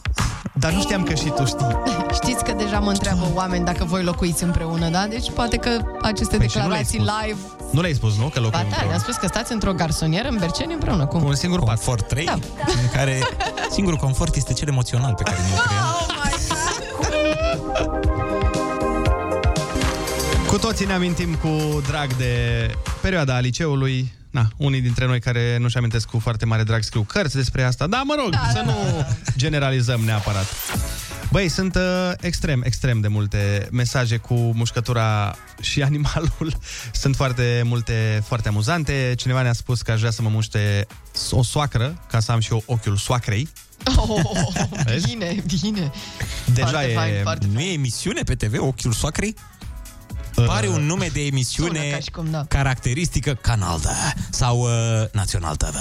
Dar 0.53 0.71
nu 0.71 0.81
știam 0.81 1.03
că 1.03 1.13
și 1.13 1.25
tu 1.35 1.45
știi. 1.45 1.77
Știți 2.13 2.43
că 2.43 2.51
deja 2.51 2.79
mă 2.79 2.89
întreabă 2.89 3.31
oameni 3.33 3.65
dacă 3.65 3.83
voi 3.85 4.03
locuiți 4.03 4.43
împreună, 4.43 4.89
da? 4.89 5.07
Deci 5.07 5.31
poate 5.31 5.57
că 5.57 5.69
aceste 6.01 6.37
Păi 6.37 6.47
și 6.49 6.57
nu 6.57 6.63
declarații 6.63 6.99
le-ai 6.99 7.17
spus. 7.17 7.25
live... 7.25 7.39
Nu 7.71 7.81
le-ai 7.81 7.93
spus, 7.93 8.17
nu? 8.17 8.23
Că 8.27 8.39
Ba 8.39 8.45
locuim 8.45 8.51
da, 8.61 8.67
împreună. 8.67 8.89
ne-a 8.89 8.99
spus 8.99 9.15
că 9.15 9.27
stați 9.27 9.51
într-o 9.51 9.73
garsonieră 9.73 10.27
în 10.27 10.37
Berceni 10.39 10.73
împreună. 10.73 11.05
Cum? 11.05 11.23
Un 11.23 11.35
singur 11.35 11.59
pat. 11.59 11.67
Confort 11.67 12.07
3, 12.07 12.25
da. 12.25 12.33
în 12.33 12.89
care 12.93 13.19
singurul 13.71 13.97
confort 13.99 14.35
este 14.35 14.53
cel 14.53 14.67
emoțional 14.67 15.13
pe 15.13 15.23
care 15.23 15.37
ne-l 15.37 15.59
creăm. 15.67 15.85
Cu 20.51 20.57
toții 20.57 20.85
ne 20.85 20.93
amintim 20.93 21.35
cu 21.35 21.81
drag 21.87 22.15
de 22.15 22.33
perioada 23.01 23.39
liceului. 23.39 24.13
Na, 24.29 24.47
unii 24.57 24.81
dintre 24.81 25.05
noi 25.05 25.19
care 25.19 25.57
nu-și 25.57 25.77
amintesc 25.77 26.07
cu 26.07 26.19
foarte 26.19 26.45
mare 26.45 26.63
drag 26.63 26.83
scriu 26.83 27.01
cărți 27.01 27.35
despre 27.35 27.63
asta. 27.63 27.87
Da, 27.87 28.01
mă 28.05 28.15
rog, 28.23 28.31
da, 28.31 28.49
să 28.51 28.61
nu 28.65 29.05
generalizăm 29.37 29.99
neapărat. 29.99 30.45
Băi, 31.31 31.49
sunt 31.49 31.75
uh, 31.75 32.11
extrem, 32.19 32.61
extrem 32.65 32.99
de 32.99 33.07
multe 33.07 33.67
mesaje 33.71 34.17
cu 34.17 34.33
mușcătura 34.33 35.35
și 35.61 35.81
animalul. 35.91 36.57
Sunt 36.91 37.15
foarte 37.15 37.61
multe, 37.65 38.23
foarte 38.25 38.47
amuzante. 38.47 39.13
Cineva 39.17 39.41
ne-a 39.41 39.53
spus 39.53 39.81
că 39.81 39.91
aș 39.91 39.99
vrea 39.99 40.11
să 40.11 40.21
mă 40.21 40.29
muște 40.29 40.87
o 41.29 41.43
soacră, 41.43 42.03
ca 42.09 42.19
să 42.19 42.31
am 42.31 42.39
și 42.39 42.51
eu 42.51 42.63
ochiul 42.65 42.97
soacrei. 42.97 43.47
Oh, 43.95 44.21
Vezi? 44.85 45.07
bine, 45.07 45.43
bine. 45.61 45.91
Deja 46.53 46.67
Foarte 46.67 46.91
e... 46.91 46.93
fain, 46.93 47.13
foarte 47.21 47.47
Nu 47.51 47.59
e 47.59 47.73
emisiune 47.73 48.21
pe 48.21 48.35
TV, 48.35 48.59
Ochiul 48.59 48.91
Soacrei? 48.91 49.35
Uh, 50.35 50.45
Pare 50.45 50.67
un 50.67 50.85
nume 50.85 51.09
de 51.13 51.25
emisiune 51.25 51.79
Sună 51.79 51.91
ca 51.91 51.99
și 51.99 52.09
cum, 52.09 52.27
da. 52.31 52.45
caracteristică 52.47 53.33
Canal 53.33 53.79
D 53.79 53.85
sau 54.29 54.59
uh, 54.59 54.69
Național 55.11 55.55
TV. 55.55 55.75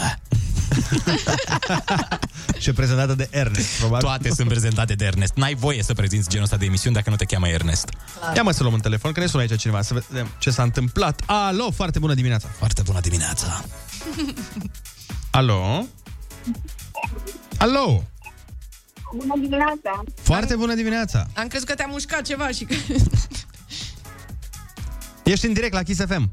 și 2.62 2.72
prezentată 2.72 3.14
de 3.14 3.28
Ernest, 3.30 3.78
probabil. 3.78 4.06
Toate 4.06 4.30
sunt 4.30 4.48
prezentate 4.48 4.94
de 4.94 5.04
Ernest. 5.04 5.32
N-ai 5.34 5.54
voie 5.54 5.82
să 5.82 5.92
prezinți 5.92 6.28
genul 6.28 6.44
ăsta 6.44 6.56
de 6.56 6.64
emisiuni 6.64 6.94
dacă 6.94 7.10
nu 7.10 7.16
te 7.16 7.24
cheamă 7.24 7.48
Ernest. 7.48 7.88
Ia 8.34 8.42
mă 8.42 8.50
să 8.50 8.62
luăm 8.62 8.74
un 8.74 8.80
telefon, 8.80 9.12
că 9.12 9.20
ne 9.20 9.26
sună 9.26 9.42
aici 9.42 9.56
cineva, 9.56 9.82
să 9.82 9.94
vedem 10.08 10.28
ce 10.38 10.50
s-a 10.50 10.62
întâmplat. 10.62 11.22
Alo, 11.26 11.70
foarte 11.70 11.98
bună 11.98 12.14
dimineața. 12.14 12.48
Foarte 12.48 12.82
bună 12.82 13.00
dimineața. 13.00 13.64
Alo? 15.30 15.86
Alo? 17.56 18.04
Bună 19.16 19.34
dimineața! 19.40 20.02
Foarte 20.22 20.56
bună 20.56 20.74
dimineața. 20.74 21.26
Am 21.34 21.46
crezut 21.46 21.68
că 21.68 21.74
te-a 21.74 21.86
mușcat 21.90 22.22
ceva 22.22 22.48
și 22.48 22.64
că... 22.64 22.74
Ești 25.24 25.46
în 25.46 25.52
direct 25.52 25.72
la 25.72 25.82
Kiss 25.82 26.00
FM. 26.06 26.32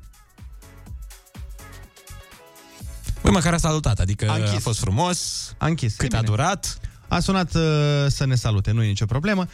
Băi, 3.22 3.32
măcar 3.32 3.54
a 3.54 3.58
salutat, 3.58 4.00
adică 4.00 4.30
A 4.30 4.36
închis. 4.36 4.54
a 4.56 4.60
fost 4.60 4.80
frumos. 4.80 5.20
A 5.58 5.66
închis. 5.68 5.96
Cât 5.96 6.14
E 6.14 6.16
a 6.16 6.20
bine. 6.20 6.32
durat? 6.32 6.78
A 7.08 7.20
sunat 7.20 7.56
uh, 7.56 7.62
să 8.08 8.26
ne 8.26 8.36
salute, 8.36 8.72
nu 8.72 8.84
e 8.84 8.88
nicio 8.88 9.06
problemă. 9.06 9.48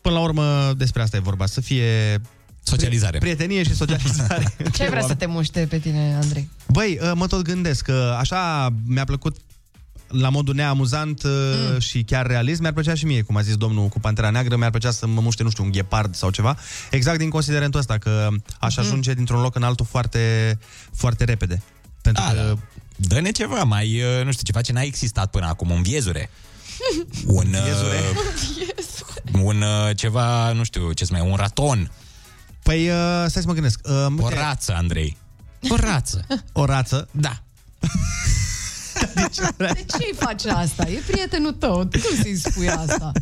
Până 0.00 0.14
la 0.14 0.20
urmă, 0.20 0.72
despre 0.76 1.02
asta 1.02 1.16
e 1.16 1.20
vorba, 1.20 1.46
să 1.46 1.60
fie... 1.60 2.20
Socializare. 2.62 3.18
Prietenie 3.18 3.62
și 3.62 3.74
socializare. 3.74 4.56
Ce 4.72 4.88
vrea 4.88 5.02
să 5.02 5.14
te 5.14 5.26
muște 5.26 5.66
pe 5.68 5.78
tine, 5.78 6.14
Andrei? 6.22 6.48
Băi, 6.66 6.98
uh, 7.02 7.12
mă 7.14 7.26
tot 7.26 7.42
gândesc 7.42 7.84
că 7.84 8.16
așa 8.18 8.68
mi-a 8.86 9.04
plăcut 9.04 9.36
la 10.08 10.28
modul 10.28 10.54
neamuzant 10.54 11.22
mm. 11.24 11.78
și 11.78 12.02
chiar 12.02 12.26
realist, 12.26 12.60
mi-ar 12.60 12.72
plăcea 12.72 12.94
și 12.94 13.04
mie, 13.04 13.22
cum 13.22 13.36
a 13.36 13.40
zis 13.40 13.56
domnul 13.56 13.88
cu 13.88 14.00
Pantera 14.00 14.30
Neagră, 14.30 14.56
mi-ar 14.56 14.70
plăcea 14.70 14.90
să 14.90 15.06
mă 15.06 15.20
muște, 15.20 15.42
nu 15.42 15.50
știu, 15.50 15.64
un 15.64 15.70
ghepard 15.70 16.14
sau 16.14 16.30
ceva, 16.30 16.56
exact 16.90 17.18
din 17.18 17.30
considerentul 17.30 17.80
ăsta, 17.80 17.98
că 17.98 18.28
aș 18.60 18.76
ajunge 18.76 19.14
dintr-un 19.14 19.40
loc 19.40 19.54
în 19.54 19.62
altul 19.62 19.86
foarte, 19.86 20.58
foarte 20.94 21.24
repede. 21.24 21.62
Pentru 22.02 22.22
Da, 22.26 22.32
că... 22.32 22.36
da. 22.46 22.54
Dă-ne 22.96 23.30
ceva 23.30 23.62
mai, 23.62 24.02
uh, 24.02 24.24
nu 24.24 24.32
știu, 24.32 24.44
ceva 24.44 24.60
ce 24.60 24.72
n-a 24.72 24.80
existat 24.82 25.30
până 25.30 25.46
acum, 25.46 25.70
un 25.70 25.82
viezure. 25.82 26.30
Un, 27.26 27.46
Viezure? 27.50 27.98
uh, 29.32 29.40
un 29.42 29.62
uh, 29.62 29.96
ceva, 29.96 30.52
nu 30.52 30.64
știu, 30.64 30.92
ce 30.92 31.06
mai 31.10 31.20
un 31.20 31.34
raton. 31.36 31.90
Păi, 32.62 32.88
uh, 32.88 32.94
stai 33.26 33.42
să 33.42 33.46
mă 33.46 33.52
gândesc. 33.52 33.80
Uh, 33.84 34.06
O 34.18 34.28
rață, 34.28 34.74
Andrei. 34.74 35.16
O 35.68 35.76
rață. 35.76 36.26
O 36.52 36.64
rață? 36.64 37.08
Da. 37.10 37.42
De 39.56 39.84
ce 39.86 39.96
îi 39.96 40.14
faci 40.16 40.44
asta? 40.44 40.88
E 40.88 41.02
prietenul 41.06 41.52
tău. 41.52 41.76
Cum 41.76 42.22
să-i 42.22 42.36
spui 42.36 42.68
asta? 42.68 43.12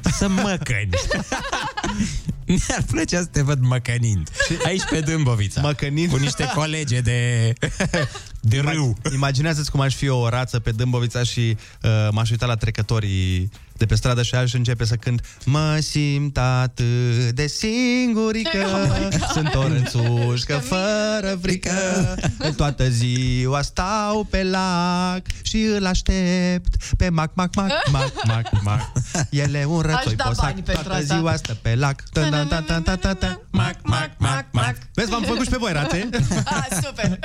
Să 0.00 0.28
măcăni. 0.28 0.88
Mi-ar 2.46 2.82
plăcea 2.90 3.20
să 3.20 3.26
te 3.26 3.42
văd 3.42 3.58
măcănind. 3.60 4.28
Aici 4.64 4.84
pe 4.90 5.00
Dâmbovița. 5.00 5.60
Măcănind. 5.60 6.10
Cu 6.10 6.16
niște 6.16 6.50
colege 6.54 7.00
de, 7.00 7.52
de 8.40 8.58
râu. 8.58 8.96
Imaginează-ți 9.12 9.70
cum 9.70 9.80
aș 9.80 9.94
fi 9.94 10.04
eu 10.04 10.18
o 10.18 10.28
rață 10.28 10.58
pe 10.58 10.70
Dâmbovița 10.70 11.22
și 11.22 11.56
uh, 11.82 12.08
m-aș 12.10 12.30
uita 12.30 12.46
la 12.46 12.54
trecătorii 12.54 13.50
de 13.76 13.86
pe 13.86 13.94
stradă 13.94 14.22
și 14.22 14.34
aș 14.34 14.52
începe 14.52 14.84
să 14.84 14.94
cânt 14.94 15.20
Mă 15.44 15.78
simt 15.80 16.38
atât 16.38 17.30
de 17.30 17.46
singurică 17.46 18.58
Oh 18.74 18.88
my 18.98 19.08
God. 19.10 19.22
Sunt 19.32 19.54
o 19.54 19.68
rățușcă 19.68 20.54
fără 20.56 21.38
frică 21.42 21.70
Toată 22.56 22.88
ziua 22.88 23.62
stau 23.62 24.24
pe 24.30 24.42
lac 24.42 25.22
Și 25.42 25.62
îl 25.62 25.86
aștept 25.86 26.92
pe 26.96 27.08
mac, 27.08 27.30
mac, 27.34 27.54
mac, 27.54 27.70
mac, 27.92 28.12
mac, 28.26 28.62
mac 28.62 28.92
El 29.30 29.54
e 29.54 29.64
un 29.64 29.84
Aș 29.84 29.94
rățoi 29.94 30.14
da 30.16 30.24
posac 30.24 30.44
bani 30.44 30.62
pentru 30.62 30.82
Toată 30.82 30.98
asta. 31.02 31.14
ziua 31.16 31.36
stă 31.36 31.56
pe 31.62 31.74
lac 31.74 32.02
Ta, 32.12 32.28
ta, 32.28 32.44
ta, 32.44 32.60
ta, 32.60 32.80
ta, 32.80 32.96
ta, 32.96 33.14
ta. 33.14 33.40
Mac, 33.50 33.76
mac, 33.82 34.10
mac, 34.18 34.46
mac 34.52 34.76
Vezi, 34.94 35.10
v-am 35.10 35.22
făcut 35.22 35.42
și 35.44 35.50
pe 35.50 35.56
voi, 35.60 35.72
rațe 35.72 36.08
Ah, 36.44 36.66
super! 36.84 37.18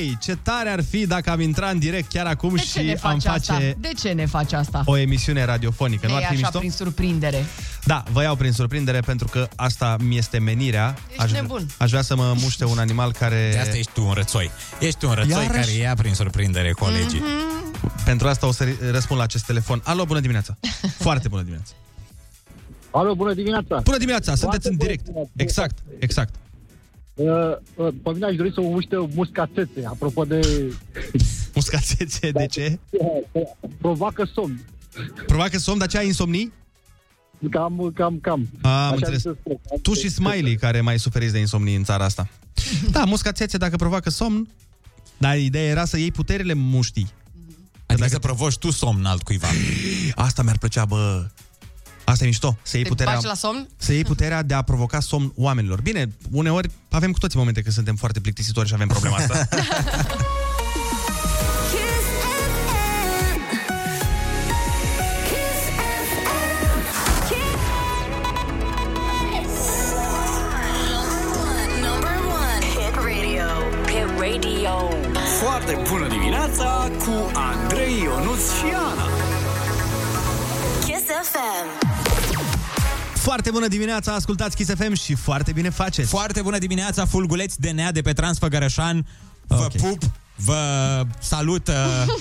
Băi, 0.00 0.18
ce 0.20 0.36
tare 0.36 0.68
ar 0.68 0.82
fi 0.82 1.06
dacă 1.06 1.30
am 1.30 1.40
intrat 1.40 1.72
în 1.72 1.78
direct 1.78 2.08
chiar 2.08 2.26
acum 2.26 2.54
De 2.54 2.60
ce 2.60 2.80
ne 2.80 2.84
și 2.84 2.98
am 3.02 3.18
faci 3.18 3.22
face 3.22 3.52
asta? 3.52 3.58
De 3.78 3.90
ce 4.00 4.12
ne 4.12 4.26
faci 4.26 4.52
asta? 4.52 4.82
o 4.86 4.96
emisiune 4.96 5.44
radiofonică. 5.44 6.06
Ne 6.06 6.12
nu 6.12 6.18
ar 6.18 6.20
iei 6.20 6.30
fi 6.30 6.36
așa 6.36 6.44
mișto? 6.44 6.58
prin 6.58 6.70
surprindere. 6.70 7.44
Da, 7.84 8.02
vă 8.12 8.22
iau 8.22 8.36
prin 8.36 8.52
surprindere 8.52 9.00
pentru 9.00 9.28
că 9.28 9.48
asta 9.56 9.96
mi 10.00 10.16
este 10.16 10.38
menirea. 10.38 10.94
Ești 11.08 11.22
aș, 11.22 11.32
nebun. 11.32 11.66
aș 11.78 11.90
vrea 11.90 12.02
să 12.02 12.16
mă 12.16 12.34
muște 12.40 12.64
un 12.64 12.78
animal 12.78 13.12
care... 13.12 13.48
De 13.52 13.58
asta 13.58 13.76
ești 13.76 13.90
tu 13.92 14.06
un 14.06 14.12
rățoi. 14.12 14.50
Ești 14.80 15.04
un 15.04 15.12
rățoi 15.12 15.42
Iarăși? 15.42 15.60
care 15.60 15.70
ia 15.70 15.94
prin 15.94 16.14
surprindere 16.14 16.72
colegii. 16.72 17.22
Pentru 18.04 18.28
asta 18.28 18.46
o 18.46 18.52
să 18.52 18.66
răspund 18.90 19.18
la 19.18 19.24
acest 19.24 19.46
telefon. 19.46 19.80
Alo, 19.84 20.04
bună 20.04 20.20
dimineața! 20.20 20.56
Foarte 21.06 21.28
bună 21.28 21.42
dimineața! 21.42 21.72
Alo, 22.90 23.14
bună 23.14 23.34
dimineața! 23.34 23.80
Bună 23.84 23.96
dimineața, 23.96 24.34
sunteți 24.34 24.68
în 24.68 24.76
direct. 24.76 25.06
Exact, 25.36 25.78
exact. 25.98 26.34
Uh, 27.20 27.56
uh, 27.74 27.94
pe 28.02 28.10
mine 28.12 28.26
aș 28.26 28.36
dori 28.36 28.52
să 28.52 28.60
o 28.60 28.68
muște 28.70 28.96
muscațețe, 29.14 29.84
apropo 29.86 30.24
de... 30.24 30.40
Muscațețe, 31.54 32.30
de 32.30 32.46
ce? 32.46 32.78
Provoacă 33.80 34.28
somn. 34.34 34.60
Probabil 35.26 35.52
că 35.52 35.58
somn, 35.58 35.78
dar 35.78 35.88
ce 35.88 35.98
ai 35.98 36.06
insomnii? 36.06 36.52
Cam, 37.50 37.92
cam, 37.94 38.18
cam. 38.20 38.48
Am 38.62 38.70
Așa 38.70 38.88
înțeles. 38.94 39.24
mi 39.24 39.32
se 39.32 39.36
spune. 39.40 39.58
Tu 39.82 39.94
și 39.94 40.08
Smiley, 40.08 40.54
care 40.56 40.80
mai 40.80 40.98
suferiți 40.98 41.32
de 41.32 41.38
insomnii 41.38 41.74
în 41.76 41.84
țara 41.84 42.04
asta. 42.04 42.28
Da, 42.90 43.04
muscațețe, 43.04 43.56
dacă 43.56 43.76
provoacă 43.76 44.10
somn, 44.10 44.48
dar 45.18 45.38
ideea 45.38 45.64
era 45.64 45.84
să 45.84 45.98
iei 45.98 46.12
puterile 46.12 46.52
muștii. 46.54 47.10
Adică 47.86 48.08
să 48.08 48.18
provoci 48.18 48.58
tu 48.58 48.70
somn 48.70 49.04
altcuiva. 49.04 49.48
Asta 50.14 50.42
mi-ar 50.42 50.58
plăcea, 50.58 50.84
bă. 50.84 51.26
Asta 52.10 52.24
e 52.24 52.26
mișto, 52.26 52.56
să 52.62 52.76
iei 52.76 52.82
Te 52.84 52.88
puterea... 52.90 53.12
bagi 53.12 53.26
la 53.26 53.34
somn? 53.34 53.68
Să 53.76 53.92
iei 53.92 54.04
puterea 54.04 54.42
de 54.42 54.54
a 54.54 54.62
provoca 54.62 55.00
somn 55.00 55.32
oamenilor. 55.36 55.80
Bine, 55.80 56.12
uneori 56.30 56.70
avem 56.88 57.12
cu 57.12 57.18
toții 57.18 57.38
momente 57.38 57.60
când 57.62 57.74
suntem 57.74 57.96
foarte 57.96 58.20
plictisitori 58.20 58.68
și 58.68 58.74
avem 58.74 58.88
problema 58.88 59.16
asta. 59.16 59.48
Kiss 61.70 62.06
FM. 62.32 62.52
Kiss 65.28 65.62
FM. 67.80 68.58
Kiss. 69.38 71.16
Number 71.86 72.16
one. 72.42 72.64
Hit 72.74 72.94
radio. 72.94 73.48
Hit 73.92 74.08
radio. 74.18 74.88
Foarte 75.42 75.78
bună 75.90 76.08
dimineața 76.08 76.90
cu 76.98 77.30
Andrei 77.34 78.02
Ionuț 78.02 78.40
și 78.58 78.74
Ana. 78.74 79.06
Kiss 80.84 81.04
FM. 81.32 81.89
Foarte 83.20 83.50
bună 83.50 83.66
dimineața, 83.68 84.12
ascultați 84.14 84.56
Kiss 84.56 84.70
FM 84.74 84.92
și 84.94 85.14
foarte 85.14 85.52
bine 85.52 85.70
faceți. 85.70 86.08
Foarte 86.08 86.42
bună 86.42 86.58
dimineața, 86.58 87.06
fulguleți 87.06 87.60
de 87.60 87.70
nea 87.70 87.92
de 87.92 88.02
pe 88.02 88.12
Transfăgărășan. 88.12 89.06
Vă 89.46 89.54
Ok. 89.54 89.76
pup, 89.76 90.02
vă 90.34 91.02
salut 91.18 91.68
uh, 91.68 91.74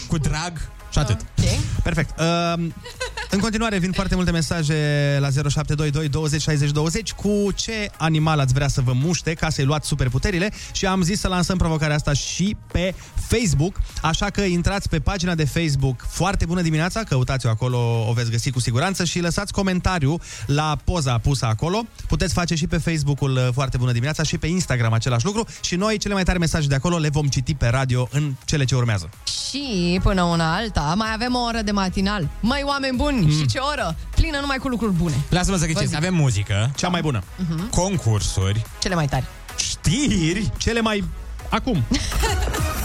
cu 0.07 0.17
drag 0.17 0.71
și 0.91 0.99
atât. 0.99 1.21
Ok. 1.21 1.45
Perfect. 1.83 2.19
Uh, 2.19 2.67
În 3.31 3.39
continuare 3.39 3.77
vin 3.77 3.91
foarte 3.91 4.15
multe 4.15 4.31
mesaje 4.31 5.17
la 5.19 5.29
0722 5.29 6.09
20 6.09 6.41
60 6.41 6.71
20 6.71 7.11
cu 7.11 7.51
ce 7.55 7.89
animal 7.97 8.39
ați 8.39 8.53
vrea 8.53 8.67
să 8.67 8.81
vă 8.81 8.93
muște 8.93 9.33
ca 9.33 9.49
să-i 9.49 9.63
luați 9.63 9.87
superputerile 9.87 10.51
și 10.71 10.85
am 10.85 11.01
zis 11.01 11.19
să 11.19 11.27
lansăm 11.27 11.57
provocarea 11.57 11.95
asta 11.95 12.13
și 12.13 12.55
pe 12.71 12.95
Facebook, 13.27 13.79
așa 14.01 14.25
că 14.25 14.41
intrați 14.41 14.89
pe 14.89 14.99
pagina 14.99 15.35
de 15.35 15.45
Facebook 15.45 16.05
Foarte 16.07 16.45
Bună 16.45 16.61
Dimineața, 16.61 17.03
căutați-o 17.03 17.49
acolo, 17.49 18.05
o 18.09 18.13
veți 18.13 18.31
găsi 18.31 18.51
cu 18.51 18.59
siguranță 18.59 19.03
și 19.03 19.19
lăsați 19.19 19.53
comentariu 19.53 20.19
la 20.45 20.77
poza 20.83 21.17
pusă 21.17 21.45
acolo. 21.45 21.83
Puteți 22.07 22.33
face 22.33 22.55
și 22.55 22.67
pe 22.67 22.77
Facebook-ul 22.77 23.31
uh, 23.31 23.47
Foarte 23.53 23.77
Bună 23.77 23.91
Dimineața 23.91 24.23
și 24.23 24.37
pe 24.37 24.47
Instagram 24.47 24.93
același 24.93 25.25
lucru 25.25 25.45
și 25.61 25.75
noi 25.75 25.97
cele 25.97 26.13
mai 26.13 26.23
tare 26.23 26.37
mesaje 26.37 26.67
de 26.67 26.75
acolo 26.75 26.97
le 26.97 27.09
vom 27.09 27.27
citi 27.27 27.55
pe 27.55 27.67
radio 27.67 28.07
în 28.11 28.33
cele 28.45 28.65
ce 28.65 28.75
urmează. 28.75 29.09
Și 29.49 29.99
până 30.03 30.23
una 30.23 30.55
alta 30.55 30.93
mai 30.97 31.09
avem 31.13 31.35
o 31.35 31.39
oră 31.39 31.61
de 31.61 31.71
matinal. 31.71 32.29
Mai 32.39 32.61
oameni 32.65 32.97
buni 32.97 33.18
mm. 33.25 33.31
și 33.31 33.45
ce 33.45 33.57
oră? 33.57 33.95
Plină 34.15 34.39
numai 34.39 34.57
cu 34.57 34.67
lucruri 34.67 34.93
bune. 34.93 35.15
Lasă-mă 35.29 35.57
să 35.57 35.65
Vă 35.65 35.71
ghicesc. 35.71 35.87
zic. 35.87 35.97
Avem 35.97 36.15
muzică. 36.15 36.71
Cea 36.75 36.87
mai 36.87 37.01
bună. 37.01 37.23
Mhm. 37.35 37.69
Concursuri. 37.69 38.61
Cele 38.79 38.95
mai 38.95 39.07
tari. 39.07 39.25
Știri. 39.57 40.51
Cele 40.57 40.81
mai... 40.81 41.03
Acum. 41.49 41.83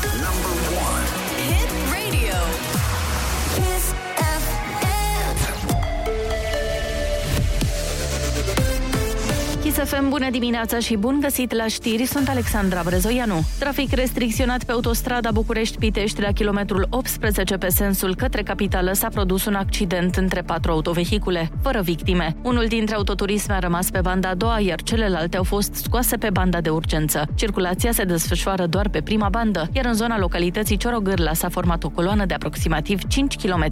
Kiss 9.74 9.90
FM, 9.90 10.08
bună 10.08 10.30
dimineața 10.30 10.78
și 10.78 10.96
bun 10.96 11.18
găsit 11.20 11.52
la 11.52 11.66
știri, 11.66 12.04
sunt 12.04 12.28
Alexandra 12.28 12.82
Brezoianu. 12.84 13.42
Trafic 13.58 13.92
restricționat 13.92 14.64
pe 14.64 14.72
autostrada 14.72 15.30
București-Pitești 15.30 16.20
la 16.20 16.32
kilometrul 16.32 16.86
18 16.90 17.56
pe 17.56 17.68
sensul 17.68 18.14
către 18.14 18.42
capitală 18.42 18.92
s-a 18.92 19.08
produs 19.08 19.44
un 19.44 19.54
accident 19.54 20.16
între 20.16 20.42
patru 20.42 20.70
autovehicule, 20.70 21.50
fără 21.62 21.80
victime. 21.80 22.36
Unul 22.42 22.66
dintre 22.66 22.94
autoturisme 22.94 23.54
a 23.54 23.58
rămas 23.58 23.90
pe 23.90 24.00
banda 24.00 24.28
a 24.28 24.34
doua, 24.34 24.60
iar 24.60 24.82
celelalte 24.82 25.36
au 25.36 25.44
fost 25.44 25.74
scoase 25.74 26.16
pe 26.16 26.30
banda 26.30 26.60
de 26.60 26.70
urgență. 26.70 27.26
Circulația 27.34 27.92
se 27.92 28.04
desfășoară 28.04 28.66
doar 28.66 28.88
pe 28.88 29.02
prima 29.02 29.28
bandă, 29.28 29.68
iar 29.72 29.84
în 29.84 29.94
zona 29.94 30.18
localității 30.18 30.76
Ciorogârla 30.76 31.32
s-a 31.32 31.48
format 31.48 31.84
o 31.84 31.88
coloană 31.88 32.24
de 32.24 32.34
aproximativ 32.34 33.00
5 33.08 33.36
km. 33.36 33.66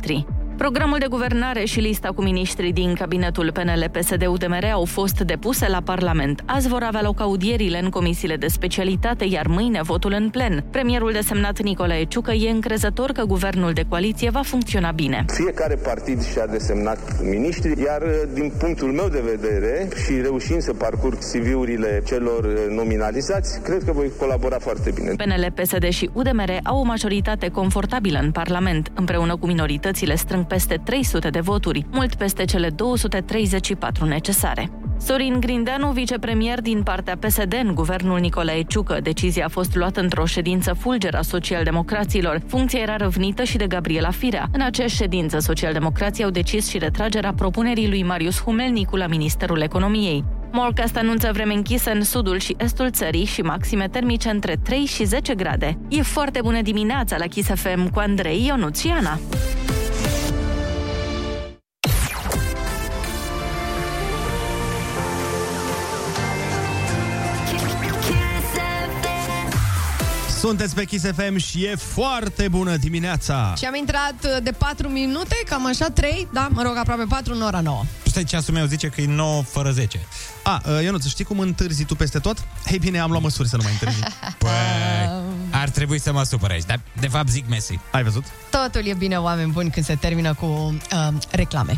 Programul 0.63 0.99
de 0.99 1.07
guvernare 1.09 1.65
și 1.65 1.81
lista 1.81 2.09
cu 2.09 2.23
miniștrii 2.23 2.73
din 2.73 2.95
cabinetul 2.95 3.53
PNL-PSD-UDMR 3.53 4.65
au 4.73 4.85
fost 4.85 5.21
depuse 5.21 5.69
la 5.69 5.81
Parlament. 5.85 6.43
Azi 6.47 6.69
vor 6.69 6.83
avea 6.83 7.03
loc 7.03 7.21
audierile 7.21 7.79
în 7.79 7.89
comisiile 7.89 8.37
de 8.37 8.47
specialitate, 8.47 9.25
iar 9.25 9.47
mâine 9.47 9.81
votul 9.83 10.13
în 10.13 10.29
plen. 10.31 10.65
Premierul 10.71 11.13
desemnat 11.13 11.63
Nicolae 11.63 12.05
Ciucă 12.05 12.33
e 12.33 12.51
încrezător 12.51 13.11
că 13.13 13.23
guvernul 13.25 13.73
de 13.73 13.85
coaliție 13.89 14.31
va 14.31 14.43
funcționa 14.43 14.91
bine. 14.91 15.25
Fiecare 15.27 15.75
partid 15.75 16.25
și-a 16.25 16.47
desemnat 16.47 17.23
miniștri, 17.23 17.83
iar 17.83 18.03
din 18.33 18.53
punctul 18.59 18.93
meu 18.93 19.09
de 19.09 19.23
vedere 19.25 19.89
și 20.05 20.21
reușind 20.21 20.63
să 20.63 20.73
parcurg 20.73 21.19
CV-urile 21.19 22.03
celor 22.07 22.49
nominalizați, 22.69 23.61
cred 23.61 23.83
că 23.85 23.93
voi 23.93 24.11
colabora 24.19 24.59
foarte 24.59 24.91
bine. 24.95 25.15
PNL, 25.15 25.53
PSD 25.55 25.89
și 25.89 26.11
UDMR 26.13 26.51
au 26.63 26.79
o 26.79 26.83
majoritate 26.85 27.49
confortabilă 27.49 28.19
în 28.19 28.31
Parlament. 28.31 28.91
Împreună 28.95 29.37
cu 29.37 29.47
minoritățile 29.47 30.15
strâng 30.15 30.51
peste 30.53 30.81
300 30.85 31.31
de 31.31 31.41
voturi, 31.41 31.87
mult 31.91 32.15
peste 32.15 32.45
cele 32.45 32.71
234 32.71 34.05
necesare. 34.05 34.71
Sorin 34.99 35.41
Grindeanu, 35.41 35.91
vicepremier 35.91 36.61
din 36.61 36.83
partea 36.83 37.17
PSD 37.17 37.53
în 37.65 37.75
guvernul 37.75 38.19
Nicolae 38.19 38.63
Ciucă. 38.63 38.99
Decizia 39.03 39.45
a 39.45 39.49
fost 39.49 39.75
luată 39.75 40.01
într-o 40.01 40.25
ședință 40.25 40.73
fulger 40.73 41.15
a 41.15 41.23
socialdemocraților. 41.23 42.43
Funcția 42.47 42.81
era 42.81 42.97
răvnită 42.97 43.43
și 43.43 43.57
de 43.57 43.67
Gabriela 43.67 44.11
Firea. 44.11 44.49
În 44.53 44.61
aceeași 44.61 44.97
ședință, 44.97 45.39
socialdemocrații 45.39 46.25
au 46.25 46.31
decis 46.31 46.69
și 46.69 46.79
retragerea 46.79 47.33
propunerii 47.33 47.89
lui 47.89 48.03
Marius 48.03 48.43
Humelnicu 48.43 48.97
la 48.97 49.07
Ministerul 49.07 49.61
Economiei. 49.61 50.25
Morcast 50.51 50.97
anunță 50.97 51.31
vreme 51.33 51.55
închisă 51.55 51.91
în 51.91 52.03
sudul 52.03 52.39
și 52.39 52.57
estul 52.59 52.91
țării 52.91 53.25
și 53.25 53.41
maxime 53.41 53.89
termice 53.89 54.29
între 54.29 54.57
3 54.63 54.85
și 54.85 55.05
10 55.05 55.35
grade. 55.35 55.79
E 55.89 56.03
foarte 56.03 56.41
bună 56.43 56.63
dimineața 56.63 57.17
la 57.19 57.27
Kiss 57.27 57.49
FM 57.55 57.91
cu 57.91 57.99
Andrei 57.99 58.47
Ionuț 58.47 58.83
Sunteți 70.43 70.75
pe 70.75 70.85
Kiss 70.85 71.05
FM 71.15 71.37
și 71.37 71.65
e 71.65 71.75
foarte 71.75 72.49
bună 72.49 72.77
dimineața! 72.77 73.55
Și 73.59 73.65
am 73.65 73.75
intrat 73.75 74.15
uh, 74.25 74.43
de 74.43 74.51
4 74.51 74.89
minute, 74.89 75.37
cam 75.49 75.67
așa, 75.67 75.89
3, 75.89 76.29
da, 76.33 76.49
mă 76.53 76.63
rog, 76.63 76.77
aproape 76.77 77.05
4 77.09 77.35
în 77.35 77.43
ora 77.43 77.61
9. 77.61 77.83
Stai, 78.05 78.25
ceasul 78.25 78.55
meu 78.55 78.67
zice 78.67 78.89
că 78.89 79.01
e 79.01 79.07
9 79.07 79.43
fără 79.43 79.71
10. 79.71 80.01
A, 80.43 80.63
uh, 80.65 80.83
Ionuț, 80.83 81.07
știi 81.07 81.25
cum 81.25 81.39
întârzi 81.39 81.85
tu 81.85 81.95
peste 81.95 82.19
tot? 82.19 82.45
Ei 82.71 82.79
bine, 82.79 82.99
am 82.99 83.11
luat 83.11 83.23
măsuri 83.23 83.49
să 83.49 83.57
nu 83.57 83.63
mai 83.63 83.73
întârzi. 83.73 84.01
Păi, 84.39 84.51
ar 85.51 85.69
trebui 85.69 86.01
să 86.01 86.13
mă 86.13 86.23
supăr 86.23 86.51
aici, 86.51 86.65
dar 86.67 86.81
de 87.01 87.09
fapt 87.09 87.29
zic 87.29 87.49
Messi. 87.49 87.79
Ai 87.91 88.03
văzut? 88.03 88.25
Totul 88.51 88.87
e 88.87 88.95
bine, 88.95 89.17
oameni 89.17 89.51
buni, 89.51 89.71
când 89.71 89.87
se 89.87 89.95
termină 89.95 90.35
cu 90.35 90.47
uh, 90.47 91.09
reclame. 91.31 91.77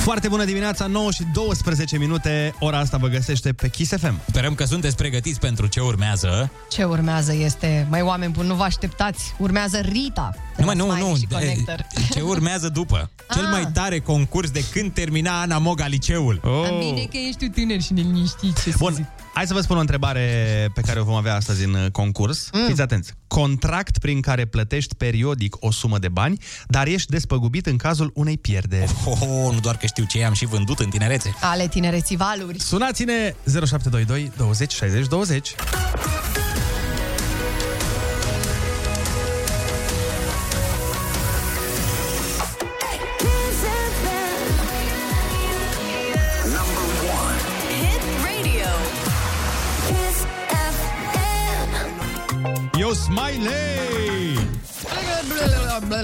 Foarte 0.00 0.28
bună 0.28 0.44
dimineața, 0.44 0.86
9 0.86 1.10
și 1.10 1.22
12 1.32 1.98
minute. 1.98 2.54
Ora 2.58 2.78
asta 2.78 2.96
vă 2.96 3.06
găsește 3.06 3.52
pe 3.52 3.68
Kiss 3.68 3.92
FM. 3.96 4.20
Sperăm 4.28 4.54
că 4.54 4.64
sunteți 4.64 4.96
pregătiți 4.96 5.40
pentru 5.40 5.66
ce 5.66 5.80
urmează. 5.80 6.50
Ce 6.70 6.84
urmează 6.84 7.34
este, 7.34 7.86
mai 7.90 8.00
oameni 8.02 8.32
buni, 8.32 8.48
nu 8.48 8.54
vă 8.54 8.62
așteptați, 8.62 9.34
urmează 9.38 9.78
Rita. 9.78 10.30
de 10.56 10.62
Nu, 10.62 10.66
la 10.66 10.72
mă, 10.74 10.82
nu, 10.82 10.90
Smiley 10.90 11.08
nu. 11.10 11.16
și 11.16 11.26
de- 11.26 11.34
Connector. 11.34 11.86
Ce 12.14 12.20
urmează 12.20 12.68
după? 12.68 13.10
Cel 13.34 13.44
Ah. 13.44 13.50
mai 13.50 13.66
tare 13.72 13.98
concurs 13.98 14.50
de 14.50 14.64
când 14.72 14.92
termina 14.92 15.40
Ana 15.40 15.58
Moga 15.58 15.86
liceul. 15.86 16.40
Oh. 16.44 16.50
Am 16.70 16.78
bine 16.78 17.04
că 17.10 17.16
ești 17.28 17.46
tu 17.46 17.60
tânăr 17.60 17.80
și 17.80 17.92
neliniștit. 17.92 18.62
Ce 18.62 18.72
Bun, 18.78 18.90
să 18.90 18.96
zic. 18.96 19.06
Hai 19.34 19.46
să 19.46 19.54
vă 19.54 19.60
spun 19.60 19.76
o 19.76 19.80
întrebare 19.80 20.26
pe 20.74 20.80
care 20.80 21.00
o 21.00 21.04
vom 21.04 21.14
avea 21.14 21.34
astăzi 21.34 21.64
în 21.64 21.74
uh, 21.74 21.90
concurs. 21.90 22.48
Mm. 22.52 22.66
Fiți 22.66 22.80
atenți. 22.80 23.12
Contract 23.26 23.98
prin 23.98 24.20
care 24.20 24.44
plătești 24.44 24.94
periodic 24.94 25.56
o 25.60 25.70
sumă 25.70 25.98
de 25.98 26.08
bani, 26.08 26.38
dar 26.66 26.86
ești 26.86 27.10
despăgubit 27.10 27.66
în 27.66 27.76
cazul 27.76 28.10
unei 28.14 28.38
pierderi. 28.38 28.94
Oh, 29.04 29.20
oh, 29.20 29.52
nu 29.52 29.60
doar 29.60 29.76
că 29.76 29.86
știu 29.86 30.04
ce 30.04 30.24
am 30.24 30.32
și 30.32 30.46
vândut 30.46 30.78
în 30.78 30.88
tinerețe. 30.88 31.34
Ale 31.40 31.68
tinereții 31.68 32.16
valuri. 32.16 32.60
Sunați-ne 32.60 33.34
0722 33.44 34.32
20 34.36 34.72
60 34.72 35.06
20. 35.06 35.54
Yo, 52.90 52.96
Smiley! 52.96 54.48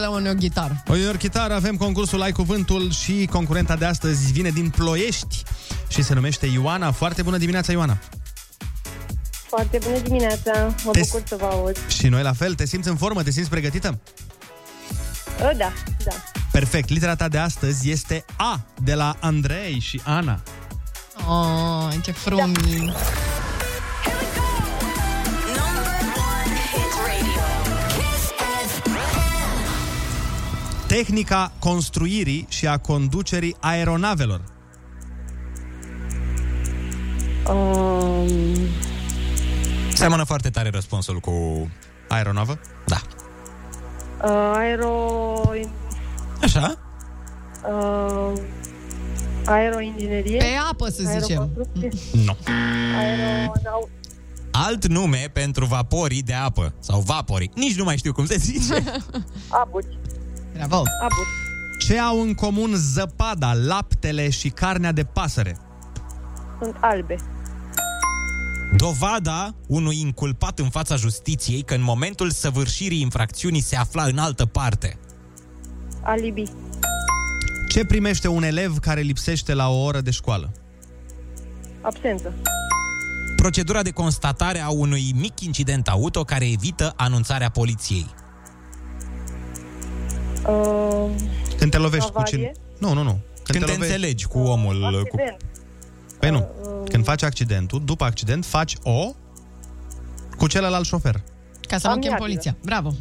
O 0.09 0.35
gitară. 0.35 0.83
O 0.89 0.95
ior 0.95 1.17
chitară, 1.17 1.55
avem 1.55 1.77
concursul 1.77 2.23
Ai 2.23 2.33
Cuvântul 2.33 2.93
și 2.93 3.29
concurenta 3.33 3.77
de 3.77 3.85
astăzi 3.85 4.33
vine 4.33 4.51
din 4.51 4.71
Ploiești 4.71 5.43
și 5.89 6.03
se 6.03 6.15
numește 6.15 6.47
Ioana. 6.47 6.93
Foarte 6.93 7.23
bună 7.23 7.37
dimineața, 7.37 7.73
Ioana! 7.73 7.99
Foarte 9.31 9.79
bună 9.85 9.99
dimineața, 9.99 10.75
mă 10.85 10.91
Te- 10.91 11.01
bucur 11.01 11.23
să 11.27 11.37
vă 11.39 11.45
aud. 11.45 11.77
Și 11.89 12.09
noi 12.09 12.23
la 12.23 12.33
fel, 12.33 12.55
te 12.55 12.67
simți 12.67 12.89
în 12.89 12.97
formă, 12.97 13.23
te 13.23 13.31
simți 13.31 13.51
pregătită? 13.51 13.99
Uh, 15.41 15.57
Da, 15.57 15.73
da. 16.05 16.13
Perfect, 16.51 16.89
litera 16.89 17.17
ta 17.17 17.29
de 17.29 17.39
astăzi 17.39 17.91
este 17.91 18.25
A, 18.37 18.61
de 18.83 18.95
la 18.95 19.17
Andrei 19.21 19.79
și 19.81 20.01
Ana. 20.05 20.43
Oh, 21.29 21.95
ce 22.03 22.13
frumos. 22.13 22.45
Hit 22.45 22.95
Tehnica 30.87 31.53
construirii 31.59 32.47
și 32.49 32.67
a 32.67 32.79
conducerii 32.79 33.57
aeronavelor. 33.61 34.41
Um, 37.51 38.29
Seamănă 39.95 40.25
foarte 40.25 40.51
tare 40.51 40.71
răspunsul 40.71 41.21
cu... 41.21 41.33
Aeronavă? 42.09 42.59
Da. 42.87 43.01
uh, 44.25 44.53
aero... 44.57 44.91
Așa? 46.43 46.79
Uh, 47.69 48.33
aeroinginerie. 49.45 50.37
Pe 50.37 50.47
apă, 50.71 50.89
să 50.89 51.03
zicem. 51.19 51.39
Aeroconstrucție. 51.41 52.21
Nu. 52.25 52.37
Aero... 52.99 53.53
au- 53.73 53.89
Alt 54.51 54.87
nume 54.87 55.31
pentru 55.33 55.65
vaporii 55.65 56.23
de 56.23 56.33
apă. 56.33 56.75
Sau 56.79 57.01
vaporii. 57.01 57.51
Nici 57.55 57.77
nu 57.77 57.85
mai 57.85 57.97
știu 57.97 58.13
cum 58.13 58.27
se 58.27 58.37
zice. 58.37 58.75
Abuci. 59.63 59.85
Bravo. 60.57 60.83
Abuci. 61.01 61.47
Ce 61.79 61.99
au 61.99 62.21
în 62.21 62.35
comun 62.35 62.73
zăpada, 62.75 63.55
laptele 63.55 64.31
și 64.31 64.49
carnea 64.49 64.93
de 64.93 65.05
pasăre? 65.05 65.57
Sunt 66.63 66.77
albe. 66.81 67.17
Dovada 68.77 69.55
unui 69.67 70.01
inculpat 70.01 70.59
în 70.59 70.69
fața 70.69 70.97
justiției 70.97 71.63
că 71.63 71.75
în 71.75 71.83
momentul 71.83 72.31
săvârșirii 72.31 73.01
infracțiunii 73.01 73.61
se 73.61 73.77
afla 73.77 74.05
în 74.05 74.19
altă 74.19 74.47
parte. 74.47 74.99
Alibi. 76.03 76.43
Ce 77.69 77.85
primește 77.85 78.29
un 78.29 78.43
elev 78.43 78.79
care 78.79 79.01
lipsește 79.01 79.55
la 79.55 79.69
o 79.69 79.83
oră 79.83 80.01
de 80.01 80.11
școală? 80.11 80.53
Absență. 81.81 82.33
Procedura 83.37 83.83
de 83.83 83.91
constatare 83.91 84.61
a 84.61 84.69
unui 84.69 85.13
mic 85.15 85.41
incident 85.41 85.89
auto 85.89 86.23
care 86.23 86.51
evită 86.51 86.93
anunțarea 86.97 87.51
poliției. 87.51 88.07
Uh, 90.49 91.11
Când 91.59 91.71
te 91.71 91.79
lovești 91.79 92.11
cu 92.11 92.19
Avarie? 92.19 92.39
cine? 92.39 92.53
Nu, 92.79 92.93
nu, 92.95 93.03
nu. 93.03 93.19
Când 93.43 93.65
te 93.65 93.73
înțelegi 93.73 94.27
cu 94.27 94.39
omul... 94.39 94.81
Cu... 94.81 95.17
accident. 95.17 95.43
Păi 96.19 96.31
nu. 96.31 96.47
Când 96.85 97.05
faci 97.05 97.23
accidentul, 97.23 97.83
după 97.85 98.05
accident, 98.05 98.45
faci 98.45 98.77
o 98.83 99.11
cu 100.37 100.47
celălalt 100.47 100.85
șofer. 100.87 101.23
Ca 101.61 101.79
să 101.79 101.89
nu 101.89 101.99
chem 101.99 102.15
poliția. 102.19 102.57
Bravo. 102.65 102.95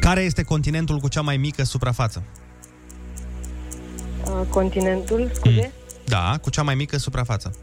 Care 0.00 0.20
este 0.20 0.42
continentul 0.42 0.98
cu 0.98 1.08
cea 1.08 1.20
mai 1.20 1.36
mică 1.36 1.62
suprafață? 1.64 2.22
Uh, 4.24 4.46
continentul, 4.48 5.30
scuze. 5.34 5.72
Da, 6.04 6.38
cu 6.42 6.50
cea 6.50 6.62
mai 6.62 6.74
mică 6.74 6.96
suprafață. 6.96 7.54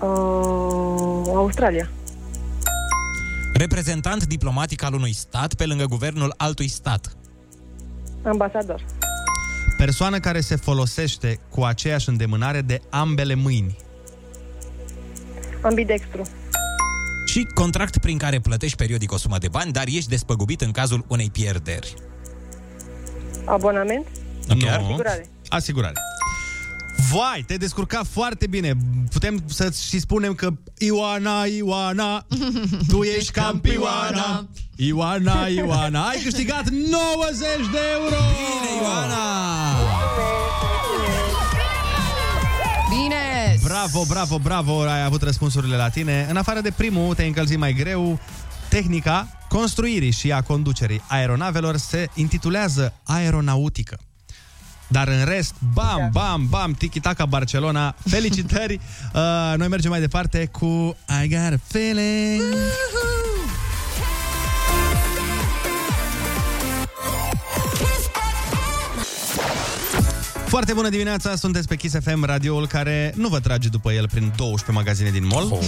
Uh, 0.00 1.32
Australia. 1.34 1.90
Reprezentant 3.60 4.26
diplomatic 4.26 4.82
al 4.82 4.94
unui 4.94 5.12
stat 5.12 5.54
pe 5.54 5.66
lângă 5.66 5.84
guvernul 5.84 6.34
altui 6.36 6.68
stat. 6.68 7.16
Ambasador. 8.22 8.84
Persoană 9.76 10.18
care 10.18 10.40
se 10.40 10.56
folosește 10.56 11.40
cu 11.50 11.62
aceeași 11.62 12.08
îndemânare 12.08 12.60
de 12.60 12.80
ambele 12.90 13.34
mâini. 13.34 13.76
Ambidextru. 15.62 16.22
Și 17.26 17.46
contract 17.54 17.98
prin 17.98 18.18
care 18.18 18.40
plătești 18.40 18.76
periodic 18.76 19.12
o 19.12 19.16
sumă 19.16 19.38
de 19.38 19.48
bani, 19.48 19.72
dar 19.72 19.84
ești 19.86 20.08
despăgubit 20.08 20.60
în 20.60 20.70
cazul 20.70 21.04
unei 21.08 21.30
pierderi. 21.30 21.94
Abonament. 23.44 24.06
Nu. 24.46 24.68
Asigurare. 24.68 25.28
Asigurare. 25.48 25.94
Vai, 27.12 27.44
te-ai 27.46 27.58
descurcat 27.58 28.06
foarte 28.06 28.46
bine. 28.46 28.72
Putem 29.12 29.42
să 29.46 29.72
și 29.88 29.98
spunem 29.98 30.34
că 30.34 30.50
Ioana, 30.78 31.44
Ioana, 31.44 32.26
tu 32.88 33.02
ești 33.16 33.32
campioana. 33.32 34.48
Ioana, 34.76 35.46
Ioana, 35.46 36.08
ai 36.08 36.20
câștigat 36.22 36.68
90 36.68 36.90
de 37.72 37.78
euro! 37.92 38.16
Bine, 38.16 38.82
Ioana! 38.82 39.16
Bine! 42.90 43.58
Bravo, 43.64 44.04
bravo, 44.08 44.38
bravo, 44.38 44.80
ai 44.82 45.04
avut 45.04 45.22
răspunsurile 45.22 45.76
la 45.76 45.88
tine. 45.88 46.26
În 46.30 46.36
afară 46.36 46.60
de 46.60 46.70
primul, 46.76 47.14
te-ai 47.14 47.28
încălzit 47.28 47.58
mai 47.58 47.72
greu. 47.72 48.18
Tehnica 48.68 49.28
construirii 49.48 50.10
și 50.10 50.32
a 50.32 50.42
conducerii 50.42 51.02
aeronavelor 51.08 51.76
se 51.76 52.08
intitulează 52.14 52.94
aeronautică. 53.04 53.98
Dar 54.90 55.08
în 55.08 55.24
rest, 55.24 55.54
bam, 55.74 56.08
bam, 56.12 56.46
bam, 56.48 56.72
tiki-taka 56.72 57.26
Barcelona. 57.26 57.94
Felicitări! 58.08 58.80
Uh, 59.14 59.56
noi 59.56 59.68
mergem 59.68 59.90
mai 59.90 60.00
departe 60.00 60.46
cu 60.52 60.96
I 61.24 61.28
Got 61.28 61.52
a 61.52 61.56
Feeling. 61.66 62.42
Foarte 70.50 70.72
bună 70.72 70.88
dimineața, 70.88 71.36
sunteți 71.36 71.68
pe 71.68 71.76
Kiss 71.76 71.94
FM, 72.02 72.24
radioul 72.24 72.66
care 72.66 73.12
nu 73.16 73.28
vă 73.28 73.40
trage 73.40 73.68
după 73.68 73.92
el 73.92 74.08
prin 74.08 74.32
12 74.36 74.70
magazine 74.72 75.10
din 75.10 75.26
mall. 75.26 75.48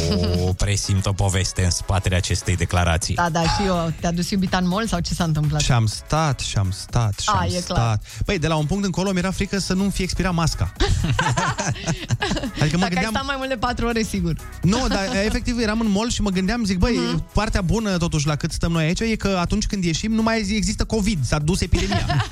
O, 0.47 0.53
presimt 0.53 1.07
o 1.07 1.13
poveste 1.13 1.65
în 1.65 1.71
spatele 1.71 2.17
acestei 2.17 2.57
declarații. 2.57 3.15
Da, 3.15 3.29
da, 3.31 3.43
și 3.43 3.63
eu. 3.67 3.93
Te-a 4.01 4.13
dus 4.13 4.31
iubita 4.31 4.57
în 4.57 4.69
mall 4.69 4.87
sau 4.87 5.01
ce 5.01 5.15
s-a 5.15 5.25
întâmplat? 5.25 5.61
Și 5.61 5.73
am 5.73 5.87
stat, 5.87 6.41
și 6.41 6.57
am 6.57 6.71
stat, 6.71 7.19
și 7.19 7.29
A, 7.33 7.39
am 7.39 7.45
e 7.47 7.49
stat. 7.49 7.77
clar. 7.77 7.99
Băi, 8.25 8.39
de 8.39 8.47
la 8.47 8.57
un 8.57 8.65
punct 8.67 8.85
încolo 8.85 9.11
mi-era 9.13 9.31
frică 9.31 9.59
să 9.59 9.75
nu-mi 9.75 9.91
fie 9.91 10.05
expirat 10.05 10.35
masca. 10.35 10.73
adică 12.61 12.77
mă 12.77 12.83
Dacă 12.83 12.83
ai 12.85 12.89
gândeam... 12.89 13.13
stat 13.13 13.25
mai 13.27 13.35
mult 13.37 13.49
de 13.49 13.57
4 13.57 13.87
ore, 13.87 14.03
sigur. 14.03 14.35
Nu, 14.63 14.87
dar 14.89 15.05
efectiv 15.27 15.59
eram 15.59 15.81
în 15.81 15.91
mall 15.91 16.11
și 16.11 16.23
mă 16.23 16.31
gândeam, 16.31 16.65
zic, 16.65 16.79
băi, 16.79 16.97
Mhm. 16.97 17.25
partea 17.33 17.61
bună 17.61 17.97
totuși 17.97 18.27
la 18.27 18.37
cât 18.37 18.53
stăm 18.53 18.73
noi 18.73 18.85
aici 18.85 19.01
e 19.01 19.17
că 19.17 19.37
atunci 19.41 19.67
când 19.67 19.85
ieșim 19.85 20.13
nu 20.13 20.23
mai 20.23 20.39
există 20.39 20.85
COVID, 20.85 21.19
s-a 21.25 21.39
dus 21.39 21.61
epidemia. 21.61 22.27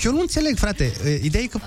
Și 0.00 0.06
eu 0.06 0.12
nu 0.12 0.20
înțeleg, 0.20 0.58
frate. 0.58 0.92
Ideea 1.22 1.42
e 1.42 1.46
că 1.46 1.58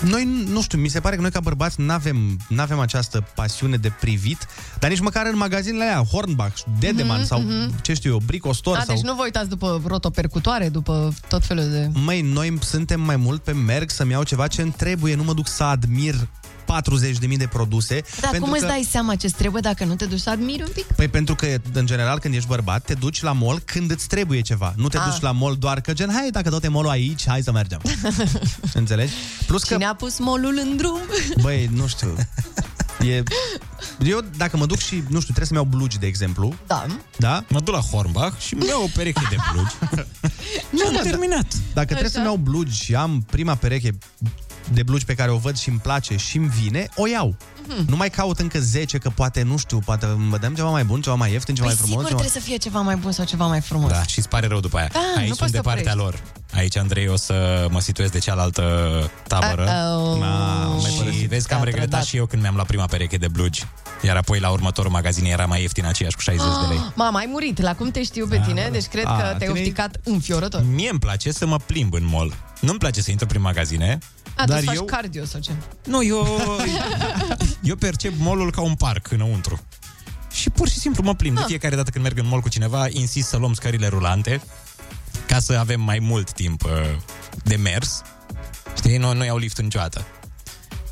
noi, 0.00 0.44
nu 0.46 0.62
știu, 0.62 0.78
mi 0.78 0.88
se 0.88 1.00
pare 1.00 1.14
că 1.14 1.20
noi 1.20 1.30
ca 1.30 1.40
bărbați 1.40 1.80
nu 1.80 1.92
avem 1.92 2.36
n-avem 2.48 2.78
această 2.78 3.26
pasiune 3.34 3.76
de 3.76 3.92
privit, 4.00 4.46
dar 4.78 4.90
nici 4.90 5.00
măcar 5.00 5.26
în 5.26 5.36
magazinele 5.36 5.84
alea, 5.84 6.02
Hornbach, 6.02 6.60
Dedeman 6.78 7.18
Mhm, 7.18 7.26
sau 7.26 7.40
mhm. 7.40 7.80
ce 7.82 7.94
știu 7.94 8.10
eu, 8.10 8.22
Brico 8.26 8.52
Store 8.52 8.78
A, 8.78 8.82
sau... 8.82 8.94
deci 8.94 9.04
nu 9.04 9.14
vă 9.14 9.22
uitați 9.22 9.48
după 9.48 9.82
rotopercutoare, 9.86 10.68
după 10.68 11.14
tot 11.28 11.44
felul 11.44 11.70
de... 11.70 11.90
Măi, 11.92 12.20
noi 12.20 12.58
suntem 12.60 13.00
mai 13.00 13.16
mult 13.16 13.42
pe 13.42 13.52
merg 13.52 13.90
să-mi 13.90 14.10
iau 14.10 14.22
ceva 14.22 14.46
ce 14.46 14.62
îmi 14.62 14.74
trebuie, 14.76 15.14
nu 15.14 15.22
mă 15.22 15.32
duc 15.32 15.48
să 15.48 15.62
admir 15.62 16.14
40.000 16.70 17.36
de 17.36 17.46
produse. 17.46 18.02
Dar 18.20 18.30
pentru 18.30 18.40
cum 18.40 18.52
îți 18.52 18.60
că... 18.60 18.66
dai 18.66 18.86
seama 18.90 19.14
ce 19.14 19.28
trebuie 19.30 19.60
dacă 19.60 19.84
nu 19.84 19.94
te 19.94 20.04
duci 20.04 20.20
să 20.20 20.30
admiri 20.30 20.62
un 20.62 20.68
pic? 20.74 20.84
Păi 20.84 21.08
pentru 21.08 21.34
că, 21.34 21.46
în 21.72 21.86
general, 21.86 22.18
când 22.18 22.34
ești 22.34 22.48
bărbat, 22.48 22.84
te 22.84 22.94
duci 22.94 23.22
la 23.22 23.32
mall 23.32 23.58
când 23.64 23.90
îți 23.90 24.06
trebuie 24.06 24.40
ceva. 24.40 24.72
Nu 24.76 24.88
te 24.88 24.96
Ah. 24.98 25.04
duci 25.10 25.20
la 25.20 25.32
mall 25.32 25.56
doar 25.56 25.80
că, 25.80 25.92
gen, 25.92 26.10
hai, 26.14 26.28
dacă 26.30 26.50
tot 26.50 26.64
e 26.64 26.68
mall 26.68 26.88
aici, 26.88 27.26
hai 27.26 27.42
să 27.42 27.52
mergem. 27.52 27.80
Înțelegi? 28.74 29.12
Plus 29.46 29.62
că, 29.62 29.74
Cine 29.74 29.84
a 29.86 29.94
pus 29.94 30.18
molul 30.18 30.58
în 30.62 30.76
drum? 30.76 31.00
băi, 31.42 31.68
nu 31.72 31.86
știu, 31.86 32.14
e... 33.00 33.22
Eu, 34.04 34.20
dacă 34.36 34.56
mă 34.56 34.66
duc 34.66 34.78
și, 34.78 34.94
nu 34.94 35.20
știu, 35.20 35.34
trebuie 35.34 35.46
să-mi 35.46 35.58
iau 35.58 35.68
blugi, 35.70 35.98
de 35.98 36.06
exemplu, 36.06 36.54
Da. 36.66 36.86
da? 37.16 37.44
Mă 37.48 37.60
duc 37.60 37.74
la 37.74 37.80
Hornbach 37.80 38.38
și 38.40 38.54
îmi 38.54 38.66
iau 38.66 38.82
o 38.82 38.86
pereche 38.94 39.26
de 39.30 39.36
blugi. 39.52 39.74
Nu, 40.70 40.86
am 40.86 40.92
mă, 40.92 41.00
terminat. 41.02 41.46
Dacă 41.74 41.86
trebuie 41.86 42.10
să-mi 42.10 42.24
iau 42.24 42.36
blugi 42.36 42.82
și 42.84 42.94
am 42.94 43.24
prima 43.30 43.54
pereche 43.54 43.98
de 44.72 44.82
blugi 44.82 45.04
pe 45.04 45.14
care 45.14 45.30
o 45.30 45.36
văd 45.36 45.56
și 45.58 45.68
îmi 45.68 45.78
place 45.78 46.16
și 46.16 46.36
îmi 46.36 46.48
vine, 46.48 46.88
o 46.96 47.08
iau. 47.08 47.36
Mhm. 47.68 47.84
Nu 47.90 47.96
mai 47.96 48.10
caut 48.10 48.38
încă 48.38 48.58
10, 48.60 48.98
că 48.98 49.10
poate, 49.10 49.42
nu 49.42 49.56
știu, 49.56 49.78
poate 49.78 50.06
mă 50.06 50.38
dăm 50.38 50.54
ceva 50.54 50.68
mai 50.70 50.84
bun, 50.84 51.00
ceva 51.00 51.14
mai 51.16 51.32
ieftin, 51.32 51.54
ceva 51.54 51.66
Păi 51.66 51.76
mai 51.78 51.86
sigur 51.86 52.02
frumos. 52.02 52.20
Ceva... 52.20 52.20
trebuie 52.30 52.42
să 52.42 52.48
fie 52.48 52.70
ceva 52.70 52.80
mai 52.80 52.96
bun 52.96 53.12
sau 53.12 53.24
ceva 53.24 53.46
mai 53.46 53.60
frumos. 53.60 53.90
Da, 53.90 54.02
și 54.02 54.18
îți 54.18 54.28
pare 54.28 54.46
rău 54.46 54.60
după 54.60 54.76
aia. 54.78 54.88
Da, 54.92 54.98
nu 55.14 55.18
Aici 55.20 55.28
poți 55.28 55.38
sunt 55.38 55.50
de 55.50 55.56
să 55.56 55.62
partea 55.62 55.92
oprești. 55.92 55.98
lor. 55.98 56.22
Aici, 56.54 56.76
Andrei, 56.76 57.08
o 57.08 57.16
să 57.16 57.66
mă 57.70 57.80
situez 57.80 58.10
de 58.10 58.18
cealaltă 58.18 58.64
tabără. 59.26 59.64
Uh-oh. 59.64 60.18
Ma, 60.18 60.76
și 61.18 61.26
vezi 61.26 61.46
că 61.48 61.54
am 61.54 61.60
te-a 61.60 61.64
regretat 61.64 61.88
trădat. 61.88 62.04
și 62.04 62.16
eu 62.16 62.26
când 62.26 62.42
mi-am 62.42 62.54
luat 62.54 62.66
prima 62.66 62.84
pereche 62.84 63.16
de 63.16 63.28
blugi. 63.28 63.64
Iar 64.02 64.16
apoi 64.16 64.38
la 64.40 64.50
următorul 64.50 64.90
magazin 64.90 65.24
era 65.24 65.46
mai 65.46 65.60
ieftin 65.60 65.86
aceeași 65.86 66.16
cu 66.16 66.22
60 66.22 66.46
de 66.60 66.66
lei. 66.68 66.92
Mama, 66.94 67.18
ai 67.18 67.28
murit. 67.28 67.60
La 67.60 67.74
cum 67.74 67.90
te 67.90 68.02
știu 68.02 68.26
pe 68.26 68.40
tine, 68.46 68.68
deci 68.72 68.86
cred 68.86 69.04
A, 69.06 69.16
că 69.16 69.22
te-ai 69.22 69.36
tine- 69.38 69.50
ofticat 69.50 70.00
înfiorător. 70.04 70.62
Mie 70.74 70.88
îmi 70.90 70.98
place 70.98 71.32
să 71.32 71.46
mă 71.46 71.56
plimb 71.66 71.92
în 71.94 72.06
mall. 72.10 72.34
Nu-mi 72.60 72.78
place 72.78 73.02
să 73.02 73.10
intru 73.10 73.26
prin 73.26 73.40
magazine, 73.40 73.98
A, 74.40 74.44
tu 74.44 74.52
dar 74.52 74.62
faci 74.64 74.74
eu... 74.74 74.84
cardio 74.84 75.24
sau 75.24 75.40
ce? 75.40 75.50
Nu, 75.84 76.02
eu, 76.04 76.26
eu 77.62 77.76
percep 77.76 78.12
mall 78.18 78.50
ca 78.50 78.60
un 78.60 78.74
parc 78.74 79.10
înăuntru. 79.10 79.60
Și 80.30 80.50
pur 80.50 80.68
și 80.68 80.78
simplu 80.78 81.02
mă 81.02 81.14
plimb. 81.14 81.34
De 81.34 81.40
Ah. 81.40 81.46
fiecare 81.46 81.76
dată 81.76 81.90
când 81.90 82.04
merg 82.04 82.18
în 82.18 82.26
mall 82.26 82.40
cu 82.40 82.48
cineva, 82.48 82.86
insist 82.90 83.28
să 83.28 83.36
luăm 83.36 83.52
scările 83.54 83.86
rulante 83.88 84.40
ca 85.26 85.38
să 85.38 85.52
avem 85.52 85.80
mai 85.80 85.98
mult 85.98 86.32
timp 86.32 86.64
uh, 86.64 86.70
de 87.44 87.56
mers. 87.56 88.02
Știi, 88.76 88.96
nu, 88.96 89.14
nu 89.14 89.24
iau 89.24 89.36
liftul 89.36 89.64
niciodată. 89.64 90.04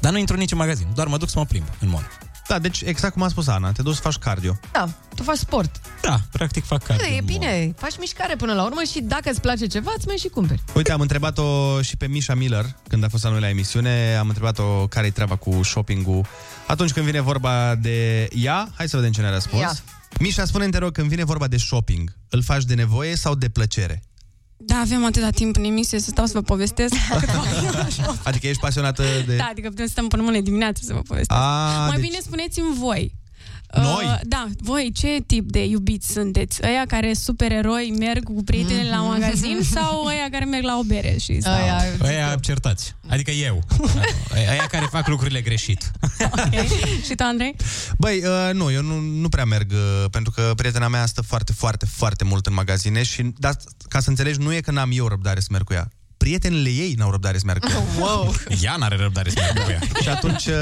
Dar 0.00 0.12
nu 0.12 0.18
intru 0.18 0.36
nici 0.36 0.50
în 0.52 0.58
magazin, 0.58 0.86
doar 0.94 1.06
mă 1.06 1.16
duc 1.16 1.28
să 1.28 1.38
mă 1.38 1.44
plimb 1.44 1.64
în 1.80 1.88
mall. 1.88 2.08
Da, 2.48 2.58
deci 2.58 2.80
exact 2.80 3.12
cum 3.12 3.22
a 3.22 3.28
spus 3.28 3.46
Ana, 3.46 3.72
te 3.72 3.82
duci 3.82 3.94
să 3.94 4.00
faci 4.00 4.16
cardio. 4.16 4.58
Da, 4.72 4.88
tu 5.14 5.22
faci 5.22 5.36
sport. 5.36 5.80
Da, 6.02 6.18
practic 6.32 6.64
fac 6.64 6.82
cardio. 6.82 7.06
Da, 7.08 7.14
e 7.14 7.20
bine, 7.20 7.74
faci 7.76 7.98
mișcare 7.98 8.36
până 8.36 8.52
la 8.52 8.64
urmă 8.64 8.82
și 8.90 9.00
dacă 9.00 9.30
îți 9.30 9.40
place 9.40 9.66
ceva, 9.66 9.92
îți 9.96 10.06
mai 10.06 10.16
și 10.16 10.28
cumperi. 10.28 10.62
Uite, 10.74 10.92
am 10.92 11.00
întrebat-o 11.00 11.82
și 11.82 11.96
pe 11.96 12.06
Misha 12.06 12.34
Miller, 12.34 12.64
când 12.88 13.04
a 13.04 13.08
fost 13.08 13.24
la 13.24 13.30
noi 13.30 13.40
la 13.40 13.48
emisiune, 13.48 14.16
am 14.20 14.26
întrebat-o 14.26 14.86
care-i 14.86 15.10
treaba 15.10 15.36
cu 15.36 15.62
shopping-ul. 15.62 16.26
Atunci 16.66 16.92
când 16.92 17.06
vine 17.06 17.20
vorba 17.20 17.74
de 17.74 18.28
ea, 18.34 18.68
hai 18.74 18.88
să 18.88 18.96
vedem 18.96 19.12
ce 19.12 19.20
ne-a 19.20 19.30
răspuns. 19.30 19.62
Ia. 19.62 19.72
Misha, 20.20 20.44
spune 20.44 20.68
te 20.68 20.78
rog, 20.78 20.92
când 20.92 21.08
vine 21.08 21.24
vorba 21.24 21.46
de 21.46 21.56
shopping, 21.56 22.16
îl 22.28 22.42
faci 22.42 22.64
de 22.64 22.74
nevoie 22.74 23.16
sau 23.16 23.34
de 23.34 23.48
plăcere? 23.48 24.02
Da, 24.68 24.76
avem 24.80 25.04
atâta 25.04 25.30
timp 25.30 25.56
în 25.56 25.64
emisie 25.64 25.98
să 26.00 26.10
stau 26.10 26.26
să 26.26 26.32
vă 26.34 26.42
povestesc. 26.42 26.94
Adică 28.28 28.46
ești 28.46 28.60
pasionată 28.60 29.02
de... 29.26 29.36
da, 29.36 29.48
adică 29.50 29.68
putem 29.68 29.84
să 29.86 29.90
stăm 29.92 30.08
până 30.08 30.22
mâine 30.22 30.40
dimineață 30.40 30.82
să 30.84 30.92
vă 30.92 31.00
povestesc. 31.00 31.40
A, 31.40 31.86
Mai 31.86 31.96
deci- 31.96 32.06
bine 32.08 32.18
spuneți-mi 32.20 32.74
voi. 32.78 33.14
Uh, 33.76 34.20
da, 34.22 34.46
voi 34.58 34.92
ce 34.94 35.22
tip 35.26 35.50
de 35.50 35.64
iubiți 35.64 36.12
sunteți? 36.12 36.60
Ăia 36.64 36.84
care 36.86 37.12
supereroi 37.12 37.94
merg 37.98 38.24
cu 38.24 38.42
prietenele 38.44 38.88
la 38.90 39.00
magazin 39.02 39.58
sau 39.62 40.04
ăia 40.10 40.28
care 40.30 40.44
merg 40.44 40.64
la 40.64 40.78
o 40.78 40.82
bere 40.82 41.16
și 41.18 41.40
stau? 41.40 41.52
Aia, 41.52 41.82
Aia 42.02 42.36
certați. 42.40 42.94
Adică 43.08 43.30
eu. 43.30 43.62
Aia 44.50 44.66
care 44.70 44.86
fac 44.90 45.08
lucrurile 45.08 45.40
greșit. 45.40 45.90
și 47.06 47.14
tu, 47.14 47.22
Andrei? 47.22 47.56
Băi, 47.98 48.22
uh, 48.24 48.50
nu, 48.52 48.72
eu 48.72 48.82
nu, 48.82 48.98
nu 48.98 49.28
prea 49.28 49.44
merg, 49.44 49.72
uh, 49.72 50.10
pentru 50.10 50.32
că 50.32 50.52
prietena 50.56 50.88
mea 50.88 51.06
stă 51.06 51.22
foarte, 51.22 51.52
foarte, 51.52 51.86
foarte 51.86 52.24
mult 52.24 52.46
în 52.46 52.54
magazine 52.54 53.02
și, 53.02 53.32
da, 53.36 53.50
ca 53.88 54.00
să 54.00 54.08
înțelegi, 54.08 54.38
nu 54.38 54.54
e 54.54 54.60
că 54.60 54.70
n-am 54.70 54.90
eu 54.92 55.06
răbdare 55.06 55.40
să 55.40 55.48
merg 55.50 55.64
cu 55.64 55.72
ea. 55.72 55.88
Prietenele 56.18 56.68
ei 56.68 56.94
n-au 56.96 57.10
răbdare 57.10 57.38
să 57.38 57.42
meargă 57.44 57.66
cu 57.66 57.72
ea. 57.72 57.82
Wow. 58.04 58.34
Ea 58.62 58.76
n-are 58.76 58.96
răbdare 58.96 59.30
să 59.30 59.36
meargă 59.38 59.60
cu 59.62 59.70
ea. 59.70 59.80
Și 60.02 60.08
atunci 60.08 60.46
uh, 60.46 60.54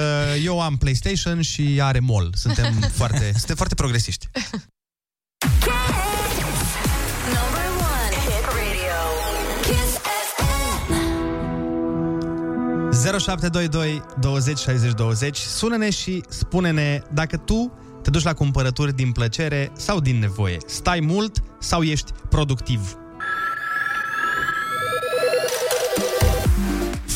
eu 0.44 0.60
am 0.60 0.76
PlayStation 0.76 1.40
și 1.40 1.76
ea 1.76 1.86
are 1.86 1.98
mall. 1.98 2.30
Suntem 2.34 2.72
foarte, 3.00 3.32
suntem 3.36 3.56
foarte 3.56 3.74
progresiști. 3.74 4.28
Number 7.36 7.68
one 7.94 8.14
hit 8.26 8.44
radio. 8.58 8.98
Kiss 9.62 9.92
FM. 10.36 10.92
0722 13.18 14.02
20 14.20 14.58
60 14.58 14.92
20 14.92 15.36
Sună-ne 15.36 15.90
și 15.90 16.22
spune-ne 16.28 17.00
dacă 17.12 17.36
tu 17.36 17.72
te 18.02 18.10
duci 18.10 18.22
la 18.22 18.34
cumpărături 18.34 18.94
din 18.94 19.12
plăcere 19.12 19.72
sau 19.76 20.00
din 20.00 20.18
nevoie. 20.18 20.56
Stai 20.66 21.00
mult 21.00 21.42
sau 21.60 21.82
ești 21.82 22.12
productiv? 22.28 22.96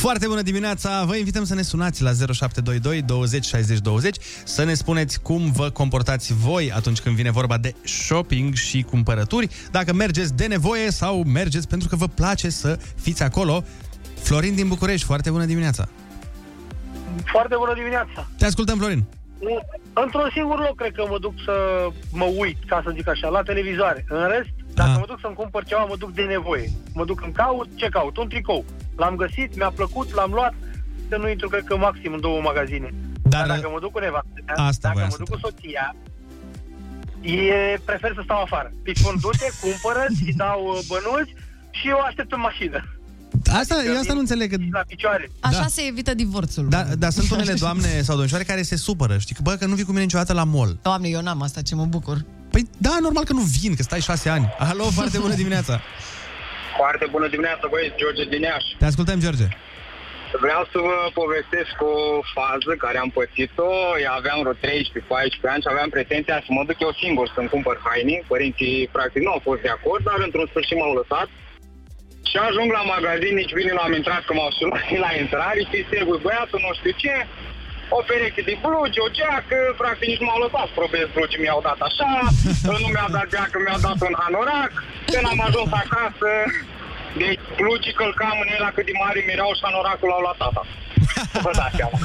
Foarte 0.01 0.26
bună 0.26 0.42
dimineața! 0.42 1.05
Vă 1.05 1.16
invităm 1.16 1.44
să 1.44 1.55
ne 1.55 1.62
sunați 1.62 2.03
la 2.03 2.11
0722 2.11 3.03
20 3.03 3.44
60 3.44 3.78
20 3.78 4.16
să 4.44 4.64
ne 4.64 4.74
spuneți 4.74 5.22
cum 5.22 5.53
vă 5.53 5.70
comportați 5.70 6.34
voi 6.34 6.72
atunci 6.72 7.01
când 7.01 7.16
vine 7.16 7.30
vorba 7.30 7.59
de 7.59 7.74
shopping 7.84 8.55
și 8.55 8.82
cumpărături, 8.82 9.48
dacă 9.70 9.92
mergeți 9.92 10.34
de 10.34 10.46
nevoie 10.46 10.90
sau 10.90 11.22
mergeți 11.22 11.68
pentru 11.68 11.88
că 11.88 11.96
vă 11.96 12.07
place 12.07 12.51
să 12.51 12.78
fiți 13.01 13.22
acolo. 13.22 13.64
Florin 14.22 14.55
din 14.55 14.68
București, 14.68 15.07
foarte 15.07 15.30
bună 15.30 15.44
dimineața! 15.44 15.88
Foarte 17.24 17.55
bună 17.59 17.74
dimineața! 17.74 18.28
Te 18.38 18.44
ascultăm, 18.44 18.78
Florin! 18.78 19.05
Într-un 19.92 20.30
singur 20.32 20.59
loc 20.59 20.76
cred 20.76 20.92
că 20.92 21.05
mă 21.09 21.18
duc 21.18 21.34
să 21.44 21.86
mă 22.12 22.24
uit, 22.24 22.57
ca 22.66 22.80
să 22.84 22.92
zic 22.94 23.09
așa, 23.09 23.28
la 23.28 23.42
televizoare. 23.42 24.05
În 24.09 24.28
rest, 24.28 24.55
dacă 24.83 24.99
mă 24.99 25.07
duc 25.07 25.18
să-mi 25.20 25.39
cumpăr 25.41 25.64
ceva, 25.64 25.85
mă 25.85 25.97
duc 26.03 26.11
de 26.18 26.22
nevoie. 26.22 26.68
Mă 26.99 27.05
duc 27.05 27.18
în 27.26 27.33
caut, 27.33 27.68
ce 27.74 27.89
caut? 27.89 28.16
Un 28.16 28.28
tricou. 28.28 28.64
L-am 28.97 29.14
găsit, 29.16 29.57
mi-a 29.57 29.72
plăcut, 29.81 30.14
l-am 30.14 30.33
luat, 30.33 30.55
să 31.09 31.16
nu 31.16 31.28
intru, 31.28 31.49
cred 31.49 31.64
că 31.64 31.76
maxim 31.76 32.12
în 32.12 32.20
două 32.20 32.41
magazine. 32.41 32.95
Dar, 33.22 33.47
dacă 33.47 33.68
mă 33.72 33.81
duc 33.81 33.93
cu 33.93 33.99
nevastă, 33.99 34.39
Asta 34.47 34.89
dacă 34.89 34.95
voiam 34.95 35.11
mă 35.11 35.16
să 35.16 35.22
duc 35.22 35.28
cu 35.35 35.39
soția, 35.47 35.87
e, 37.20 37.78
prefer 37.85 38.12
să 38.14 38.20
stau 38.24 38.43
afară. 38.43 38.72
Îi 38.85 38.99
spun, 38.99 39.14
du-te, 39.20 39.49
cumpără, 39.64 40.03
îi 40.26 40.33
dau 40.33 40.61
uh, 40.66 40.78
bănuți 40.89 41.33
și 41.70 41.89
eu 41.89 41.99
aștept 41.99 42.33
în 42.33 42.41
mașină. 42.41 42.81
Asta, 43.53 43.74
eu 43.87 43.99
asta 43.99 44.12
nu 44.12 44.18
înțeleg. 44.18 44.51
Că... 44.51 44.57
La 44.70 44.83
picioare. 44.87 45.31
Așa 45.41 45.66
se 45.66 45.83
evită 45.89 46.14
divorțul. 46.14 46.68
Da, 46.68 46.83
dar 46.83 47.11
sunt 47.11 47.31
unele 47.37 47.53
doamne 47.53 48.03
sau 48.03 48.14
domnișoare 48.14 48.45
care 48.45 48.62
se 48.62 48.76
supără. 48.76 49.18
Știi 49.18 49.35
că, 49.35 49.43
bă, 49.43 49.55
că 49.55 49.66
nu 49.66 49.74
vii 49.74 49.85
cu 49.85 49.91
mine 49.91 50.03
niciodată 50.03 50.33
la 50.33 50.45
mall. 50.45 50.78
Doamne, 50.83 51.09
eu 51.09 51.20
n-am 51.20 51.43
asta, 51.43 51.62
ce 51.62 51.74
mă 51.74 51.85
bucur. 51.85 52.24
Păi 52.61 52.70
da, 52.86 52.94
normal 53.06 53.24
că 53.28 53.34
nu 53.40 53.44
vin, 53.58 53.72
că 53.76 53.82
stai 53.82 54.08
șase 54.11 54.28
ani. 54.36 54.46
Alo, 54.68 54.84
foarte 54.98 55.18
bună 55.24 55.34
dimineața. 55.42 55.74
Foarte 56.80 57.06
bună 57.14 57.28
dimineața, 57.34 57.64
băieți, 57.72 57.98
George 58.00 58.24
din 58.32 58.42
Iași. 58.50 58.70
Te 58.80 58.90
ascultăm, 58.92 59.18
George. 59.24 59.46
Vreau 60.44 60.62
să 60.72 60.78
vă 60.88 60.96
povestesc 61.20 61.74
o 61.92 61.94
fază 62.36 62.72
care 62.84 62.98
am 63.04 63.11
pățit-o. 63.18 63.70
Eu 64.06 64.12
aveam 64.20 64.38
vreo 64.42 64.56
13-14 64.61 65.52
ani 65.52 65.62
și 65.64 65.72
aveam 65.72 65.90
pretenția 65.96 66.36
să 66.46 66.50
mă 66.56 66.62
duc 66.68 66.78
eu 66.86 66.92
singur 67.02 67.26
să-mi 67.34 67.52
cumpăr 67.54 67.76
haine. 67.86 68.16
Părinții, 68.32 68.88
practic, 68.96 69.20
nu 69.26 69.34
au 69.34 69.42
fost 69.48 69.61
de 69.66 69.72
acord, 69.76 70.02
dar 70.08 70.18
într-un 70.26 70.48
sfârșit 70.50 70.76
m-au 70.78 70.94
lăsat. 71.00 71.28
Și 72.30 72.36
ajung 72.48 72.68
la 72.78 72.82
magazin, 72.94 73.34
nici 73.40 73.56
bine 73.58 73.72
nu 73.76 73.82
am 73.86 73.94
intrat, 74.00 74.22
că 74.24 74.32
m-au 74.34 74.50
sunat 74.58 74.86
la 75.06 75.12
intrare 75.22 75.61
și 75.70 75.78
trebuie 75.92 76.24
băiatul, 76.26 76.61
nu 76.66 76.72
știu 76.78 76.94
ce, 77.02 77.14
o 77.99 78.01
pereche 78.09 78.43
de 78.49 78.55
blugi, 78.64 78.99
o 79.07 79.09
geacă, 79.18 79.59
practic 79.82 80.09
nici 80.11 80.22
nu 80.22 80.26
m-au 80.28 80.41
lăsat 80.45 80.66
să 80.68 80.74
probez 80.80 81.07
blugi, 81.14 81.41
mi-au 81.43 81.61
dat 81.68 81.80
așa, 81.88 82.12
nu 82.82 82.88
mi-a 82.95 83.09
dat 83.16 83.26
geacă, 83.32 83.57
mi-a 83.64 83.78
dat 83.86 83.99
un 84.09 84.14
hanorac, 84.22 84.72
când 85.12 85.26
am 85.32 85.41
ajuns 85.49 85.70
acasă, 85.84 86.30
deci 87.22 87.45
blugii 87.59 87.99
călcam 88.01 88.36
în 88.45 88.49
el 88.57 88.64
cât 88.76 88.86
de 88.88 88.95
mari 89.03 89.28
mirau 89.28 89.51
și 89.57 89.64
hanoracul 89.66 90.09
l-au 90.11 90.22
luat 90.26 90.38
tata. 90.45 90.62
Vă 91.47 91.53
dați 91.61 91.76
seama. 91.78 91.97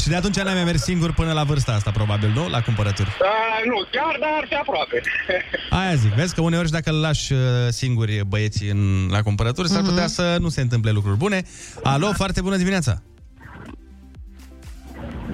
Și 0.00 0.08
de 0.08 0.16
atunci 0.16 0.36
n-ai 0.36 0.54
mai 0.54 0.64
mers 0.64 0.82
singur 0.82 1.10
până 1.12 1.32
la 1.32 1.44
vârsta 1.44 1.72
asta, 1.72 1.90
probabil, 1.90 2.30
nu? 2.38 2.48
La 2.48 2.60
cumpărături. 2.60 3.08
Uh, 3.08 3.60
nu, 3.70 3.78
chiar, 3.94 4.14
dar 4.20 4.46
pe 4.48 4.54
aproape. 4.54 5.00
Aia 5.78 5.94
zic, 5.94 6.12
vezi 6.12 6.34
că 6.34 6.40
uneori 6.40 6.66
și 6.66 6.72
dacă 6.72 6.90
îl 6.90 7.00
lași 7.00 7.32
uh, 7.32 7.40
singuri 7.68 8.20
băieții 8.26 8.68
în, 8.68 9.08
la 9.10 9.22
cumpărături, 9.22 9.68
s-ar 9.68 9.82
putea 9.82 10.06
să 10.06 10.36
nu 10.40 10.48
se 10.48 10.60
întâmple 10.60 10.90
lucruri 10.90 11.16
bune. 11.16 11.42
Alo, 11.82 12.12
foarte 12.12 12.40
bună 12.40 12.56
dimineața! 12.56 13.02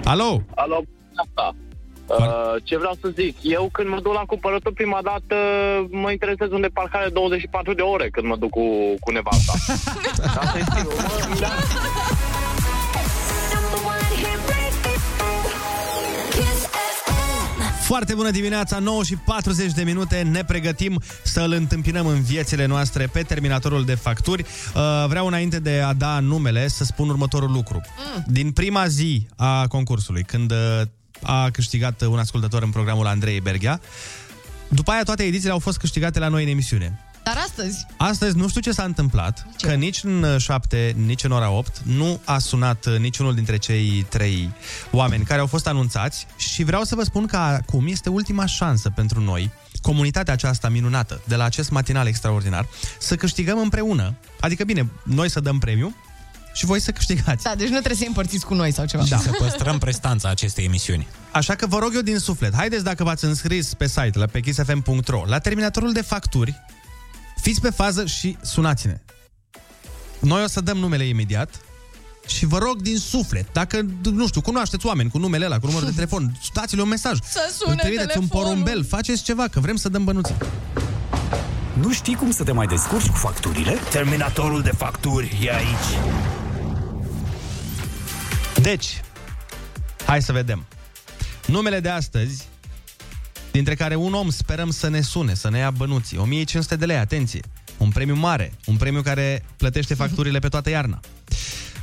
Alo! 0.03 0.41
Alo, 0.55 0.83
asta. 1.15 1.55
Uh, 2.07 2.55
ce 2.63 2.77
vreau 2.77 2.97
să 3.01 3.07
zic? 3.13 3.37
Eu 3.41 3.69
când 3.71 3.89
mă 3.89 3.99
duc 4.01 4.13
la 4.13 4.23
cumpărături 4.27 4.73
prima 4.73 4.99
dată 5.03 5.35
mă 5.89 6.11
interesez 6.11 6.51
unde 6.51 6.67
parcare 6.67 7.09
24 7.09 7.73
de 7.73 7.81
ore 7.81 8.09
când 8.09 8.27
mă 8.27 8.35
duc 8.35 8.49
cu, 8.49 8.63
cu 8.99 9.11
nevasta. 9.11 9.53
Asta 10.41 10.57
e 10.57 10.63
stilul. 10.63 10.93
Mă, 11.29 11.37
da. 11.39 11.47
Foarte 17.81 18.13
bună 18.13 18.31
dimineața, 18.31 18.79
9 18.79 19.03
și 19.03 19.15
40 19.15 19.71
de 19.71 19.83
minute, 19.83 20.21
ne 20.21 20.43
pregătim 20.43 21.01
să 21.23 21.41
îl 21.41 21.51
întâmpinăm 21.51 22.07
în 22.07 22.21
viețile 22.21 22.65
noastre 22.65 23.07
pe 23.07 23.21
terminatorul 23.21 23.85
de 23.85 23.95
facturi. 23.95 24.41
Uh, 24.41 25.05
vreau 25.07 25.27
înainte 25.27 25.59
de 25.59 25.81
a 25.85 25.93
da 25.93 26.19
numele 26.19 26.67
să 26.67 26.83
spun 26.83 27.09
următorul 27.09 27.51
lucru. 27.51 27.81
Din 28.27 28.51
prima 28.51 28.87
zi 28.87 29.27
a 29.35 29.67
concursului, 29.67 30.23
când 30.23 30.51
uh, 30.51 30.81
a 31.21 31.49
câștigat 31.49 32.01
un 32.01 32.19
ascultător 32.19 32.63
în 32.63 32.69
programul 32.69 33.07
Andrei 33.07 33.41
Berghia, 33.41 33.81
după 34.67 34.91
aia 34.91 35.03
toate 35.03 35.23
edițiile 35.23 35.51
au 35.51 35.59
fost 35.59 35.77
câștigate 35.77 36.19
la 36.19 36.27
noi 36.27 36.43
în 36.43 36.49
emisiune. 36.49 37.10
Dar 37.23 37.37
astăzi, 37.37 37.85
Astăzi 37.97 38.37
nu 38.37 38.47
știu 38.47 38.61
ce 38.61 38.71
s-a 38.71 38.83
întâmplat, 38.83 39.45
Ce? 39.57 39.67
că 39.67 39.73
nici 39.73 40.03
în 40.03 40.37
7, 40.37 40.95
nici 41.05 41.23
în 41.23 41.31
ora 41.31 41.49
8 41.49 41.81
nu 41.83 42.19
a 42.25 42.37
sunat 42.37 42.85
uh, 42.85 42.97
niciunul 42.99 43.35
dintre 43.35 43.57
cei 43.57 44.05
trei 44.09 44.51
oameni 44.91 45.23
care 45.23 45.39
au 45.39 45.47
fost 45.47 45.67
anunțați 45.67 46.27
și 46.35 46.63
vreau 46.63 46.83
să 46.83 46.95
vă 46.95 47.03
spun 47.03 47.25
că 47.25 47.37
acum 47.37 47.87
este 47.87 48.09
ultima 48.09 48.45
șansă 48.45 48.89
pentru 48.89 49.19
noi, 49.19 49.51
comunitatea 49.81 50.33
aceasta 50.33 50.69
minunată, 50.69 51.21
de 51.27 51.35
la 51.35 51.43
acest 51.43 51.69
matinal 51.69 52.07
extraordinar, 52.07 52.67
să 52.99 53.15
câștigăm 53.15 53.59
împreună. 53.59 54.15
Adică 54.39 54.63
bine, 54.63 54.89
noi 55.03 55.29
să 55.29 55.39
dăm 55.39 55.59
premiu 55.59 55.95
și 56.53 56.65
voi 56.65 56.79
să 56.79 56.91
câștigați. 56.91 57.43
da, 57.43 57.55
deci 57.55 57.67
nu 57.67 57.77
trebuie 57.77 57.95
să 57.95 58.03
împărțiți 58.07 58.45
cu 58.45 58.53
noi 58.53 58.71
sau 58.71 58.85
ceva. 58.85 59.03
Și 59.03 59.17
să 59.17 59.31
păstrăm 59.37 59.77
prestanța 59.77 60.29
acestei 60.29 60.65
emisiuni. 60.65 61.07
Așa 61.31 61.55
că 61.55 61.67
vă 61.67 61.77
rog 61.79 61.91
eu 61.95 62.01
din 62.01 62.17
suflet, 62.17 62.55
haideți 62.55 62.83
dacă 62.83 63.03
v-ați 63.03 63.25
înscris 63.25 63.73
pe 63.73 63.87
site, 63.87 64.11
la 64.13 64.25
pe 64.25 64.39
kissfm.ro, 64.39 65.23
la 65.25 65.39
terminatorul 65.39 65.91
de 65.91 66.01
facturi, 66.01 66.61
fiți 67.41 67.61
pe 67.61 67.69
fază 67.69 68.05
și 68.05 68.37
sunați-ne. 68.41 69.01
Noi 70.19 70.43
o 70.43 70.47
să 70.47 70.61
dăm 70.61 70.77
numele 70.77 71.03
imediat 71.03 71.61
și 72.27 72.45
vă 72.45 72.57
rog 72.57 72.81
din 72.81 72.97
suflet, 72.97 73.53
dacă, 73.53 73.85
nu 74.03 74.27
știu, 74.27 74.41
cunoașteți 74.41 74.85
oameni 74.85 75.09
cu 75.09 75.17
numele 75.17 75.45
ăla, 75.45 75.59
cu 75.59 75.65
numărul 75.65 75.87
de 75.87 75.93
telefon, 75.93 76.39
dați-le 76.53 76.81
un 76.81 76.87
mesaj. 76.87 77.17
Să 77.29 77.53
sune 77.57 77.75
Trimiteți 77.75 78.17
un 78.17 78.27
telefonul. 78.27 78.47
porumbel, 78.53 78.85
faceți 78.85 79.23
ceva, 79.23 79.47
că 79.47 79.59
vrem 79.59 79.75
să 79.75 79.89
dăm 79.89 80.03
bănuții. 80.03 80.35
Nu 81.73 81.91
știi 81.93 82.15
cum 82.15 82.31
să 82.31 82.43
te 82.43 82.51
mai 82.51 82.67
descurci 82.67 83.07
cu 83.07 83.15
facturile? 83.15 83.77
Terminatorul 83.91 84.61
de 84.61 84.71
facturi 84.77 85.37
e 85.43 85.55
aici. 85.55 85.97
Deci, 88.61 89.01
hai 90.05 90.21
să 90.21 90.31
vedem. 90.31 90.65
Numele 91.47 91.79
de 91.79 91.89
astăzi, 91.89 92.47
dintre 93.51 93.75
care 93.75 93.95
un 93.95 94.13
om 94.13 94.29
sperăm 94.29 94.69
să 94.69 94.89
ne 94.89 95.01
sune, 95.01 95.33
să 95.33 95.49
ne 95.49 95.57
ia 95.57 95.71
bănuții. 95.71 96.17
1500 96.17 96.75
de 96.75 96.85
lei, 96.85 96.97
atenție. 96.97 97.41
Un 97.77 97.89
premiu 97.89 98.15
mare, 98.15 98.53
un 98.65 98.77
premiu 98.77 99.01
care 99.01 99.45
plătește 99.57 99.93
facturile 99.93 100.39
pe 100.39 100.47
toată 100.47 100.69
iarna. 100.69 100.99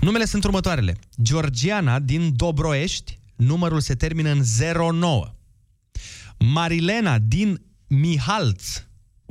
Numele 0.01 0.25
sunt 0.25 0.45
următoarele. 0.45 0.99
Georgiana 1.23 1.99
din 1.99 2.33
Dobroești, 2.37 3.19
numărul 3.37 3.81
se 3.81 3.95
termină 3.95 4.31
în 4.31 4.43
09. 4.99 5.33
Marilena 6.39 7.19
din 7.19 7.63
Mihalț, 7.87 8.83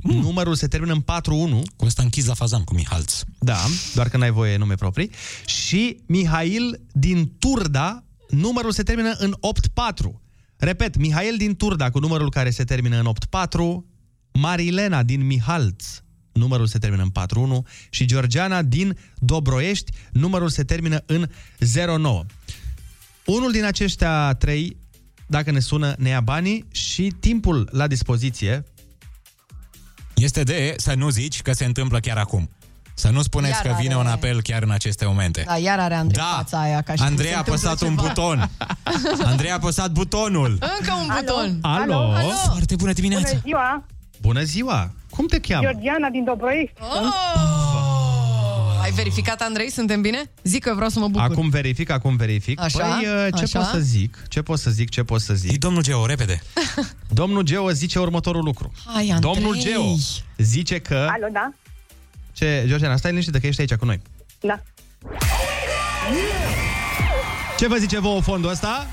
numărul 0.04 0.56
se 0.56 0.68
termină 0.68 0.94
în 0.94 1.00
41. 1.00 1.62
Cu 1.76 1.86
ăsta 1.86 2.04
închizi 2.04 2.28
la 2.28 2.34
fazan 2.34 2.64
cu 2.64 2.74
Mihalț. 2.74 3.22
Da, 3.40 3.58
doar 3.94 4.10
că 4.10 4.18
n-ai 4.18 4.32
voie 4.32 4.58
nume 4.58 4.76
proprii. 4.76 5.12
Și 5.46 5.98
Mihail 6.06 6.82
din 6.92 7.32
Turda, 7.40 8.04
numărul 8.30 8.72
se 8.72 8.84
termină 8.84 9.12
în 9.18 9.36
84. 9.40 10.22
Repet, 10.58 10.98
Mihail 10.98 11.38
din 11.38 11.56
Turda 11.56 11.90
cu 11.90 12.00
numărul 12.00 12.30
care 12.30 12.50
se 12.50 12.64
termină 12.64 13.00
în 13.00 13.06
84, 13.06 13.86
Marilena 14.34 15.04
din 15.04 15.26
Mihalț, 15.26 15.86
numărul 16.32 16.68
se 16.68 16.78
termină 16.78 17.04
în 17.04 17.10
41 17.10 17.66
și 17.90 18.06
Georgiana 18.06 18.62
din 18.62 18.98
Dobroiești, 19.20 19.92
numărul 20.12 20.50
se 20.50 20.64
termină 20.64 21.04
în 21.06 21.30
09. 21.98 22.26
Unul 23.26 23.52
din 23.52 23.64
aceștia 23.64 24.34
trei 24.34 24.78
dacă 25.28 25.52
ne 25.52 25.60
sună, 25.60 25.96
ne 25.98 26.10
ia 26.10 26.22
banii 26.22 26.66
și 26.72 27.14
timpul 27.20 27.70
la 27.72 27.88
dispoziție. 27.88 28.66
Este 30.16 30.44
de 30.44 30.74
să 30.78 30.94
nu 30.94 31.10
zici 31.10 31.42
că 31.42 31.54
se 31.54 31.66
întâmplă 31.66 32.00
chiar 32.00 32.18
acum. 32.18 32.50
Să 33.00 33.10
nu 33.10 33.22
spuneți 33.22 33.54
Iar 33.54 33.62
că 33.62 33.76
vine 33.82 33.94
are- 33.94 34.04
un 34.04 34.08
apel 34.12 34.42
chiar 34.42 34.64
în 34.64 34.72
aceste 34.72 35.06
momente. 35.06 35.44
Da, 35.48 35.58
iar 35.58 35.80
are 35.80 35.96
Andrei 35.96 36.24
Da. 36.24 36.34
fața 36.36 36.60
aia 36.62 36.82
ca 36.82 36.92
și 36.92 36.98
cum 36.98 37.08
Andrei 37.08 37.28
se 37.28 37.34
a 37.34 37.38
întâmplă 37.38 37.70
apăsat 37.70 37.88
un 37.90 37.96
ceva. 37.96 38.08
buton. 38.08 38.50
Andrei 39.32 39.52
a 39.52 39.54
apăsat 39.54 39.92
butonul. 39.92 40.50
Încă 40.80 40.94
un 41.02 41.08
buton. 41.20 41.58
Alo? 41.62 41.94
Alo? 41.94 42.30
Foarte 42.46 42.76
bună 42.76 42.94
dimineața. 42.94 43.28
Bună 43.30 43.42
ziua! 43.46 43.84
Bună 44.22 44.42
ziua! 44.44 44.92
Cum 45.10 45.26
te 45.28 45.40
cheamă? 45.40 45.62
Georgiana 45.64 46.10
din 46.10 46.24
Dobroiești. 46.24 46.74
Oh! 46.80 47.14
Ai 48.84 48.92
verificat, 48.92 49.42
Andrei? 49.42 49.72
Suntem 49.72 50.02
bine? 50.02 50.22
Zic 50.44 50.64
că 50.64 50.74
vreau 50.76 50.90
să 50.90 51.00
mă 51.00 51.08
bucur. 51.08 51.28
Acum 51.32 51.50
verific, 51.50 51.90
acum 51.90 52.16
verific. 52.16 52.62
Așa, 52.62 52.78
păi, 52.78 53.06
uh, 53.08 53.28
ce 53.36 53.44
așa. 53.44 53.60
pot 53.60 53.68
să 53.68 53.80
zic? 53.80 54.18
Ce 54.28 54.42
pot 54.42 54.60
să 54.60 54.70
zic? 54.70 54.90
Ce 54.90 55.04
pot 55.04 55.22
să 55.22 55.34
zic? 55.34 55.60
domnul 55.60 55.82
Geo, 55.82 56.06
repede. 56.06 56.42
Domnul 57.10 57.42
Geo 57.42 57.72
zice 57.72 58.00
următorul 58.00 58.44
lucru. 58.44 58.72
Hai, 58.86 59.10
Andrei. 59.14 59.34
Domnul 59.34 59.60
Geo 59.60 59.96
zice 60.38 60.80
că... 60.80 61.08
Alo, 61.12 61.28
da? 61.34 61.52
Ce, 62.38 62.64
Georgiana, 62.68 62.96
stai 62.98 63.12
liniștită 63.12 63.38
că 63.40 63.48
ești 63.48 63.62
aici 63.62 63.74
cu 63.74 63.86
noi. 63.86 64.02
Da. 64.40 64.60
Ce 67.58 67.68
vă 67.68 67.76
zice 67.76 68.00
vouă 68.00 68.22
fondul 68.22 68.50
ăsta? 68.50 68.88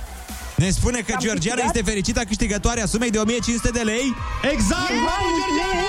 Ne 0.57 0.71
spune 0.71 1.01
că 1.01 1.13
Am 1.13 1.21
Georgiana 1.21 1.61
câștigat? 1.61 1.75
este 1.75 1.91
fericită 1.91 2.21
câștigătoare 2.21 2.81
a 2.83 2.87
sumei 2.87 3.11
de 3.11 3.19
1500 3.19 3.71
de 3.71 3.81
lei. 3.81 4.15
Exact! 4.53 4.89
Bravo, 4.89 5.29
Georgiana! 5.39 5.87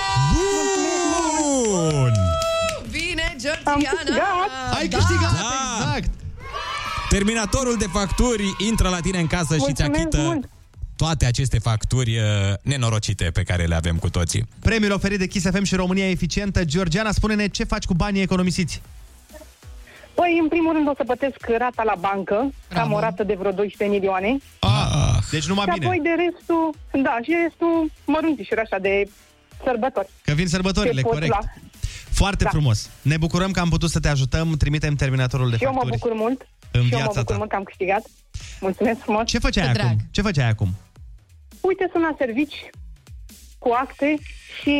Bun! 1.62 2.12
Bine, 2.90 3.36
Georgiana! 3.40 4.44
Ai 4.76 4.88
câștigat! 4.88 5.32
Da. 5.32 5.82
Exact! 5.86 6.10
Terminatorul 7.08 7.76
de 7.78 7.86
facturi 7.92 8.54
intră 8.58 8.88
la 8.88 9.00
tine 9.00 9.18
în 9.18 9.26
casă 9.26 9.54
și 9.54 9.60
ți 9.60 9.64
Mulțumesc 9.66 10.00
achită 10.00 10.16
mult. 10.20 10.48
Toate 10.96 11.26
aceste 11.26 11.58
facturi 11.58 12.16
uh, 12.18 12.24
nenorocite 12.62 13.24
pe 13.24 13.42
care 13.42 13.64
le 13.64 13.74
avem 13.74 13.96
cu 13.96 14.10
toții. 14.10 14.44
Premiul 14.60 14.92
oferit 14.92 15.18
de 15.18 15.26
Kiss 15.26 15.46
FM 15.50 15.62
și 15.62 15.74
România 15.74 16.10
Eficientă. 16.10 16.64
Georgiana, 16.64 17.12
spune-ne 17.12 17.46
ce 17.48 17.64
faci 17.64 17.84
cu 17.84 17.94
banii 17.94 18.22
economisiți. 18.22 18.82
Păi, 20.14 20.38
în 20.42 20.48
primul 20.48 20.72
rând 20.72 20.88
o 20.88 20.92
să 20.96 21.02
plătesc 21.04 21.36
rata 21.58 21.82
la 21.82 21.94
bancă, 22.00 22.52
cam 22.68 22.92
o 22.92 23.00
rată 23.00 23.22
de 23.24 23.34
vreo 23.38 23.50
12 23.52 23.98
milioane. 23.98 24.36
Ah, 24.58 25.18
deci 25.30 25.46
numai 25.46 25.64
și 25.68 25.72
bine. 25.72 25.86
apoi 25.86 26.00
de 26.02 26.14
restul, 26.24 26.74
da, 27.02 27.16
și 27.22 27.32
restul 27.44 27.90
mărunțișuri 28.04 28.60
așa 28.60 28.78
de 28.78 29.08
sărbători. 29.64 30.08
Că 30.24 30.32
vin 30.32 30.46
sărbătorile, 30.48 30.94
Ce 30.94 31.00
pot 31.00 31.12
corect. 31.12 31.28
lua. 31.32 31.40
Foarte 32.10 32.44
Da. 32.44 32.50
frumos. 32.50 32.90
Ne 33.02 33.16
bucurăm 33.16 33.50
că 33.50 33.60
am 33.60 33.68
putut 33.68 33.90
să 33.90 34.00
te 34.00 34.08
ajutăm. 34.08 34.54
Trimitem 34.56 34.94
terminatorul 34.94 35.50
de 35.50 35.56
Și 35.56 35.64
eu 35.64 35.72
mă 35.72 35.78
facturi. 35.80 35.98
bucur 36.00 36.16
mult. 36.16 36.48
în 36.70 36.82
și 36.82 36.92
eu 36.92 36.98
mă 36.98 37.02
viața 37.04 37.20
bucur 37.20 37.24
ta. 37.32 37.36
mult 37.36 37.50
că 37.50 37.56
am 37.56 37.62
câștigat. 37.62 38.02
Mulțumesc 38.60 39.00
frumos. 39.00 39.26
Ce 39.26 39.38
făceai 39.38 39.68
acum? 39.70 39.96
Ce 40.10 40.22
făceai 40.22 40.48
acum? 40.48 40.74
Uite, 41.66 41.88
sunt 41.92 42.02
la 42.02 42.14
servici 42.18 42.70
cu 43.58 43.70
acte 43.82 44.16
și 44.60 44.74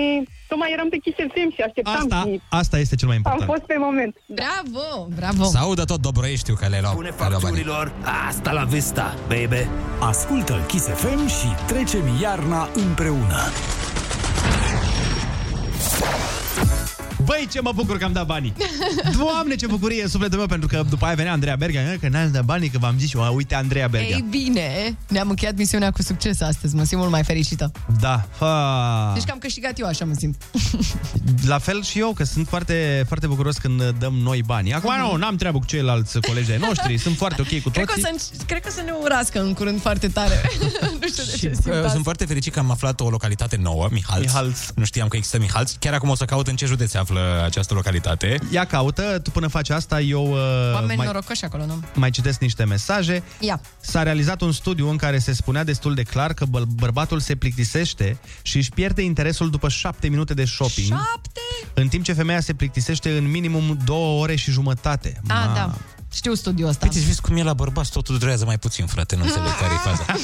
tocmai 0.48 0.70
eram 0.72 0.88
pe 0.88 0.96
Kiss 0.96 1.16
FM 1.16 1.54
și 1.54 1.60
așteptam 1.60 1.94
Asta, 1.94 2.22
și 2.26 2.40
asta 2.48 2.78
este 2.78 2.94
cel 2.96 3.08
mai 3.08 3.16
am 3.16 3.22
important. 3.24 3.50
fost 3.52 3.66
pe 3.66 3.76
moment. 3.78 4.16
Bravo, 4.26 5.08
bravo. 5.16 5.44
Să 5.44 5.58
audă 5.58 5.84
tot 5.84 6.00
Dobroieștiu 6.00 6.54
că 6.54 6.66
le 6.68 6.78
luau. 6.80 6.94
Pune 6.94 7.08
că 7.08 7.14
le 7.22 7.28
luau 7.28 7.40
banii. 7.40 7.62
facturilor, 7.62 7.92
asta 8.28 8.52
la 8.52 8.64
vista, 8.64 9.14
baby. 9.28 9.68
Ascultă 10.00 10.64
Kiss 10.68 10.86
FM 10.88 11.26
și 11.26 11.48
trecem 11.66 12.04
iarna 12.22 12.68
împreună. 12.74 13.40
Băi, 17.26 17.48
ce 17.52 17.60
mă 17.60 17.72
bucur 17.74 17.98
că 17.98 18.04
am 18.04 18.12
dat 18.12 18.26
banii! 18.26 18.52
Doamne, 19.18 19.54
ce 19.54 19.66
bucurie 19.66 20.02
în 20.02 20.08
sufletul 20.08 20.38
meu, 20.38 20.46
pentru 20.46 20.68
că 20.68 20.82
după 20.88 21.04
aia 21.04 21.14
venea 21.14 21.32
Andreea 21.32 21.56
Berga, 21.56 21.80
"Eh, 21.92 21.98
că 22.00 22.08
n-am 22.08 22.30
dat 22.32 22.44
banii, 22.44 22.68
că 22.68 22.78
v-am 22.78 22.94
zis 22.98 23.08
și 23.08 23.16
eu, 23.16 23.34
uite 23.34 23.54
Andreea 23.54 23.88
Berga. 23.88 24.06
Ei 24.14 24.24
bine, 24.30 24.96
ne-am 25.08 25.28
încheiat 25.28 25.56
misiunea 25.56 25.90
cu 25.90 26.02
succes 26.02 26.40
astăzi. 26.40 26.74
Mă 26.74 26.84
simt 26.84 27.00
mult 27.00 27.12
mai 27.12 27.24
fericită. 27.24 27.72
Da, 28.00 28.26
fa... 28.30 29.10
Deci 29.14 29.22
că 29.24 29.30
am 29.32 29.38
câștigat 29.38 29.78
eu, 29.78 29.86
așa 29.86 30.04
mă 30.04 30.12
simt. 30.18 30.42
La 31.46 31.58
fel 31.58 31.82
și 31.82 31.98
eu, 31.98 32.12
că 32.12 32.24
sunt 32.24 32.48
foarte, 32.48 33.04
foarte 33.06 33.26
bucuros 33.26 33.56
când 33.56 33.82
dăm 33.98 34.14
noi 34.14 34.42
bani. 34.46 34.74
Acum 34.74 34.92
nu, 34.98 35.16
n-am 35.16 35.36
treabă 35.36 35.58
cu 35.58 35.64
ceilalți 35.64 36.20
colegi 36.20 36.50
ai 36.50 36.58
noștri, 36.58 36.98
sunt 37.06 37.16
foarte 37.16 37.40
ok 37.40 37.62
cu 37.62 37.68
Cred 37.70 37.84
că, 37.84 37.94
o 37.96 38.00
toții. 38.00 38.18
să, 38.38 38.42
cred 38.46 38.60
că 38.60 38.68
o 38.70 38.74
să 38.76 38.82
ne 38.84 38.92
urască 39.02 39.40
în 39.42 39.52
curând 39.54 39.80
foarte 39.80 40.08
tare. 40.08 40.40
nu 41.00 41.06
știu 41.08 41.22
de 41.24 41.30
ce 41.30 41.36
Și, 41.36 41.54
simt 41.54 41.66
uh, 41.66 41.72
asta. 41.74 41.88
sunt 41.88 42.02
foarte 42.02 42.24
fericit 42.24 42.52
că 42.52 42.58
am 42.58 42.70
aflat 42.70 43.00
o 43.00 43.08
localitate 43.10 43.56
nouă, 43.62 43.88
Mihalț. 43.90 44.24
Mihalț. 44.24 44.58
Nu 44.74 44.84
știam 44.84 45.08
că 45.08 45.16
există 45.16 45.38
Mihalț. 45.38 45.72
Chiar 45.78 45.94
acum 45.94 46.08
o 46.08 46.14
să 46.14 46.24
caut 46.24 46.46
în 46.46 46.56
ce 46.56 46.66
județ 46.66 46.90
se 46.90 46.98
află 46.98 47.15
această 47.44 47.74
localitate. 47.74 48.38
Ia 48.50 48.64
caută, 48.64 49.18
tu 49.22 49.30
până 49.30 49.46
faci 49.46 49.70
asta, 49.70 50.00
eu 50.00 50.30
uh, 50.30 50.38
Oameni 50.74 50.96
mai, 50.96 51.06
norocoși 51.06 51.44
acolo, 51.44 51.66
nu? 51.66 51.82
mai 51.94 52.10
citesc 52.10 52.40
niște 52.40 52.64
mesaje. 52.64 53.22
Ia. 53.40 53.60
S-a 53.80 54.02
realizat 54.02 54.40
un 54.40 54.52
studiu 54.52 54.88
în 54.90 54.96
care 54.96 55.18
se 55.18 55.32
spunea 55.32 55.64
destul 55.64 55.94
de 55.94 56.02
clar 56.02 56.32
că 56.32 56.44
bă- 56.44 56.66
bărbatul 56.74 57.20
se 57.20 57.34
plictisește 57.36 58.18
și 58.42 58.56
își 58.56 58.70
pierde 58.70 59.02
interesul 59.02 59.50
după 59.50 59.68
șapte 59.68 60.08
minute 60.08 60.34
de 60.34 60.44
shopping. 60.44 60.86
Șapte? 60.86 61.40
În 61.74 61.88
timp 61.88 62.04
ce 62.04 62.12
femeia 62.12 62.40
se 62.40 62.54
plictisește 62.54 63.16
în 63.16 63.30
minimum 63.30 63.78
două 63.84 64.20
ore 64.22 64.34
și 64.36 64.50
jumătate. 64.50 65.20
A, 65.28 65.34
Ma. 65.34 65.52
da. 65.54 65.74
Știu 66.12 66.34
studiul 66.34 66.68
ăsta. 66.68 66.86
Uite, 66.86 67.06
vezi 67.06 67.20
cum 67.20 67.36
e 67.36 67.42
la 67.42 67.52
bărbați, 67.54 67.90
totul 67.90 68.18
durează 68.18 68.44
mai 68.44 68.58
puțin, 68.58 68.86
frate, 68.86 69.16
nu 69.16 69.22
înțeleg 69.22 69.50
care 69.60 69.72
e 69.72 69.76
faza. 69.76 70.04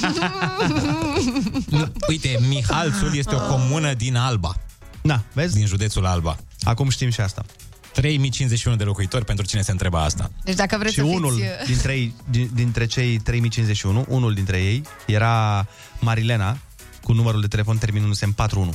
Nu, 1.68 1.92
Uite, 2.08 2.38
Mihalțul 2.48 3.16
este 3.16 3.34
o 3.34 3.38
comună 3.38 3.92
din 3.94 4.16
Alba. 4.16 4.54
Na, 5.02 5.22
vezi? 5.32 5.54
Din 5.54 5.66
județul 5.66 6.06
Alba. 6.06 6.36
Acum 6.62 6.88
știm 6.88 7.10
și 7.10 7.20
asta. 7.20 7.44
3051 7.92 8.76
de 8.76 8.84
locuitori 8.84 9.24
pentru 9.24 9.46
cine 9.46 9.62
se 9.62 9.70
întreba 9.70 10.02
asta. 10.02 10.30
Deci 10.44 10.54
dacă 10.54 10.76
vreți 10.78 10.94
și 10.94 11.00
să 11.00 11.06
unul 11.06 11.34
fiți... 11.34 11.66
dintre, 11.66 11.92
ei, 11.92 12.14
din- 12.30 12.50
dintre 12.54 12.86
cei 12.86 13.18
3051, 13.18 14.04
unul 14.08 14.34
dintre 14.34 14.62
ei, 14.62 14.82
era 15.06 15.66
Marilena, 15.98 16.56
cu 17.02 17.12
numărul 17.12 17.40
de 17.40 17.46
telefon 17.46 17.78
terminându-se 17.78 18.24
în 18.24 18.32
41. 18.32 18.74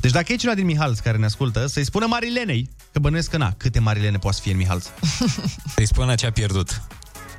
Deci 0.00 0.10
dacă 0.10 0.32
e 0.32 0.36
cineva 0.36 0.56
din 0.56 0.66
Mihalț 0.66 0.98
care 0.98 1.16
ne 1.16 1.24
ascultă, 1.24 1.66
să-i 1.66 1.84
spună 1.84 2.06
Marilenei, 2.06 2.70
că 2.92 2.98
bănuiesc 2.98 3.30
că 3.30 3.36
na, 3.36 3.52
câte 3.56 3.78
Marilene 3.78 4.18
poate 4.18 4.36
să 4.36 4.42
fie 4.42 4.52
în 4.52 4.58
Mihalț. 4.58 4.86
Să-i 5.74 5.86
spună 5.86 6.14
ce 6.14 6.26
a 6.26 6.32
pierdut 6.32 6.82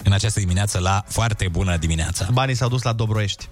în 0.04 0.12
această 0.12 0.40
dimineață 0.40 0.80
la 0.80 1.04
foarte 1.08 1.48
bună 1.48 1.78
dimineața. 1.78 2.28
Banii 2.32 2.56
s-au 2.56 2.70
dus 2.70 2.82
la 2.82 2.94
Dobroiești. 2.94 3.50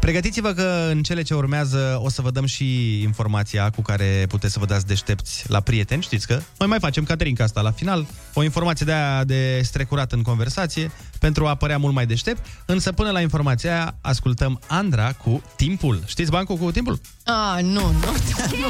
Pregătiți-vă 0.00 0.52
că 0.52 0.88
în 0.90 1.02
cele 1.02 1.22
ce 1.22 1.34
urmează 1.34 2.00
o 2.02 2.08
să 2.08 2.22
vă 2.22 2.30
dăm 2.30 2.46
și 2.46 3.00
informația 3.02 3.70
cu 3.70 3.82
care 3.82 4.24
puteți 4.28 4.52
să 4.52 4.58
vă 4.58 4.64
dați 4.66 4.86
deștepți 4.86 5.50
la 5.50 5.60
prieteni. 5.60 6.02
Știți 6.02 6.26
că 6.26 6.40
noi 6.58 6.68
mai 6.68 6.78
facem 6.78 7.04
Caterinca 7.04 7.44
asta 7.44 7.60
la 7.60 7.70
final, 7.70 8.06
o 8.34 8.42
informație 8.42 8.86
de 8.86 8.92
aia 8.92 9.24
de 9.24 9.60
strecurat 9.62 10.12
în 10.12 10.22
conversație 10.22 10.90
pentru 11.18 11.46
a 11.46 11.54
părea 11.54 11.78
mult 11.78 11.94
mai 11.94 12.06
deștept. 12.06 12.46
Însă 12.66 12.92
până 12.92 13.10
la 13.10 13.20
informația 13.20 13.72
aia 13.72 13.94
ascultăm 14.00 14.60
Andra 14.66 15.12
cu 15.12 15.42
Timpul. 15.56 16.02
Știți 16.06 16.30
bancul 16.30 16.56
cu 16.56 16.70
Timpul? 16.70 17.00
A, 17.24 17.58
nu, 17.60 17.80
nu. 17.80 18.12
nu. 18.62 18.68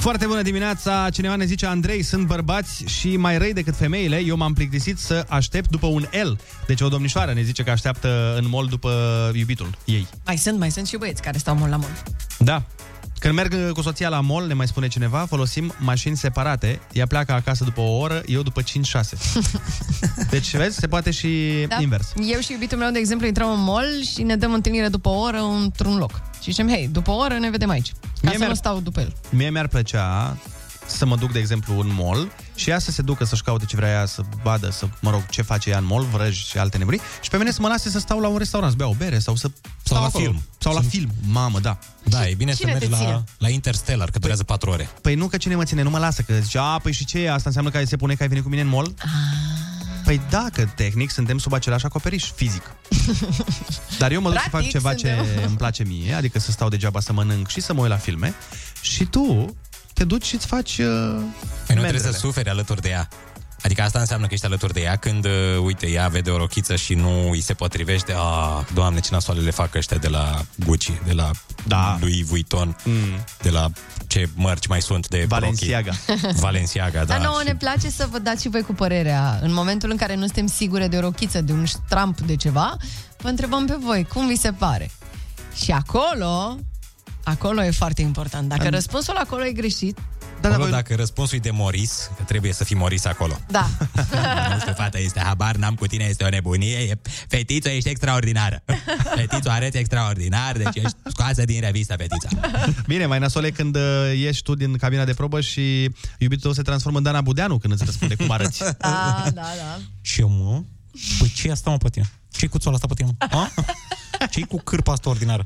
Foarte 0.00 0.26
bună 0.26 0.42
dimineața! 0.42 1.08
Cineva 1.12 1.36
ne 1.36 1.44
zice, 1.44 1.66
Andrei, 1.66 2.02
sunt 2.02 2.26
bărbați 2.26 2.84
și 2.84 3.16
mai 3.16 3.38
răi 3.38 3.52
decât 3.52 3.76
femeile. 3.76 4.22
Eu 4.24 4.36
m-am 4.36 4.52
plictisit 4.52 4.98
să 4.98 5.24
aștept 5.28 5.70
după 5.70 5.86
un 5.86 6.06
L. 6.22 6.30
Deci 6.66 6.80
o 6.80 6.88
domnișoară 6.88 7.32
ne 7.32 7.42
zice 7.42 7.62
că 7.62 7.70
așteaptă 7.70 8.34
în 8.38 8.48
mall 8.48 8.66
după 8.66 8.90
iubitul 9.34 9.70
ei. 9.84 10.06
Mai 10.26 10.36
sunt, 10.36 10.58
mai 10.58 10.70
sunt 10.70 10.86
și 10.86 10.96
băieți 10.96 11.22
care 11.22 11.38
stau 11.38 11.54
mult 11.54 11.70
la 11.70 11.76
mult. 11.76 12.02
Da. 12.38 12.62
Când 13.20 13.34
merg 13.34 13.52
uh, 13.52 13.72
cu 13.72 13.82
soția 13.82 14.08
la 14.08 14.20
mall, 14.20 14.46
ne 14.46 14.54
mai 14.54 14.66
spune 14.66 14.88
cineva, 14.88 15.24
folosim 15.28 15.74
mașini 15.78 16.16
separate. 16.16 16.80
Ea 16.92 17.06
pleacă 17.06 17.32
acasă 17.32 17.64
după 17.64 17.80
o 17.80 17.96
oră, 17.96 18.22
eu 18.26 18.42
după 18.42 18.62
5-6. 18.62 18.64
Deci, 20.30 20.56
vezi, 20.56 20.76
se 20.76 20.86
poate 20.88 21.10
și 21.10 21.28
invers. 21.80 22.12
Eu 22.32 22.40
și 22.40 22.52
iubitul 22.52 22.78
meu, 22.78 22.90
de 22.90 22.98
exemplu, 22.98 23.26
intrăm 23.26 23.50
în 23.52 23.62
mall 23.62 24.02
și 24.14 24.22
ne 24.22 24.36
dăm 24.36 24.52
întâlnire 24.52 24.88
după 24.88 25.08
o 25.08 25.18
oră 25.20 25.38
într-un 25.62 25.96
loc. 25.96 26.10
Și 26.42 26.50
zicem, 26.50 26.68
hei, 26.68 26.88
după 26.92 27.10
o 27.10 27.16
oră 27.16 27.38
ne 27.38 27.50
vedem 27.50 27.68
aici. 27.70 27.92
Ca 27.92 27.98
Mie 28.22 28.32
să 28.32 28.38
mi-ar- 28.38 28.48
nu 28.48 28.54
stau 28.54 28.80
după 28.80 29.00
el. 29.00 29.12
Mie 29.30 29.50
mi-ar 29.50 29.68
plăcea 29.68 30.36
să 30.86 31.06
mă 31.06 31.16
duc, 31.16 31.32
de 31.32 31.38
exemplu, 31.38 31.78
în 31.78 31.90
mall 31.98 32.32
și 32.60 32.70
ea 32.70 32.78
să 32.78 32.90
se 32.90 33.02
ducă 33.02 33.24
să-și 33.24 33.42
caute 33.42 33.64
ce 33.64 33.76
vrea 33.76 33.88
ea, 33.90 34.06
să 34.06 34.22
vadă, 34.42 34.70
să, 34.70 34.88
mă 35.00 35.10
rog, 35.10 35.26
ce 35.28 35.42
face 35.42 35.70
ea 35.70 35.78
în 35.78 35.84
mall, 35.84 36.04
vrăji 36.04 36.46
și 36.46 36.58
alte 36.58 36.78
nebunii, 36.78 37.00
și 37.22 37.30
pe 37.30 37.36
mine 37.36 37.50
să 37.50 37.58
mă 37.60 37.68
lase 37.68 37.90
să 37.90 37.98
stau 37.98 38.20
la 38.20 38.28
un 38.28 38.36
restaurant, 38.38 38.72
să 38.72 38.78
beau 38.78 38.90
o 38.90 38.94
bere 38.94 39.18
sau 39.18 39.36
să 39.36 39.50
stau 39.82 40.00
la 40.00 40.06
acolo. 40.06 40.24
film. 40.24 40.42
Sau 40.58 40.72
la 40.74 40.80
Sunt- 40.80 40.92
film. 40.92 41.10
Mamă, 41.26 41.58
da. 41.60 41.78
Da, 42.04 42.28
e 42.28 42.34
bine 42.34 42.52
Cine 42.52 42.72
să 42.72 42.78
te 42.78 42.86
mergi 42.86 43.02
la, 43.04 43.08
ține? 43.10 43.24
la 43.38 43.48
Interstellar, 43.48 44.10
că 44.10 44.18
durează 44.18 44.42
4 44.44 44.70
ore. 44.70 44.88
Păi 45.02 45.14
nu 45.14 45.26
că 45.26 45.36
cine 45.36 45.54
mă 45.54 45.64
ține, 45.64 45.82
nu 45.82 45.90
mă 45.90 45.98
lasă, 45.98 46.22
că 46.22 46.34
zice, 46.42 46.58
a, 46.58 46.78
păi 46.78 46.92
și 46.92 47.04
ce 47.04 47.18
e? 47.18 47.30
Asta 47.30 47.42
înseamnă 47.46 47.70
că 47.70 47.84
se 47.84 47.96
pune 47.96 48.14
că 48.14 48.22
ai 48.22 48.28
venit 48.28 48.42
cu 48.42 48.48
mine 48.48 48.62
în 48.62 48.68
mall? 48.68 48.94
Păi 50.04 50.20
da, 50.30 50.46
că 50.52 50.64
tehnic 50.74 51.10
suntem 51.10 51.38
sub 51.38 51.52
același 51.52 51.84
acoperiș 51.84 52.30
fizic. 52.34 52.74
Dar 53.98 54.10
eu 54.12 54.20
mă 54.20 54.28
duc 54.30 54.38
să 54.38 54.42
fac 54.42 54.50
Practic 54.50 54.70
ceva 54.72 54.94
ce 54.94 55.14
suntem. 55.16 55.44
îmi 55.48 55.56
place 55.56 55.84
mie, 55.84 56.12
adică 56.14 56.38
să 56.38 56.50
stau 56.50 56.68
degeaba 56.68 57.00
să 57.00 57.12
mănânc 57.12 57.48
și 57.48 57.60
să 57.60 57.72
mă 57.74 57.80
uit 57.80 57.90
la 57.90 57.96
filme 57.96 58.34
și 58.80 59.04
tu 59.04 59.54
te 60.00 60.06
duci 60.06 60.24
și 60.24 60.34
îți 60.34 60.46
faci 60.46 60.78
uh, 60.78 60.86
Păi 60.86 61.16
nu 61.16 61.64
trebuie 61.66 61.90
mendrele. 61.90 62.12
să 62.12 62.18
suferi 62.18 62.48
alături 62.48 62.80
de 62.82 62.88
ea. 62.88 63.08
Adică 63.62 63.82
asta 63.82 63.98
înseamnă 63.98 64.26
că 64.26 64.34
ești 64.34 64.46
alături 64.46 64.72
de 64.72 64.80
ea 64.80 64.96
când, 64.96 65.24
uh, 65.24 65.30
uite, 65.62 65.86
ea 65.88 66.08
vede 66.08 66.30
o 66.30 66.36
rochiță 66.36 66.76
și 66.76 66.94
nu 66.94 67.30
îi 67.30 67.40
se 67.40 67.54
potrivește. 67.54 68.12
Ah, 68.12 68.64
doamne, 68.74 69.00
ce 69.00 69.08
nasoale 69.12 69.40
le 69.40 69.50
fac 69.50 69.74
ăștia 69.74 69.96
de 69.96 70.08
la 70.08 70.44
Gucci, 70.66 70.90
de 71.06 71.12
la 71.12 71.30
da. 71.66 71.96
Louis 72.00 72.26
Vuitton, 72.26 72.76
mm. 72.84 73.24
de 73.42 73.50
la 73.50 73.70
ce 74.06 74.28
mărci 74.34 74.66
mai 74.66 74.82
sunt 74.82 75.08
de 75.08 75.24
Balenciaga. 75.28 75.92
rochii. 76.06 76.32
Valenciaga, 76.46 76.98
da. 76.98 77.04
Dar 77.04 77.20
nouă 77.20 77.38
și- 77.40 77.46
ne 77.46 77.54
place 77.56 77.90
să 77.90 78.08
vă 78.10 78.18
dați 78.18 78.42
și 78.42 78.48
voi 78.48 78.62
cu 78.62 78.72
părerea. 78.72 79.38
În 79.42 79.52
momentul 79.52 79.90
în 79.90 79.96
care 79.96 80.14
nu 80.14 80.24
suntem 80.24 80.46
sigure 80.46 80.88
de 80.88 80.96
o 80.96 81.00
rochiță, 81.00 81.40
de 81.40 81.52
un 81.52 81.64
ștramp, 81.64 82.20
de 82.20 82.36
ceva, 82.36 82.76
vă 83.18 83.28
întrebăm 83.28 83.66
pe 83.66 83.76
voi, 83.84 84.04
cum 84.04 84.26
vi 84.26 84.36
se 84.36 84.52
pare? 84.52 84.90
Și 85.64 85.70
acolo, 85.70 86.56
acolo 87.30 87.64
e 87.64 87.70
foarte 87.70 88.02
important. 88.02 88.48
Dacă 88.48 88.64
Am- 88.64 88.70
răspunsul 88.70 89.16
acolo 89.16 89.44
e 89.44 89.52
greșit, 89.52 89.98
Da, 90.40 90.48
acolo, 90.52 90.68
dacă 90.70 90.94
răspunsul 90.94 91.36
e 91.36 91.40
de 91.40 91.50
Moris, 91.50 92.10
că 92.16 92.22
trebuie 92.22 92.52
să 92.52 92.64
fii 92.64 92.76
Moris 92.76 93.04
acolo. 93.04 93.38
da. 93.50 93.68
nu 94.52 94.58
știu, 94.60 94.72
fata 94.76 94.98
este 94.98 95.20
habar, 95.20 95.56
n-am 95.56 95.74
cu 95.74 95.86
tine, 95.86 96.04
este 96.04 96.24
o 96.24 96.28
nebunie. 96.28 96.76
E... 96.76 96.98
Fetițo, 97.28 97.68
ești 97.68 97.88
extraordinară. 97.88 98.62
Fetițo, 99.16 99.50
arăți 99.50 99.76
extraordinar, 99.76 100.56
deci 100.56 100.74
ești 100.84 100.96
scoasă 101.06 101.44
din 101.44 101.60
revistă, 101.60 101.94
fetița. 101.98 102.28
Bine, 102.86 103.06
mai 103.06 103.18
nasol 103.18 103.44
e 103.44 103.50
când 103.50 103.76
uh, 103.76 103.82
ieși 104.16 104.42
tu 104.42 104.54
din 104.54 104.76
cabina 104.76 105.04
de 105.04 105.14
probă 105.14 105.40
și 105.40 105.82
iubitul 106.18 106.40
tău 106.42 106.52
se 106.52 106.62
transformă 106.62 106.98
în 106.98 107.04
Dana 107.04 107.20
Budeanu 107.20 107.58
când 107.58 107.72
îți 107.72 107.84
răspunde 107.84 108.14
cum 108.14 108.30
arăți. 108.30 108.62
Da, 108.78 109.22
da, 109.24 109.42
da. 109.42 109.78
Ce 110.00 110.22
mă? 110.24 110.62
Păi 111.18 111.32
ce 111.36 111.50
asta 111.50 111.70
mă 111.70 111.76
pe 111.76 111.88
tine? 111.88 112.10
ce 112.32 112.46
cu 112.46 112.58
țoala 112.58 112.76
asta 112.82 112.94
pe 112.94 113.02
tine? 113.02 113.16
Mă? 114.20 114.24
A? 114.24 114.26
ce 114.26 114.44
cu 114.44 114.60
cârpa 114.64 114.92
asta 114.92 115.08
ordinară? 115.08 115.44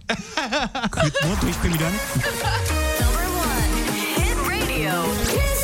Cât, 0.90 1.12
mă, 1.28 1.36
12 1.40 1.68
milioane? 1.68 1.94
Hit 4.14 4.36
radio. 4.48 5.00
Kiss 5.22 5.63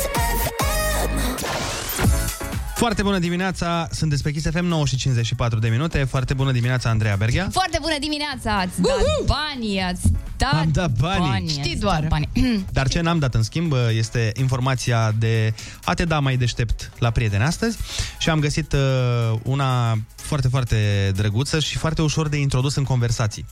Foarte 2.81 3.01
bună 3.03 3.19
dimineața, 3.19 3.87
sunteți 3.91 4.23
pe 4.23 4.31
Kiss 4.31 4.49
FM 4.51 4.65
9 4.65 4.85
și 4.85 4.95
54 4.95 5.59
de 5.59 5.67
minute. 5.67 6.03
Foarte 6.03 6.33
bună 6.33 6.51
dimineața, 6.51 6.89
Andreea 6.89 7.15
Berghia. 7.15 7.47
Foarte 7.51 7.77
bună 7.81 7.95
dimineața! 7.99 8.57
Ați 8.57 8.81
dat 8.81 9.25
banii, 9.25 9.79
ați 9.79 10.01
dat 10.37 10.53
Am 10.53 10.69
dat 10.71 10.91
banii. 10.91 11.29
banii 11.29 11.49
Știi 11.49 11.71
ați 11.71 11.79
doar. 11.79 11.99
dat 11.99 12.09
Banii. 12.09 12.29
Dar 12.77 12.87
ce 12.87 13.01
n-am 13.01 13.19
dat 13.19 13.33
în 13.33 13.43
schimb 13.43 13.73
este 13.97 14.31
informația 14.35 15.13
de 15.19 15.53
a 15.83 15.93
te 15.93 16.05
da 16.05 16.19
mai 16.19 16.37
deștept 16.37 16.91
la 16.99 17.11
prieteni 17.11 17.43
astăzi 17.43 17.77
și 18.19 18.29
am 18.29 18.39
găsit 18.39 18.73
uh, 18.73 19.39
una 19.43 19.97
foarte, 20.15 20.47
foarte 20.47 21.11
drăguță 21.15 21.59
și 21.59 21.77
foarte 21.77 22.01
ușor 22.01 22.27
de 22.27 22.37
introdus 22.37 22.75
în 22.75 22.83
conversații. 22.83 23.45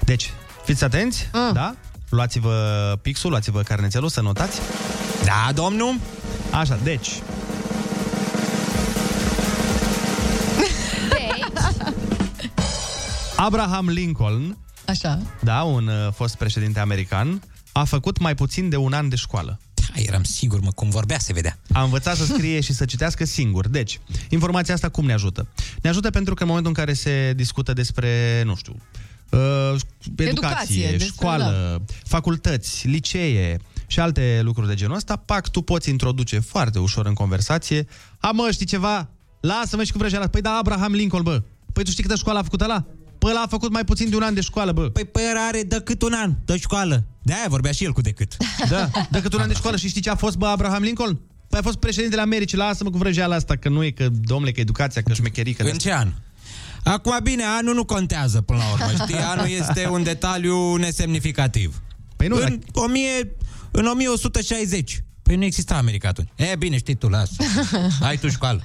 Deci, 0.00 0.30
fiți 0.64 0.84
atenți, 0.84 1.28
mm. 1.32 1.52
da? 1.52 1.74
Luați-vă 2.08 2.52
pixul, 3.02 3.30
luați-vă 3.30 3.60
carnețelul 3.60 4.08
să 4.08 4.20
notați. 4.20 4.60
Da, 5.24 5.52
domnul? 5.54 5.94
Așa, 6.50 6.78
deci, 6.82 7.08
Abraham 13.44 13.88
Lincoln, 13.88 14.58
Așa. 14.86 15.22
da, 15.40 15.62
un 15.62 15.86
uh, 15.86 16.12
fost 16.12 16.36
președinte 16.36 16.80
american, 16.80 17.42
a 17.72 17.84
făcut 17.84 18.18
mai 18.18 18.34
puțin 18.34 18.68
de 18.68 18.76
un 18.76 18.92
an 18.92 19.08
de 19.08 19.16
școală. 19.16 19.60
Da, 19.74 20.00
eram 20.00 20.22
sigur, 20.22 20.60
mă, 20.60 20.70
cum 20.70 20.90
vorbea 20.90 21.18
se 21.18 21.32
vedea. 21.32 21.58
A 21.72 21.82
învățat 21.82 22.16
să 22.16 22.24
scrie 22.24 22.60
și 22.60 22.72
să 22.72 22.84
citească 22.84 23.24
singur. 23.24 23.68
Deci, 23.68 24.00
informația 24.28 24.74
asta 24.74 24.88
cum 24.88 25.04
ne 25.04 25.12
ajută? 25.12 25.48
Ne 25.82 25.88
ajută 25.88 26.10
pentru 26.10 26.34
că 26.34 26.42
în 26.42 26.48
momentul 26.48 26.72
în 26.76 26.84
care 26.84 26.92
se 26.96 27.32
discută 27.36 27.72
despre, 27.72 28.42
nu 28.44 28.54
știu, 28.54 28.76
uh, 29.30 29.74
educație, 30.16 30.26
Educație, 30.26 30.90
despre- 30.90 31.06
școală, 31.06 31.82
facultăți, 32.04 32.86
licee 32.86 33.56
și 33.86 34.00
alte 34.00 34.40
lucruri 34.42 34.68
de 34.68 34.74
genul 34.74 34.96
ăsta, 34.96 35.16
pac, 35.16 35.48
tu 35.48 35.60
poți 35.60 35.90
introduce 35.90 36.38
foarte 36.38 36.78
ușor 36.78 37.06
în 37.06 37.14
conversație. 37.14 37.86
A, 38.18 38.30
mă, 38.30 38.48
știi 38.52 38.66
ceva? 38.66 39.08
Lasă-mă 39.40 39.84
și 39.84 39.92
cu 39.92 39.98
vrăjeala. 39.98 40.26
Păi 40.26 40.40
da, 40.40 40.50
Abraham 40.50 40.92
Lincoln, 40.92 41.22
bă. 41.22 41.42
Păi 41.72 41.84
tu 41.84 41.90
știi 41.90 42.02
câtă 42.02 42.16
școală 42.16 42.38
a 42.38 42.42
făcut 42.42 42.60
ăla? 42.60 42.86
Păi 43.22 43.30
ăla 43.30 43.40
a 43.40 43.46
făcut 43.46 43.72
mai 43.72 43.84
puțin 43.84 44.10
de 44.10 44.16
un 44.16 44.22
an 44.22 44.34
de 44.34 44.40
școală, 44.40 44.72
bă. 44.72 44.88
Păi, 44.88 45.04
păi 45.04 45.22
are 45.48 45.62
decât 45.62 46.02
un 46.02 46.12
an 46.12 46.34
de 46.44 46.56
școală. 46.56 47.04
De-aia 47.22 47.46
vorbea 47.48 47.72
și 47.72 47.84
el 47.84 47.92
cu 47.92 48.00
decât. 48.00 48.36
Da, 48.68 48.90
decât 49.10 49.32
un 49.32 49.40
an 49.40 49.48
de 49.48 49.54
școală. 49.54 49.76
Și 49.76 49.88
știi 49.88 50.00
ce 50.00 50.10
a 50.10 50.14
fost, 50.14 50.36
bă, 50.36 50.46
Abraham 50.46 50.82
Lincoln? 50.82 51.20
Păi 51.48 51.58
a 51.58 51.62
fost 51.62 51.76
președintele 51.76 52.20
Americii. 52.20 52.58
Lasă-mă 52.58 52.90
cu 52.90 52.98
vrăjeala 52.98 53.34
asta, 53.34 53.56
că 53.56 53.68
nu 53.68 53.84
e, 53.84 53.90
că, 53.90 54.08
domnule, 54.22 54.52
că 54.52 54.60
educația, 54.60 55.02
că 55.02 55.12
șmecherii, 55.12 55.54
că... 55.54 55.62
În 55.62 55.78
ce 55.78 55.92
an? 55.92 56.12
Acum, 56.84 57.18
bine, 57.22 57.42
anul 57.42 57.74
nu 57.74 57.84
contează 57.84 58.40
până 58.40 58.58
la 58.58 58.72
urmă, 58.72 59.04
știi? 59.04 59.18
Anul 59.32 59.48
este 59.48 59.88
un 59.88 60.02
detaliu 60.02 60.76
nesemnificativ. 60.76 61.82
Păi 62.16 62.28
nu, 62.28 62.36
în, 62.36 62.60
1000, 62.72 63.36
în 63.70 63.86
1160. 63.86 65.04
Păi 65.22 65.36
nu 65.36 65.44
exista 65.44 65.74
America 65.74 66.08
atunci. 66.08 66.28
E, 66.36 66.56
bine, 66.56 66.78
știi 66.78 66.94
tu, 66.94 67.08
lasă. 67.08 67.32
Ai 68.08 68.16
tu 68.16 68.28
școală. 68.28 68.62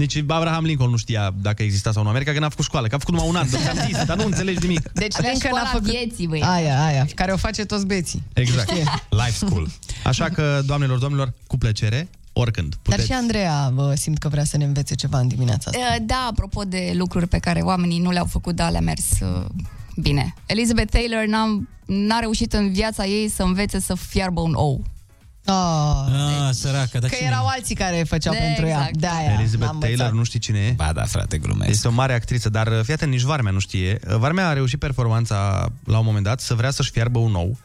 Nici 0.00 0.16
Abraham 0.28 0.64
Lincoln 0.64 0.90
nu 0.90 0.96
știa 0.96 1.34
dacă 1.42 1.62
exista 1.62 1.92
sau 1.92 2.02
nu 2.02 2.08
America, 2.08 2.32
că 2.32 2.38
n-a 2.38 2.48
făcut 2.48 2.64
școală, 2.64 2.86
că 2.86 2.94
a 2.94 2.98
făcut 2.98 3.14
numai 3.14 3.28
un 3.28 3.36
an, 3.36 3.46
ți-am 3.46 3.78
zis, 3.86 4.04
dar 4.04 4.16
nu 4.16 4.24
înțelegi 4.24 4.58
nimic. 4.60 4.92
Deci 4.92 5.16
Avea 5.18 5.30
încă 5.30 5.46
școala 5.46 5.64
n-a 5.64 5.70
făcut... 5.70 5.86
vieții, 5.90 6.26
băi. 6.26 6.42
Aia, 6.42 6.84
aia, 6.84 7.06
care 7.14 7.32
o 7.32 7.36
face 7.36 7.64
toți 7.64 7.86
beții. 7.86 8.22
Exact. 8.32 8.68
Știe. 8.68 8.84
Life 9.08 9.46
school. 9.46 9.68
Așa 10.04 10.28
că, 10.28 10.62
doamnelor, 10.66 10.98
domnilor, 10.98 11.32
cu 11.46 11.56
plăcere, 11.58 12.08
oricând. 12.32 12.68
Dar 12.68 12.78
Puteți. 12.82 13.06
și 13.06 13.12
Andreea 13.12 13.70
bă, 13.74 13.94
simt 13.94 14.18
că 14.18 14.28
vrea 14.28 14.44
să 14.44 14.56
ne 14.56 14.64
învețe 14.64 14.94
ceva 14.94 15.18
în 15.18 15.28
dimineața 15.28 15.70
asta. 15.70 15.94
Uh, 15.94 15.96
Da, 16.06 16.26
apropo 16.30 16.62
de 16.62 16.92
lucruri 16.94 17.26
pe 17.26 17.38
care 17.38 17.60
oamenii 17.60 17.98
nu 17.98 18.10
le-au 18.10 18.26
făcut, 18.26 18.54
da, 18.54 18.68
le-a 18.68 18.80
mers 18.80 19.04
uh, 19.20 19.44
bine. 19.96 20.34
Elizabeth 20.46 20.90
Taylor 20.90 21.24
n-a, 21.26 21.62
n-a 21.86 22.18
reușit 22.18 22.52
în 22.52 22.72
viața 22.72 23.06
ei 23.06 23.28
să 23.28 23.42
învețe 23.42 23.80
să 23.80 23.94
fiarbă 23.94 24.40
un 24.40 24.54
ou. 24.54 24.84
Oh, 25.46 26.06
Ah, 26.46 26.50
săracă, 26.52 26.98
dar 26.98 27.10
că 27.10 27.16
cine 27.16 27.28
erau 27.28 27.46
alții 27.46 27.74
care 27.74 28.02
făceau 28.08 28.32
Da, 28.32 28.38
pentru 28.38 28.66
ea. 28.66 28.76
exact. 28.78 28.96
De 28.96 29.06
aia 29.06 29.32
Elizabeth 29.38 29.70
n-am 29.70 29.78
Taylor, 29.80 29.98
învățat. 29.98 30.12
nu 30.18 30.24
știi 30.24 30.38
cine 30.38 30.58
e? 30.58 30.70
Ba 30.70 30.92
da, 30.92 31.04
frate, 31.04 31.38
glumesc. 31.38 31.70
Este 31.70 31.88
o 31.88 31.90
mare 31.90 32.14
actriță, 32.14 32.48
dar 32.48 32.66
uh, 32.66 32.80
fii 32.82 32.92
atent, 32.92 33.10
nici 33.10 33.20
Varmea 33.20 33.52
nu 33.52 33.58
știe. 33.58 33.98
Uh, 34.08 34.16
Varmea 34.16 34.48
a 34.48 34.52
reușit 34.52 34.78
performanța 34.78 35.68
la 35.84 35.98
un 35.98 36.04
moment 36.04 36.24
dat 36.24 36.40
să 36.40 36.54
vrea 36.54 36.70
să-și 36.70 36.90
fiarbă 36.90 37.18
un 37.18 37.34
ou. 37.34 37.58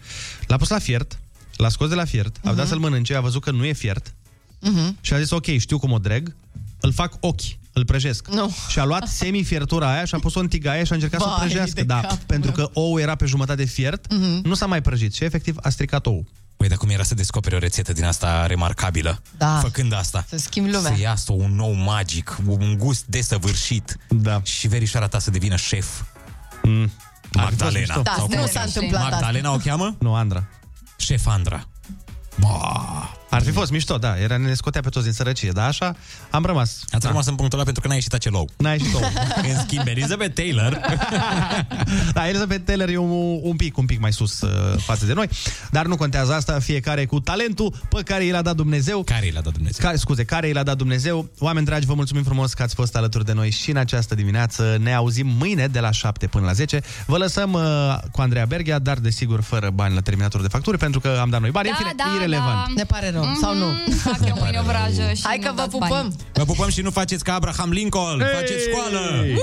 L-a 0.47 0.57
pus 0.57 0.69
la 0.69 0.79
fiert, 0.79 1.19
l-a 1.55 1.69
scos 1.69 1.89
de 1.89 1.95
la 1.95 2.05
fiert, 2.05 2.35
a 2.43 2.53
dat 2.53 2.67
să-l 2.67 2.77
mănânce, 2.79 3.15
a 3.15 3.21
văzut 3.21 3.43
că 3.43 3.51
nu 3.51 3.65
e 3.65 3.73
fiert 3.73 4.13
Mhm. 4.59 4.97
și 5.01 5.13
a 5.13 5.19
zis, 5.19 5.29
ok, 5.31 5.45
știu 5.57 5.79
cum 5.79 5.91
o 5.91 5.97
dreg, 5.97 6.35
îl 6.79 6.93
fac 6.93 7.13
ochi, 7.19 7.41
îl 7.73 7.85
prăjesc. 7.85 8.27
Nu. 8.27 8.55
Și 8.69 8.79
a 8.79 8.83
luat 8.85 9.07
semi-fiertura 9.07 9.91
aia 9.93 10.05
și 10.05 10.15
a 10.15 10.19
pus-o 10.19 10.39
în 10.39 10.47
tigaie 10.47 10.83
și 10.83 10.91
a 10.91 10.95
încercat 10.95 11.19
să 11.21 11.27
o 11.27 11.29
Vai 11.29 11.39
prăjească. 11.45 11.73
de 11.73 11.83
Da, 11.83 11.99
capul 11.99 12.17
pentru 12.25 12.51
că 12.51 12.69
ou 12.73 12.99
era 12.99 13.15
pe 13.15 13.25
jumătate 13.25 13.63
fiert, 13.63 14.13
Mhm. 14.13 14.41
nu 14.47 14.53
s-a 14.53 14.65
mai 14.65 14.81
prăjit 14.81 15.13
și 15.13 15.23
efectiv 15.23 15.55
a 15.61 15.69
stricat 15.69 16.05
ou. 16.05 16.25
Păi, 16.61 16.69
dar 16.69 16.77
cum 16.79 16.89
era 16.89 17.03
să 17.03 17.15
descoperi 17.15 17.55
o 17.55 17.57
rețetă 17.57 17.93
din 17.93 18.03
asta 18.03 18.45
remarcabilă? 18.45 19.21
Da. 19.37 19.59
Făcând 19.61 19.93
asta. 19.93 20.25
Să 20.29 20.37
schimbi 20.37 20.71
lumea. 20.71 20.93
Să 20.95 20.99
iasă 21.01 21.31
un 21.31 21.55
nou 21.55 21.71
magic, 21.71 22.37
un 22.45 22.75
gust 22.77 23.05
desăvârșit. 23.05 23.97
Da. 24.09 24.41
Și 24.43 24.67
verișoara 24.67 25.07
ta 25.07 25.19
să 25.19 25.31
devină 25.31 25.55
șef. 25.55 25.85
Mm. 26.63 26.91
Magdalena. 27.31 28.01
Da, 28.01 28.13
Sau 28.17 28.27
nu 28.27 28.35
cum 28.35 28.43
o 28.43 28.47
s-a 28.47 28.51
cheamă? 28.53 28.65
întâmplat 28.65 29.01
asta. 29.01 29.15
Magdalena 29.15 29.53
o 29.53 29.57
cheamă? 29.57 29.95
Nu, 29.99 30.15
Andra. 30.15 30.47
Șef 30.97 31.27
Andra. 31.27 31.67
Ar 33.31 33.41
fi 33.43 33.51
fost 33.51 33.71
mișto, 33.71 33.97
da, 33.97 34.17
era, 34.17 34.37
ne 34.37 34.53
scotea 34.53 34.81
pe 34.81 34.89
toți 34.89 35.05
din 35.05 35.13
sărăcie, 35.13 35.51
dar 35.51 35.67
așa 35.67 35.95
am 36.29 36.45
rămas. 36.45 36.79
Ați 36.89 37.07
rămas 37.07 37.25
în 37.25 37.35
punctul 37.35 37.57
ăla 37.57 37.63
pentru 37.63 37.81
că 37.81 37.87
n-a 37.87 37.93
ieșit 37.93 38.13
acel 38.13 38.35
ou. 38.35 38.49
N-a 38.57 38.71
ieșit 38.71 38.93
ou. 38.93 39.01
În 39.51 39.57
schimb, 39.65 39.87
Elizabeth 39.87 40.33
Taylor 40.33 40.79
Da, 42.13 42.27
Elizabeth 42.27 42.61
Taylor 42.65 42.89
e 42.89 42.97
un, 42.97 43.39
un 43.41 43.55
pic, 43.55 43.77
un 43.77 43.85
pic 43.85 43.99
mai 43.99 44.13
sus 44.13 44.41
uh, 44.41 44.49
față 44.77 45.05
de 45.05 45.13
noi, 45.13 45.29
dar 45.71 45.85
nu 45.85 45.95
contează 45.95 46.33
asta, 46.33 46.59
fiecare 46.59 47.05
cu 47.05 47.19
talentul 47.19 47.73
pe 47.89 48.01
care 48.03 48.23
i 48.23 48.31
l-a 48.31 48.41
dat 48.41 48.55
Dumnezeu. 48.55 49.03
Care 49.03 49.25
i 49.25 49.31
l-a 49.31 49.41
dat 49.41 49.53
Dumnezeu? 49.53 49.85
Care, 49.85 49.97
scuze, 49.97 50.23
care 50.23 50.47
i 50.47 50.53
l-a 50.53 50.63
dat 50.63 50.77
Dumnezeu. 50.77 51.29
Oameni 51.39 51.65
dragi, 51.65 51.85
vă 51.85 51.93
mulțumim 51.93 52.23
frumos 52.23 52.53
că 52.53 52.63
ați 52.63 52.75
fost 52.75 52.95
alături 52.95 53.25
de 53.25 53.33
noi 53.33 53.49
și 53.49 53.69
în 53.69 53.77
această 53.77 54.15
dimineață. 54.15 54.77
Ne 54.79 54.93
auzim 54.93 55.27
mâine 55.27 55.67
de 55.67 55.79
la 55.79 55.91
7 55.91 56.27
până 56.27 56.45
la 56.45 56.53
10. 56.53 56.81
Vă 57.05 57.17
lăsăm 57.17 57.53
uh, 57.53 57.61
cu 58.11 58.21
Andreea 58.21 58.45
Berghia, 58.45 58.79
dar 58.79 58.97
desigur 58.97 59.41
fără 59.41 59.69
bani 59.69 59.93
la 59.93 60.01
terminator 60.01 60.41
de 60.41 60.47
facturi, 60.47 60.77
pentru 60.77 60.99
că 60.99 61.17
am 61.21 61.29
dat 61.29 61.41
noi 61.41 61.51
bani. 61.51 61.67
Da, 61.67 61.71
în 61.71 61.77
fine, 61.77 61.93
da, 61.95 62.15
irelevant. 62.15 62.67
da. 62.67 62.73
Ne 62.75 62.83
pare 62.83 63.11
rău, 63.11 63.20
sau 63.41 63.53
nu? 63.55 63.65
Fac 64.03 64.17
eu 64.27 64.35
mâine 64.39 64.59
o 64.59 64.63
vrajă 64.63 65.11
și 65.15 65.21
Hai 65.23 65.37
nu 65.37 65.43
că 65.43 65.49
vă 65.49 65.55
dați 65.55 65.69
pupăm! 65.69 65.89
bani. 65.89 66.15
Vă 66.33 66.43
pupăm 66.43 66.69
și 66.69 66.81
nu 66.81 66.89
faceți 66.91 67.23
ca 67.23 67.33
Abraham 67.33 67.71
Lincoln. 67.71 68.23
Faceți 68.35 68.63
școală! 68.69 68.99
Hey! 69.19 69.31
Uh! 69.33 69.39